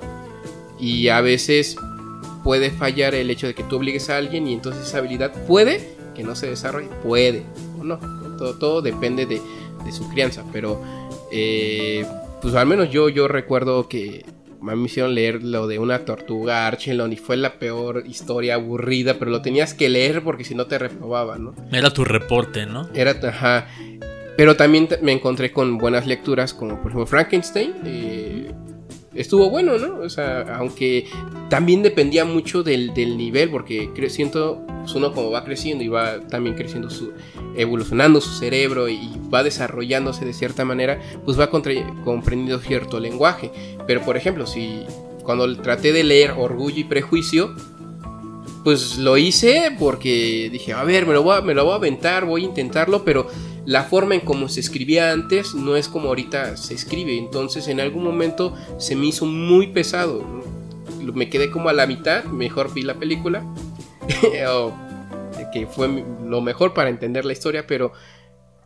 Y 0.79 1.07
a 1.07 1.21
veces 1.21 1.75
puede 2.43 2.69
fallar 2.69 3.15
el 3.15 3.29
hecho 3.29 3.47
de 3.47 3.55
que 3.55 3.63
tú 3.63 3.77
obligues 3.77 4.09
a 4.09 4.17
alguien 4.17 4.47
y 4.47 4.53
entonces 4.53 4.87
esa 4.87 4.99
habilidad 4.99 5.33
puede 5.47 5.95
que 6.13 6.23
no 6.23 6.35
se 6.35 6.47
desarrolle, 6.47 6.89
puede 7.03 7.43
o 7.79 7.83
no, 7.83 7.99
todo, 8.37 8.53
todo 8.57 8.81
depende 8.81 9.25
de, 9.25 9.41
su 9.91 10.09
crianza, 10.09 10.43
pero 10.51 10.81
eh, 11.31 12.05
pues 12.41 12.55
al 12.55 12.65
menos 12.65 12.89
yo, 12.89 13.07
yo 13.09 13.27
recuerdo 13.27 13.87
que 13.87 14.25
me 14.61 14.75
hicieron 14.85 15.15
leer 15.15 15.43
lo 15.43 15.67
de 15.67 15.79
una 15.79 15.99
tortuga 16.05 16.67
Archelon 16.67 17.13
y 17.13 17.17
fue 17.17 17.37
la 17.37 17.59
peor 17.59 18.03
historia 18.07 18.55
aburrida, 18.55 19.15
pero 19.19 19.31
lo 19.31 19.41
tenías 19.41 19.73
que 19.73 19.89
leer 19.89 20.23
porque 20.23 20.43
si 20.43 20.55
no 20.55 20.65
te 20.65 20.77
reprobaban, 20.77 21.45
¿no? 21.45 21.55
Era 21.71 21.91
tu 21.91 22.03
reporte, 22.03 22.65
¿no? 22.65 22.89
Era, 22.93 23.11
ajá. 23.11 23.67
Pero 24.37 24.55
también 24.55 24.89
me 25.01 25.13
encontré 25.13 25.51
con 25.51 25.77
buenas 25.77 26.07
lecturas, 26.07 26.53
como 26.53 26.75
por 26.81 26.91
ejemplo 26.91 27.05
Frankenstein. 27.05 27.73
eh, 27.85 28.51
estuvo 29.15 29.49
bueno, 29.49 29.77
¿no? 29.77 29.99
O 29.99 30.09
sea, 30.09 30.41
aunque 30.57 31.07
también 31.49 31.83
dependía 31.83 32.25
mucho 32.25 32.63
del, 32.63 32.93
del 32.93 33.17
nivel, 33.17 33.49
porque 33.49 33.89
siento, 34.09 34.61
pues 34.81 34.93
uno 34.95 35.13
como 35.13 35.31
va 35.31 35.43
creciendo 35.43 35.83
y 35.83 35.87
va 35.87 36.19
también 36.27 36.55
creciendo 36.55 36.89
su, 36.89 37.13
evolucionando 37.55 38.21
su 38.21 38.31
cerebro 38.37 38.89
y 38.89 39.11
va 39.33 39.43
desarrollándose 39.43 40.25
de 40.25 40.33
cierta 40.33 40.65
manera, 40.65 40.99
pues 41.23 41.39
va 41.39 41.49
comprendiendo 41.49 42.59
cierto 42.59 42.99
lenguaje. 42.99 43.51
Pero 43.87 44.01
por 44.01 44.17
ejemplo, 44.17 44.45
si 44.45 44.83
cuando 45.23 45.53
traté 45.57 45.91
de 45.91 46.03
leer 46.03 46.31
Orgullo 46.37 46.79
y 46.79 46.83
Prejuicio, 46.83 47.55
pues 48.65 48.97
lo 48.97 49.15
hice 49.15 49.75
porque 49.77 50.49
dije, 50.51 50.73
a 50.73 50.83
ver, 50.83 51.05
me 51.05 51.13
lo 51.13 51.21
voy 51.21 51.37
a, 51.37 51.41
me 51.41 51.53
lo 51.53 51.65
voy 51.65 51.73
a 51.73 51.75
aventar, 51.75 52.25
voy 52.25 52.41
a 52.41 52.45
intentarlo, 52.45 53.05
pero 53.05 53.27
la 53.63 53.83
forma 53.83 54.15
en 54.15 54.21
cómo 54.21 54.49
se 54.49 54.59
escribía 54.59 55.11
antes 55.11 55.53
no 55.53 55.75
es 55.75 55.87
como 55.87 56.07
ahorita 56.07 56.57
se 56.57 56.73
escribe. 56.73 57.15
Entonces 57.15 57.67
en 57.67 57.79
algún 57.79 58.03
momento 58.03 58.55
se 58.79 58.95
me 58.95 59.05
hizo 59.05 59.27
muy 59.27 59.67
pesado. 59.67 60.25
Me 61.13 61.29
quedé 61.29 61.51
como 61.51 61.69
a 61.69 61.73
la 61.73 61.85
mitad, 61.85 62.23
mejor 62.23 62.73
vi 62.73 62.81
la 62.81 62.95
película, 62.95 63.45
que 65.53 65.67
fue 65.67 66.03
lo 66.25 66.41
mejor 66.41 66.73
para 66.73 66.89
entender 66.89 67.23
la 67.23 67.33
historia, 67.33 67.67
pero 67.67 67.93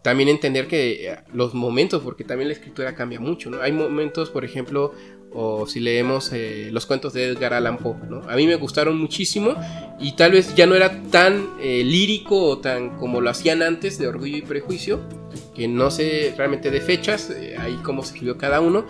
también 0.01 0.29
entender 0.29 0.67
que 0.67 1.13
los 1.33 1.53
momentos, 1.53 2.01
porque 2.03 2.23
también 2.23 2.47
la 2.47 2.53
escritura 2.53 2.95
cambia 2.95 3.19
mucho, 3.19 3.49
¿no? 3.49 3.61
Hay 3.61 3.73
momentos, 3.73 4.29
por 4.29 4.45
ejemplo, 4.45 4.93
o 5.33 5.67
si 5.67 5.79
leemos 5.79 6.31
eh, 6.33 6.69
los 6.71 6.85
cuentos 6.85 7.13
de 7.13 7.27
Edgar 7.27 7.53
Allan 7.53 7.77
Poe, 7.77 7.95
¿no? 8.09 8.21
A 8.27 8.35
mí 8.35 8.47
me 8.47 8.55
gustaron 8.55 8.97
muchísimo 8.97 9.55
y 9.99 10.13
tal 10.13 10.31
vez 10.31 10.55
ya 10.55 10.65
no 10.65 10.75
era 10.75 11.03
tan 11.03 11.49
eh, 11.61 11.83
lírico 11.83 12.41
o 12.41 12.57
tan 12.57 12.97
como 12.97 13.21
lo 13.21 13.29
hacían 13.29 13.61
antes 13.61 13.99
de 13.99 14.07
Orgullo 14.07 14.37
y 14.37 14.41
Prejuicio, 14.41 15.01
que 15.53 15.67
no 15.67 15.91
sé 15.91 16.33
realmente 16.37 16.71
de 16.71 16.81
fechas, 16.81 17.29
eh, 17.29 17.55
ahí 17.59 17.77
cómo 17.83 18.01
se 18.01 18.13
escribió 18.13 18.37
cada 18.37 18.59
uno, 18.59 18.85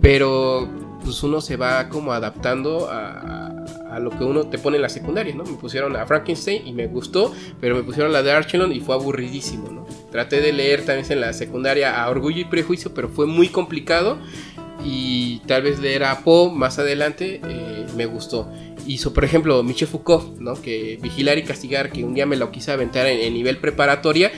pero 0.00 0.68
pues 1.04 1.22
uno 1.22 1.40
se 1.40 1.56
va 1.56 1.88
como 1.88 2.12
adaptando 2.12 2.88
a, 2.90 3.98
lo 4.00 4.10
que 4.10 4.24
uno 4.24 4.46
te 4.46 4.58
pone 4.58 4.76
en 4.76 4.82
la 4.82 4.88
secundaria, 4.88 5.34
¿no? 5.34 5.44
Me 5.44 5.52
pusieron 5.52 5.94
a 5.96 6.06
Frankenstein 6.06 6.66
y 6.66 6.72
me 6.72 6.86
gustó, 6.86 7.32
pero 7.60 7.76
me 7.76 7.82
pusieron 7.82 8.10
la 8.10 8.22
de 8.22 8.32
Archelon 8.32 8.72
y 8.72 8.80
fue 8.80 8.94
aburridísimo, 8.94 9.68
¿no? 9.68 9.86
Traté 10.10 10.40
de 10.40 10.52
leer 10.52 10.86
también 10.86 11.12
en 11.12 11.20
la 11.20 11.34
secundaria 11.34 12.02
a 12.02 12.08
Orgullo 12.08 12.40
y 12.40 12.44
Prejuicio, 12.46 12.94
pero 12.94 13.10
fue 13.10 13.26
muy 13.26 13.48
complicado 13.48 14.16
y 14.84 15.40
tal 15.46 15.62
vez 15.62 15.78
leer 15.78 16.04
a 16.04 16.20
Poe 16.20 16.52
más 16.52 16.78
adelante 16.78 17.40
eh, 17.46 17.86
me 17.96 18.06
gustó. 18.06 18.50
Hizo, 18.86 19.12
por 19.12 19.24
ejemplo, 19.24 19.62
Michel 19.62 19.88
Foucault, 19.88 20.38
¿no? 20.38 20.60
Que 20.60 20.98
Vigilar 21.00 21.38
y 21.38 21.44
Castigar, 21.44 21.90
que 21.90 22.04
un 22.04 22.14
día 22.14 22.26
me 22.26 22.36
lo 22.36 22.50
quise 22.50 22.72
aventar 22.72 23.06
en, 23.06 23.32
nivel 23.32 23.58
preparatoria. 23.58 24.32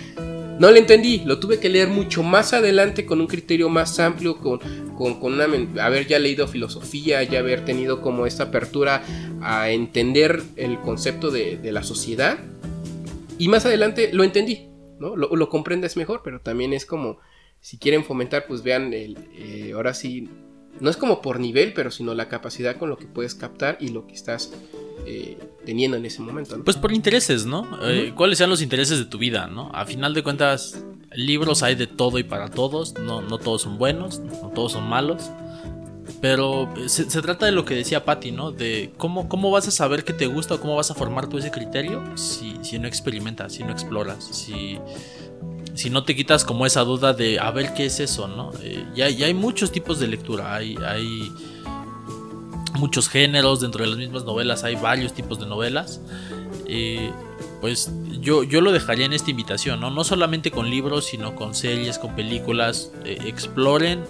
No 0.58 0.70
le 0.70 0.78
entendí, 0.78 1.22
lo 1.24 1.40
tuve 1.40 1.58
que 1.58 1.68
leer 1.68 1.88
mucho 1.88 2.22
más 2.22 2.52
adelante 2.52 3.06
con 3.06 3.20
un 3.20 3.26
criterio 3.26 3.68
más 3.68 3.98
amplio, 3.98 4.38
con, 4.38 4.60
con, 4.96 5.18
con 5.18 5.32
una, 5.32 5.46
haber 5.84 6.06
ya 6.06 6.18
leído 6.18 6.46
filosofía, 6.46 7.22
ya 7.24 7.40
haber 7.40 7.64
tenido 7.64 8.00
como 8.00 8.26
esta 8.26 8.44
apertura 8.44 9.02
a 9.40 9.70
entender 9.70 10.42
el 10.56 10.78
concepto 10.80 11.30
de, 11.30 11.58
la 11.72 11.82
sociedad. 11.82 12.38
Y 13.38 13.48
más 13.48 13.66
adelante 13.66 14.10
lo 14.12 14.22
entendí, 14.22 14.68
¿no? 15.00 15.16
Lo, 15.16 15.34
lo 15.34 15.48
comprendes 15.48 15.96
mejor, 15.96 16.20
pero 16.22 16.40
también 16.40 16.72
es 16.72 16.86
como 16.86 17.18
si 17.64 17.78
quieren 17.78 18.04
fomentar, 18.04 18.44
pues 18.46 18.62
vean, 18.62 18.92
el, 18.92 19.16
eh, 19.32 19.72
ahora 19.74 19.94
sí, 19.94 20.28
no 20.80 20.90
es 20.90 20.98
como 20.98 21.22
por 21.22 21.40
nivel, 21.40 21.72
pero 21.72 21.90
sino 21.90 22.12
la 22.12 22.28
capacidad 22.28 22.76
con 22.76 22.90
lo 22.90 22.98
que 22.98 23.06
puedes 23.06 23.34
captar 23.34 23.78
y 23.80 23.88
lo 23.88 24.06
que 24.06 24.12
estás 24.12 24.52
eh, 25.06 25.38
teniendo 25.64 25.96
en 25.96 26.04
ese 26.04 26.20
momento. 26.20 26.62
Pues 26.62 26.76
por 26.76 26.92
intereses, 26.92 27.46
¿no? 27.46 27.66
Eh, 27.88 28.12
¿Cuáles 28.14 28.36
sean 28.36 28.50
los 28.50 28.60
intereses 28.60 28.98
de 28.98 29.06
tu 29.06 29.16
vida, 29.16 29.46
¿no? 29.46 29.70
A 29.72 29.86
final 29.86 30.12
de 30.12 30.22
cuentas, 30.22 30.84
libros 31.14 31.62
hay 31.62 31.74
de 31.74 31.86
todo 31.86 32.18
y 32.18 32.22
para 32.22 32.50
todos, 32.50 32.98
no, 32.98 33.22
no 33.22 33.38
todos 33.38 33.62
son 33.62 33.78
buenos, 33.78 34.18
no 34.18 34.50
todos 34.50 34.72
son 34.72 34.86
malos. 34.86 35.30
Pero 36.20 36.68
se, 36.86 37.06
trata 37.22 37.46
de 37.46 37.52
lo 37.52 37.64
que 37.64 37.74
decía 37.74 38.04
Patty, 38.04 38.30
¿no? 38.30 38.52
De 38.52 38.92
cómo, 38.98 39.26
cómo 39.26 39.50
vas 39.50 39.68
a 39.68 39.70
saber 39.70 40.04
qué 40.04 40.12
te 40.12 40.26
gusta 40.26 40.56
o 40.56 40.60
cómo 40.60 40.76
vas 40.76 40.90
a 40.90 40.94
formar 40.94 41.30
tú 41.30 41.38
ese 41.38 41.50
criterio 41.50 42.02
si, 42.18 42.58
si 42.60 42.78
no 42.78 42.86
experimentas, 42.86 43.54
si 43.54 43.62
no 43.62 43.72
exploras, 43.72 44.22
si, 44.22 44.78
si 45.74 45.90
no 45.90 46.04
te 46.04 46.14
quitas 46.14 46.44
como 46.44 46.66
esa 46.66 46.82
duda 46.82 47.12
de 47.12 47.38
a 47.38 47.50
ver 47.50 47.74
qué 47.74 47.86
es 47.86 48.00
eso, 48.00 48.28
¿no? 48.28 48.52
Eh, 48.62 48.84
ya, 48.94 49.06
hay 49.06 49.34
muchos 49.34 49.72
tipos 49.72 49.98
de 49.98 50.06
lectura, 50.06 50.54
hay, 50.54 50.76
hay 50.86 51.32
muchos 52.78 53.08
géneros, 53.08 53.60
dentro 53.60 53.82
de 53.82 53.90
las 53.90 53.98
mismas 53.98 54.24
novelas 54.24 54.64
hay 54.64 54.76
varios 54.76 55.12
tipos 55.12 55.40
de 55.40 55.46
novelas. 55.46 56.00
Eh, 56.66 57.10
pues 57.60 57.90
yo, 58.20 58.42
yo 58.44 58.60
lo 58.60 58.72
dejaría 58.72 59.06
en 59.06 59.12
esta 59.12 59.30
invitación, 59.30 59.80
¿no? 59.80 59.90
No 59.90 60.04
solamente 60.04 60.50
con 60.50 60.70
libros, 60.70 61.06
sino 61.06 61.34
con 61.34 61.54
series, 61.54 61.98
con 61.98 62.14
películas. 62.14 62.90
Eh, 63.04 63.18
exploren, 63.26 64.04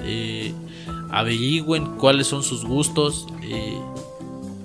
averigüen 1.10 1.96
cuáles 1.96 2.26
son 2.26 2.42
sus 2.42 2.64
gustos 2.64 3.26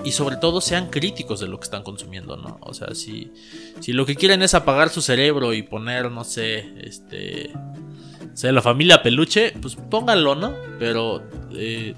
y 0.04 0.12
sobre 0.12 0.38
todo 0.38 0.62
sean 0.62 0.90
críticos 0.90 1.40
de 1.40 1.48
lo 1.48 1.60
que 1.60 1.66
están 1.66 1.84
consumiendo, 1.84 2.38
¿no? 2.38 2.58
O 2.62 2.74
sea, 2.74 2.96
si, 2.96 3.32
si 3.80 3.94
lo 3.94 4.06
que 4.06 4.16
quieren 4.16 4.42
es 4.42 4.54
apagar 4.54 4.90
su 4.90 5.02
cerebro 5.02 5.54
y 5.54 5.64
poner, 5.64 6.12
no 6.12 6.24
sé, 6.24 6.74
este... 6.82 7.52
O 8.32 8.38
sea, 8.40 8.52
la 8.54 8.62
familia 8.62 9.04
peluche, 9.04 9.54
pues 9.62 9.76
pónganlo, 9.76 10.36
¿no? 10.36 10.54
Pero... 10.80 11.22
Eh, 11.52 11.94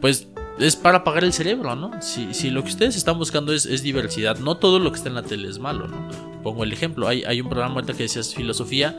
pues 0.00 0.28
es 0.58 0.76
para 0.76 0.98
apagar 0.98 1.24
el 1.24 1.32
cerebro, 1.32 1.74
¿no? 1.76 2.00
Si, 2.00 2.32
si 2.32 2.50
lo 2.50 2.62
que 2.62 2.70
ustedes 2.70 2.96
están 2.96 3.18
buscando 3.18 3.52
es, 3.52 3.82
diversidad, 3.82 4.38
no 4.38 4.56
todo 4.56 4.78
lo 4.78 4.90
que 4.90 4.98
está 4.98 5.08
en 5.08 5.14
la 5.14 5.22
tele 5.22 5.48
es 5.48 5.58
malo, 5.58 5.86
¿no? 5.88 6.42
Pongo 6.42 6.64
el 6.64 6.72
ejemplo, 6.72 7.08
hay, 7.08 7.24
hay 7.24 7.40
un 7.40 7.48
programa 7.48 7.76
ahorita 7.76 7.94
que 7.94 8.04
decías 8.04 8.34
filosofía, 8.34 8.96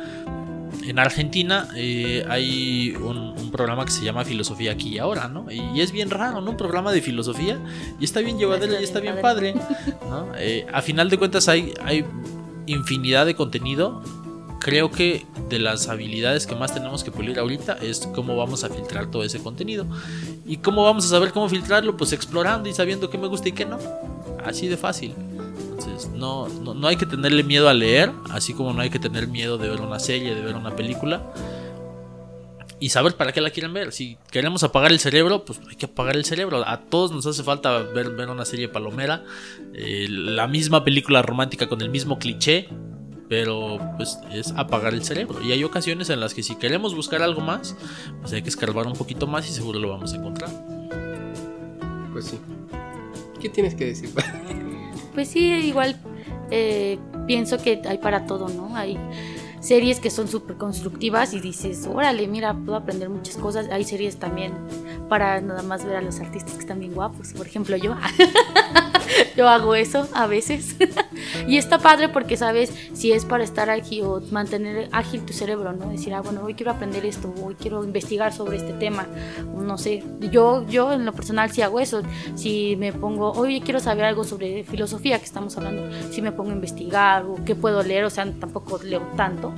en 0.87 0.99
Argentina 0.99 1.67
eh, 1.75 2.25
hay 2.29 2.95
un, 2.95 3.35
programa 3.51 3.85
que 3.85 3.91
se 3.91 4.03
llama 4.03 4.23
Filosofía 4.23 4.73
aquí 4.73 4.89
y 4.89 4.97
ahora, 4.99 5.29
¿no? 5.29 5.51
Y, 5.51 5.81
es 5.81 5.91
bien 5.91 6.09
raro, 6.09 6.41
¿no? 6.41 6.51
Un 6.51 6.57
programa 6.57 6.91
de 6.91 7.01
filosofía 7.01 7.59
y 7.99 8.05
está 8.05 8.19
bien 8.19 8.37
llevadero 8.37 8.79
y 8.79 8.83
está 8.83 8.99
bien 8.99 9.15
padre, 9.21 9.55
¿no? 10.09 10.27
Eh, 10.37 10.67
a 10.71 10.81
final 10.81 11.09
de 11.09 11.17
cuentas 11.17 11.47
hay, 11.47 11.73
hay 11.83 12.05
infinidad 12.67 13.25
de 13.25 13.35
contenido. 13.35 14.03
Creo 14.59 14.91
que 14.91 15.25
de 15.49 15.59
las 15.59 15.87
habilidades 15.87 16.45
que 16.45 16.55
más 16.55 16.73
tenemos 16.73 17.03
que 17.03 17.11
pulir 17.11 17.39
ahorita 17.39 17.77
es 17.81 18.07
cómo 18.13 18.35
vamos 18.35 18.63
a 18.63 18.69
filtrar 18.69 19.09
todo 19.09 19.23
ese 19.23 19.39
contenido. 19.39 19.87
¿Y 20.45 20.57
cómo 20.57 20.83
vamos 20.83 21.05
a 21.05 21.09
saber 21.09 21.31
cómo 21.31 21.49
filtrarlo? 21.49 21.97
Pues 21.97 22.11
explorando 22.13 22.69
y 22.69 22.73
sabiendo 22.73 23.09
qué 23.09 23.17
me 23.17 23.27
gusta 23.27 23.49
y 23.49 23.53
qué 23.53 23.65
no. 23.65 23.79
Así 24.45 24.67
de 24.67 24.77
fácil. 24.77 25.15
Entonces, 25.77 26.09
no, 26.09 26.47
no, 26.47 26.87
hay 26.87 26.95
que 26.95 27.05
tenerle 27.05 27.43
miedo 27.43 27.69
a 27.69 27.73
leer, 27.73 28.11
así 28.31 28.53
como 28.53 28.73
no 28.73 28.81
hay 28.81 28.89
que 28.89 28.97
tener 28.97 29.27
miedo 29.27 29.59
de 29.59 29.69
ver 29.69 29.81
una 29.81 29.99
serie, 29.99 30.33
de 30.33 30.41
ver 30.41 30.55
una 30.55 30.75
película. 30.75 31.21
Y 32.79 32.89
saber 32.89 33.15
para 33.15 33.31
qué 33.31 33.41
la 33.41 33.51
quieren 33.51 33.73
ver. 33.73 33.91
Si 33.91 34.17
queremos 34.31 34.63
apagar 34.63 34.91
el 34.91 34.99
cerebro, 34.99 35.45
pues 35.45 35.59
hay 35.67 35.75
que 35.75 35.85
apagar 35.85 36.15
el 36.15 36.25
cerebro. 36.25 36.67
A 36.67 36.81
todos 36.81 37.11
nos 37.11 37.25
hace 37.25 37.43
falta 37.43 37.79
ver, 37.79 38.11
ver 38.11 38.29
una 38.29 38.45
serie 38.45 38.69
palomera. 38.69 39.23
Eh, 39.73 40.07
la 40.09 40.47
misma 40.47 40.83
película 40.83 41.21
romántica 41.21 41.67
con 41.67 41.81
el 41.81 41.89
mismo 41.89 42.19
cliché. 42.19 42.69
Pero 43.29 43.79
pues 43.97 44.19
es 44.31 44.51
apagar 44.51 44.93
el 44.93 45.03
cerebro. 45.03 45.41
Y 45.41 45.51
hay 45.51 45.63
ocasiones 45.63 46.09
en 46.09 46.19
las 46.19 46.33
que 46.33 46.43
si 46.43 46.55
queremos 46.55 46.95
buscar 46.95 47.21
algo 47.21 47.41
más, 47.41 47.75
pues 48.21 48.33
hay 48.33 48.41
que 48.41 48.49
escarbar 48.49 48.87
un 48.87 48.93
poquito 48.93 49.27
más 49.27 49.49
y 49.49 49.53
seguro 49.53 49.79
lo 49.79 49.89
vamos 49.89 50.13
a 50.13 50.15
encontrar. 50.15 50.49
Pues 52.13 52.25
sí. 52.25 52.39
¿Qué 53.41 53.49
tienes 53.49 53.75
que 53.75 53.85
decir? 53.85 54.09
pues 55.17 55.29
sí, 55.29 55.51
igual 55.51 55.95
eh, 56.51 56.99
pienso 57.25 57.57
que 57.57 57.81
hay 57.89 57.97
para 57.97 58.27
todo, 58.27 58.49
¿no? 58.49 58.75
Hay 58.75 58.99
series 59.61 59.99
que 59.99 60.11
son 60.11 60.27
súper 60.27 60.57
constructivas 60.57 61.33
y 61.33 61.39
dices, 61.39 61.89
órale, 61.91 62.27
mira, 62.27 62.53
puedo 62.53 62.75
aprender 62.75 63.09
muchas 63.09 63.35
cosas. 63.35 63.67
Hay 63.71 63.83
series 63.83 64.17
también 64.17 64.53
para 65.09 65.41
nada 65.41 65.63
más 65.63 65.83
ver 65.83 65.95
a 65.95 66.01
los 66.03 66.19
artistas 66.19 66.53
que 66.53 66.59
están 66.59 66.79
bien 66.79 66.93
guapos. 66.93 67.33
Por 67.33 67.47
ejemplo, 67.47 67.77
yo. 67.77 67.95
yo 69.35 69.47
hago 69.47 69.75
eso 69.75 70.07
a 70.13 70.27
veces. 70.27 70.75
y 71.47 71.57
está 71.57 71.79
padre 71.79 72.09
porque 72.09 72.37
sabes 72.37 72.71
si 72.93 73.11
es 73.11 73.25
para 73.25 73.43
estar 73.43 73.69
aquí 73.69 74.01
o 74.01 74.21
mantener 74.31 74.89
ágil 74.91 75.25
tu 75.25 75.33
cerebro, 75.33 75.73
¿no? 75.73 75.89
Decir, 75.89 76.13
ah, 76.13 76.21
bueno, 76.21 76.41
hoy 76.43 76.53
quiero 76.53 76.71
aprender 76.71 77.05
esto, 77.05 77.33
hoy 77.43 77.55
quiero 77.55 77.83
investigar 77.83 78.33
sobre 78.33 78.57
este 78.57 78.73
tema. 78.73 79.07
No 79.55 79.77
sé, 79.77 80.03
yo, 80.31 80.65
yo 80.67 80.93
en 80.93 81.05
lo 81.05 81.13
personal 81.13 81.51
sí 81.51 81.61
hago 81.61 81.79
eso. 81.79 82.01
Si 82.35 82.75
me 82.77 82.93
pongo, 82.93 83.31
hoy 83.31 83.61
quiero 83.61 83.79
saber 83.79 84.05
algo 84.05 84.23
sobre 84.23 84.63
filosofía 84.63 85.19
que 85.19 85.25
estamos 85.25 85.57
hablando, 85.57 85.89
si 86.11 86.21
me 86.21 86.31
pongo 86.31 86.51
a 86.51 86.53
investigar 86.53 87.25
o 87.25 87.35
qué 87.45 87.55
puedo 87.55 87.83
leer, 87.83 88.05
o 88.05 88.09
sea, 88.09 88.25
tampoco 88.39 88.79
leo 88.83 89.01
tanto 89.15 89.53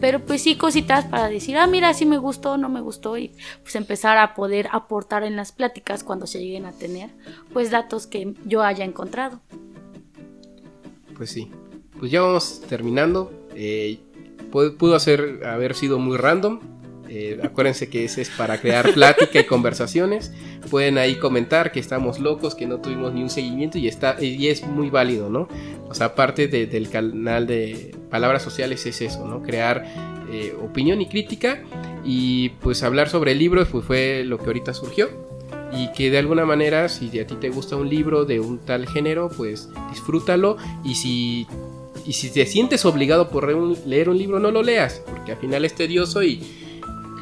pero 0.00 0.20
pues 0.20 0.42
sí 0.42 0.56
cositas 0.56 1.04
para 1.06 1.28
decir, 1.28 1.56
ah, 1.56 1.66
mira, 1.66 1.92
sí 1.94 2.06
me 2.06 2.18
gustó, 2.18 2.56
no 2.56 2.68
me 2.68 2.80
gustó 2.80 3.16
y 3.16 3.32
pues 3.62 3.74
empezar 3.76 4.18
a 4.18 4.34
poder 4.34 4.68
aportar 4.72 5.24
en 5.24 5.36
las 5.36 5.52
pláticas 5.52 6.04
cuando 6.04 6.26
se 6.26 6.40
lleguen 6.40 6.66
a 6.66 6.72
tener 6.72 7.10
pues 7.52 7.70
datos 7.70 8.06
que 8.06 8.34
yo 8.44 8.62
haya 8.62 8.84
encontrado. 8.84 9.40
Pues 11.16 11.30
sí, 11.30 11.50
pues 11.98 12.10
ya 12.10 12.22
vamos 12.22 12.62
terminando. 12.68 13.32
Eh, 13.54 13.98
pudo 14.50 14.94
hacer, 14.94 15.44
haber 15.44 15.74
sido 15.74 15.98
muy 15.98 16.16
random, 16.16 16.60
eh, 17.08 17.40
acuérdense 17.42 17.88
que 17.88 18.04
ese 18.04 18.22
es 18.22 18.30
para 18.30 18.60
crear 18.60 18.92
plática 18.94 19.40
y 19.40 19.44
conversaciones. 19.44 20.32
Pueden 20.70 20.98
ahí 20.98 21.16
comentar 21.16 21.72
que 21.72 21.80
estamos 21.80 22.18
locos, 22.18 22.54
que 22.54 22.66
no 22.66 22.80
tuvimos 22.80 23.12
ni 23.12 23.22
un 23.22 23.30
seguimiento 23.30 23.78
y, 23.78 23.88
está, 23.88 24.22
y 24.22 24.48
es 24.48 24.66
muy 24.66 24.90
válido, 24.90 25.30
¿no? 25.30 25.48
O 25.88 25.94
sea, 25.94 26.14
parte 26.14 26.48
del 26.48 26.90
canal 26.90 27.46
de 27.46 27.94
Palabras 28.10 28.42
Sociales 28.42 28.84
es 28.86 29.00
eso, 29.00 29.26
¿no? 29.26 29.42
Crear 29.42 29.84
eh, 30.30 30.54
opinión 30.62 31.00
y 31.00 31.06
crítica 31.06 31.62
y 32.04 32.50
pues 32.60 32.82
hablar 32.82 33.08
sobre 33.08 33.34
libros 33.34 33.68
pues 33.68 33.84
fue 33.84 34.24
lo 34.24 34.38
que 34.38 34.46
ahorita 34.46 34.74
surgió. 34.74 35.08
Y 35.70 35.92
que 35.92 36.10
de 36.10 36.18
alguna 36.18 36.46
manera, 36.46 36.88
si 36.88 37.18
a 37.20 37.26
ti 37.26 37.34
te 37.34 37.50
gusta 37.50 37.76
un 37.76 37.90
libro 37.90 38.24
de 38.24 38.40
un 38.40 38.58
tal 38.58 38.88
género, 38.88 39.28
pues 39.28 39.68
disfrútalo. 39.90 40.56
Y 40.82 40.94
si 40.94 41.46
y 42.06 42.14
si 42.14 42.30
te 42.30 42.46
sientes 42.46 42.86
obligado 42.86 43.28
por 43.28 43.52
leer 43.86 44.08
un 44.08 44.16
libro, 44.16 44.38
no 44.38 44.50
lo 44.50 44.62
leas, 44.62 45.02
porque 45.06 45.32
al 45.32 45.38
final 45.38 45.66
es 45.66 45.74
tedioso 45.74 46.22
y, 46.22 46.40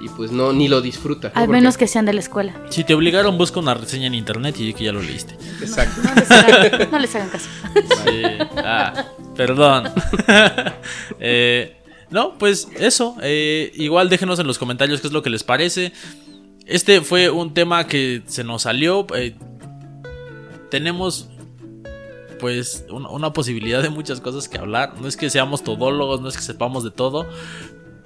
y 0.01 0.09
pues 0.09 0.30
no, 0.30 0.53
ni 0.53 0.68
lo 0.68 0.80
disfruta. 0.80 1.32
Al 1.34 1.49
menos 1.49 1.76
que 1.76 1.86
sean 1.86 2.07
de 2.07 2.12
la 2.12 2.20
escuela. 2.20 2.55
Si 2.70 2.84
te 2.84 2.94
obligaron, 2.94 3.38
busca 3.38 3.61
una 3.61 3.74
reseña 3.74 4.07
en 4.07 4.14
internet 4.14 4.57
y 4.59 4.66
di 4.66 4.74
que 4.74 4.84
ya 4.84 4.92
lo 4.92 5.03
leíste. 5.03 5.34
Exacto. 5.61 6.03
No, 6.90 6.99
les, 6.99 7.14
hagan, 7.14 7.28
caso. 7.28 7.49
Sí. 7.74 8.22
Ah, 8.57 9.07
perdón. 9.36 9.92
Eh, 11.18 11.76
no, 12.11 12.36
pues 12.38 12.68
eso. 12.78 13.16
Eh, 13.22 13.72
igual 13.74 14.09
déjenos 14.09 14.38
en 14.38 14.47
los 14.47 14.59
comentarios 14.59 15.01
qué 15.01 15.07
es 15.07 15.12
lo 15.12 15.22
que 15.22 15.30
les 15.30 15.44
parece. 15.44 15.92
Este 16.66 17.01
fue 17.01 17.30
un 17.30 17.55
tema 17.55 17.86
que 17.86 18.22
se 18.26 18.44
nos 18.44 18.62
salió. 18.62 19.07
Eh, 19.14 19.34
tenemos 20.70 21.28
pues 22.38 22.84
una, 22.90 23.09
una 23.09 23.32
posibilidad 23.32 23.82
de 23.82 23.90
muchas 23.90 24.20
cosas 24.20 24.49
que 24.49 24.59
hablar. 24.59 24.94
No 25.01 25.09
es 25.09 25.16
que 25.16 25.30
seamos 25.30 25.64
todólogos, 25.64 26.20
no 26.20 26.28
es 26.28 26.36
que 26.36 26.42
sepamos 26.42 26.84
de 26.84 26.90
todo, 26.90 27.26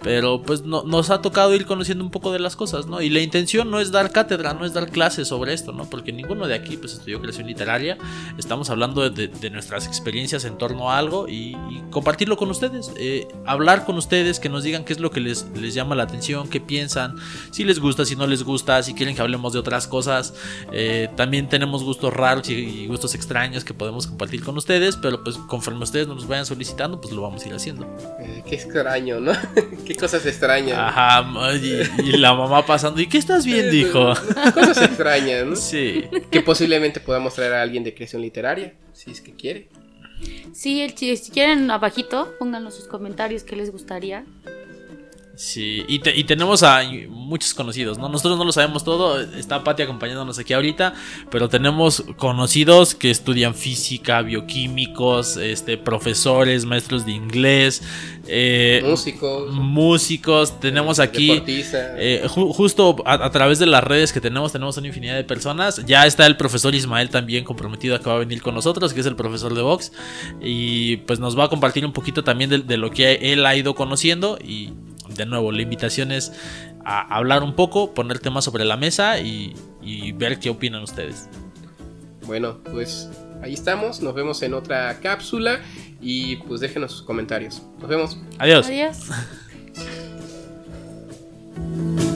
pero 0.03 0.43
pues 0.43 0.63
no, 0.63 0.83
nos 0.85 1.11
ha 1.11 1.21
tocado 1.21 1.55
ir 1.55 1.67
conociendo 1.67 2.03
un 2.03 2.11
poco 2.11 2.33
de 2.33 2.39
las 2.39 2.57
cosas, 2.57 2.87
¿no? 2.87 3.03
Y 3.03 3.11
la 3.11 3.21
intención 3.21 3.71
no 3.71 3.81
es 3.81 3.93
dar 3.93 4.13
cátedra, 4.13 4.55
no 4.55 4.65
es 4.65 4.73
dar 4.73 4.91
clases 4.91 5.29
sobre 5.29 5.53
esto, 5.53 5.73
¿no? 5.73 5.89
Porque 5.89 6.13
ninguno 6.13 6.47
de 6.47 6.55
aquí 6.55 6.77
pues 6.77 6.95
estudió 6.95 7.21
creación 7.21 7.47
literaria. 7.47 7.99
Estamos 8.39 8.71
hablando 8.71 9.09
de, 9.09 9.51
nuestras 9.51 9.87
experiencias 9.87 10.45
en 10.45 10.57
torno 10.57 10.91
a 10.91 10.99
algo 10.99 11.29
y, 11.29 11.57
compartirlo 11.91 12.37
con 12.37 12.51
ustedes. 12.51 12.93
Eh, 12.97 13.27
hablar 13.45 13.85
con 13.85 13.97
ustedes, 13.97 14.39
que 14.39 14.49
nos 14.49 14.63
digan 14.63 14.85
qué 14.85 14.93
es 14.93 15.01
lo 15.01 15.11
que 15.11 15.21
les, 15.21 15.45
llama 15.75 15.95
la 15.95 16.05
atención, 16.05 16.49
qué 16.49 16.61
piensan, 16.61 17.17
si 17.51 17.65
les 17.65 17.79
gusta, 17.79 18.05
si 18.05 18.17
no 18.17 18.27
les 18.27 18.43
gusta, 18.43 18.83
si 18.83 18.95
quieren 18.95 19.15
que 19.15 19.23
hablemos 19.23 19.53
de 19.53 19.59
otras 19.59 19.87
cosas. 19.87 20.35
Eh, 20.73 21.09
también 21.17 21.49
tenemos 21.49 21.83
gustos 21.83 22.13
raros 22.13 22.49
y, 22.49 22.87
gustos 22.87 23.15
extraños 23.15 23.65
que 23.65 23.75
podemos 23.75 24.07
compartir 24.07 24.43
con 24.43 24.57
ustedes, 24.57 24.97
pero 24.97 25.23
pues 25.23 25.37
conforme 25.37 25.83
ustedes 25.83 26.09
nos 26.09 26.27
vayan 26.27 26.47
solicitando, 26.47 27.01
pues 27.01 27.13
lo 27.13 27.23
vamos 27.23 27.45
a 27.45 27.49
ir 27.49 27.55
haciendo. 27.55 27.87
Eh, 28.21 28.43
qué 28.47 28.55
extraño, 28.55 29.21
¿no? 29.21 29.33
qué 29.91 29.97
cosas 29.97 30.25
extrañas. 30.25 30.79
Ajá, 30.79 31.25
y, 31.57 32.17
la 32.17 32.33
mamá 32.33 32.65
pasando, 32.65 33.01
¿y 33.01 33.09
qué 33.09 33.19
estás 33.19 33.45
viendo, 33.45 33.75
hijo? 33.75 34.15
Cosas 34.55 34.83
extrañas, 34.83 35.45
¿no? 35.45 35.57
Sí. 35.57 36.05
Que 36.31 36.43
posiblemente 36.43 37.01
podamos 37.01 37.35
traer 37.35 37.55
a 37.55 37.63
alguien 37.63 37.83
de 37.83 37.93
creación 37.93 38.23
literaria, 38.23 38.75
si 38.93 39.11
es 39.11 39.21
que 39.21 39.35
quiere. 39.35 39.69
Sí, 40.53 40.87
si 40.97 41.31
quieren 41.33 41.71
abajito, 41.73 42.35
pónganos 42.39 42.75
sus 42.75 42.87
comentarios 42.87 43.43
qué 43.43 43.57
les 43.57 43.73
gustaría. 43.73 44.25
Sí, 45.41 45.87
y, 45.89 46.25
tenemos 46.25 46.63
a 46.63 46.83
muchos 47.09 47.55
conocidos, 47.55 47.97
¿no? 47.97 48.11
Nosotros 48.11 48.37
no 48.37 48.45
lo 48.45 48.53
sabemos 48.53 48.85
todo, 48.85 49.19
está 49.19 49.65
Pati 49.65 49.83
acompañándonos 49.83 50.39
aquí 50.39 50.53
ahorita, 50.53 50.93
pero 51.31 51.49
tenemos 51.49 52.05
conocidos 52.19 52.95
que 52.95 53.11
estudian 53.11 53.55
física, 53.55 54.21
bioquímicos, 54.21 55.39
este, 55.39 55.79
profesores, 55.79 56.67
maestros 56.67 57.07
de 57.07 57.13
inglés, 57.13 57.83
eh, 58.27 58.83
músicos, 58.85 59.55
músicos, 59.55 60.61
tenemos 60.61 61.01
aquí, 61.01 61.43
eh, 61.47 62.27
justo 62.29 62.97
a, 63.07 63.31
través 63.31 63.59
de 63.59 63.65
las 63.65 63.83
redes 63.83 64.13
que 64.13 64.21
tenemos, 64.21 64.53
tenemos 64.53 64.77
una 64.77 64.89
infinidad 64.89 65.17
de 65.17 65.25
personas, 65.25 65.83
ya 65.87 66.05
está 66.05 66.27
el 66.27 66.37
profesor 66.37 66.75
Ismael 66.75 67.09
también 67.09 67.45
comprometido 67.45 67.99
que 67.99 68.11
va 68.11 68.17
a 68.17 68.19
venir 68.19 68.43
con 68.43 68.55
nosotros, 68.55 68.93
que 68.93 69.01
es 69.01 69.07
el 69.07 69.17
profesor 69.17 69.55
de 69.55 69.63
Vox, 69.63 69.91
y 70.43 70.99
pues 70.99 71.19
nos 71.19 71.39
va 71.39 71.45
a 71.45 71.49
compartir 71.49 71.87
un 71.87 71.95
poquito 71.95 72.23
también 72.23 72.51
de 72.51 72.77
lo 72.77 72.91
que 72.91 73.33
él 73.33 73.47
ha 73.47 73.57
ido 73.57 73.75
conociendo 73.75 74.39
y 74.39 74.75
de 75.21 75.27
nuevo, 75.27 75.53
la 75.53 75.63
invitación 75.63 76.13
es 76.13 76.33
a 76.85 77.15
hablar 77.15 77.43
un 77.43 77.55
poco, 77.55 77.95
poner 77.95 78.19
temas 78.19 78.45
sobre 78.45 78.65
la 78.65 78.77
mesa 78.77 79.19
y, 79.19 79.55
ver 80.15 80.39
qué 80.39 80.51
opinan 80.51 80.83
ustedes. 80.83 81.29
Bueno, 82.27 82.59
pues 82.71 83.09
ahí 83.43 83.55
estamos, 83.55 84.03
nos 84.03 84.15
vemos 84.15 84.43
en 84.43 84.55
otra 84.55 84.99
cápsula 85.01 85.61
y 86.01 86.37
pues 86.37 86.61
déjenos 86.61 86.93
sus 86.93 87.03
comentarios. 87.03 87.63
Nos 87.81 87.89
vemos. 87.89 88.19
Adiós. 88.39 88.67
Adiós. 88.67 89.09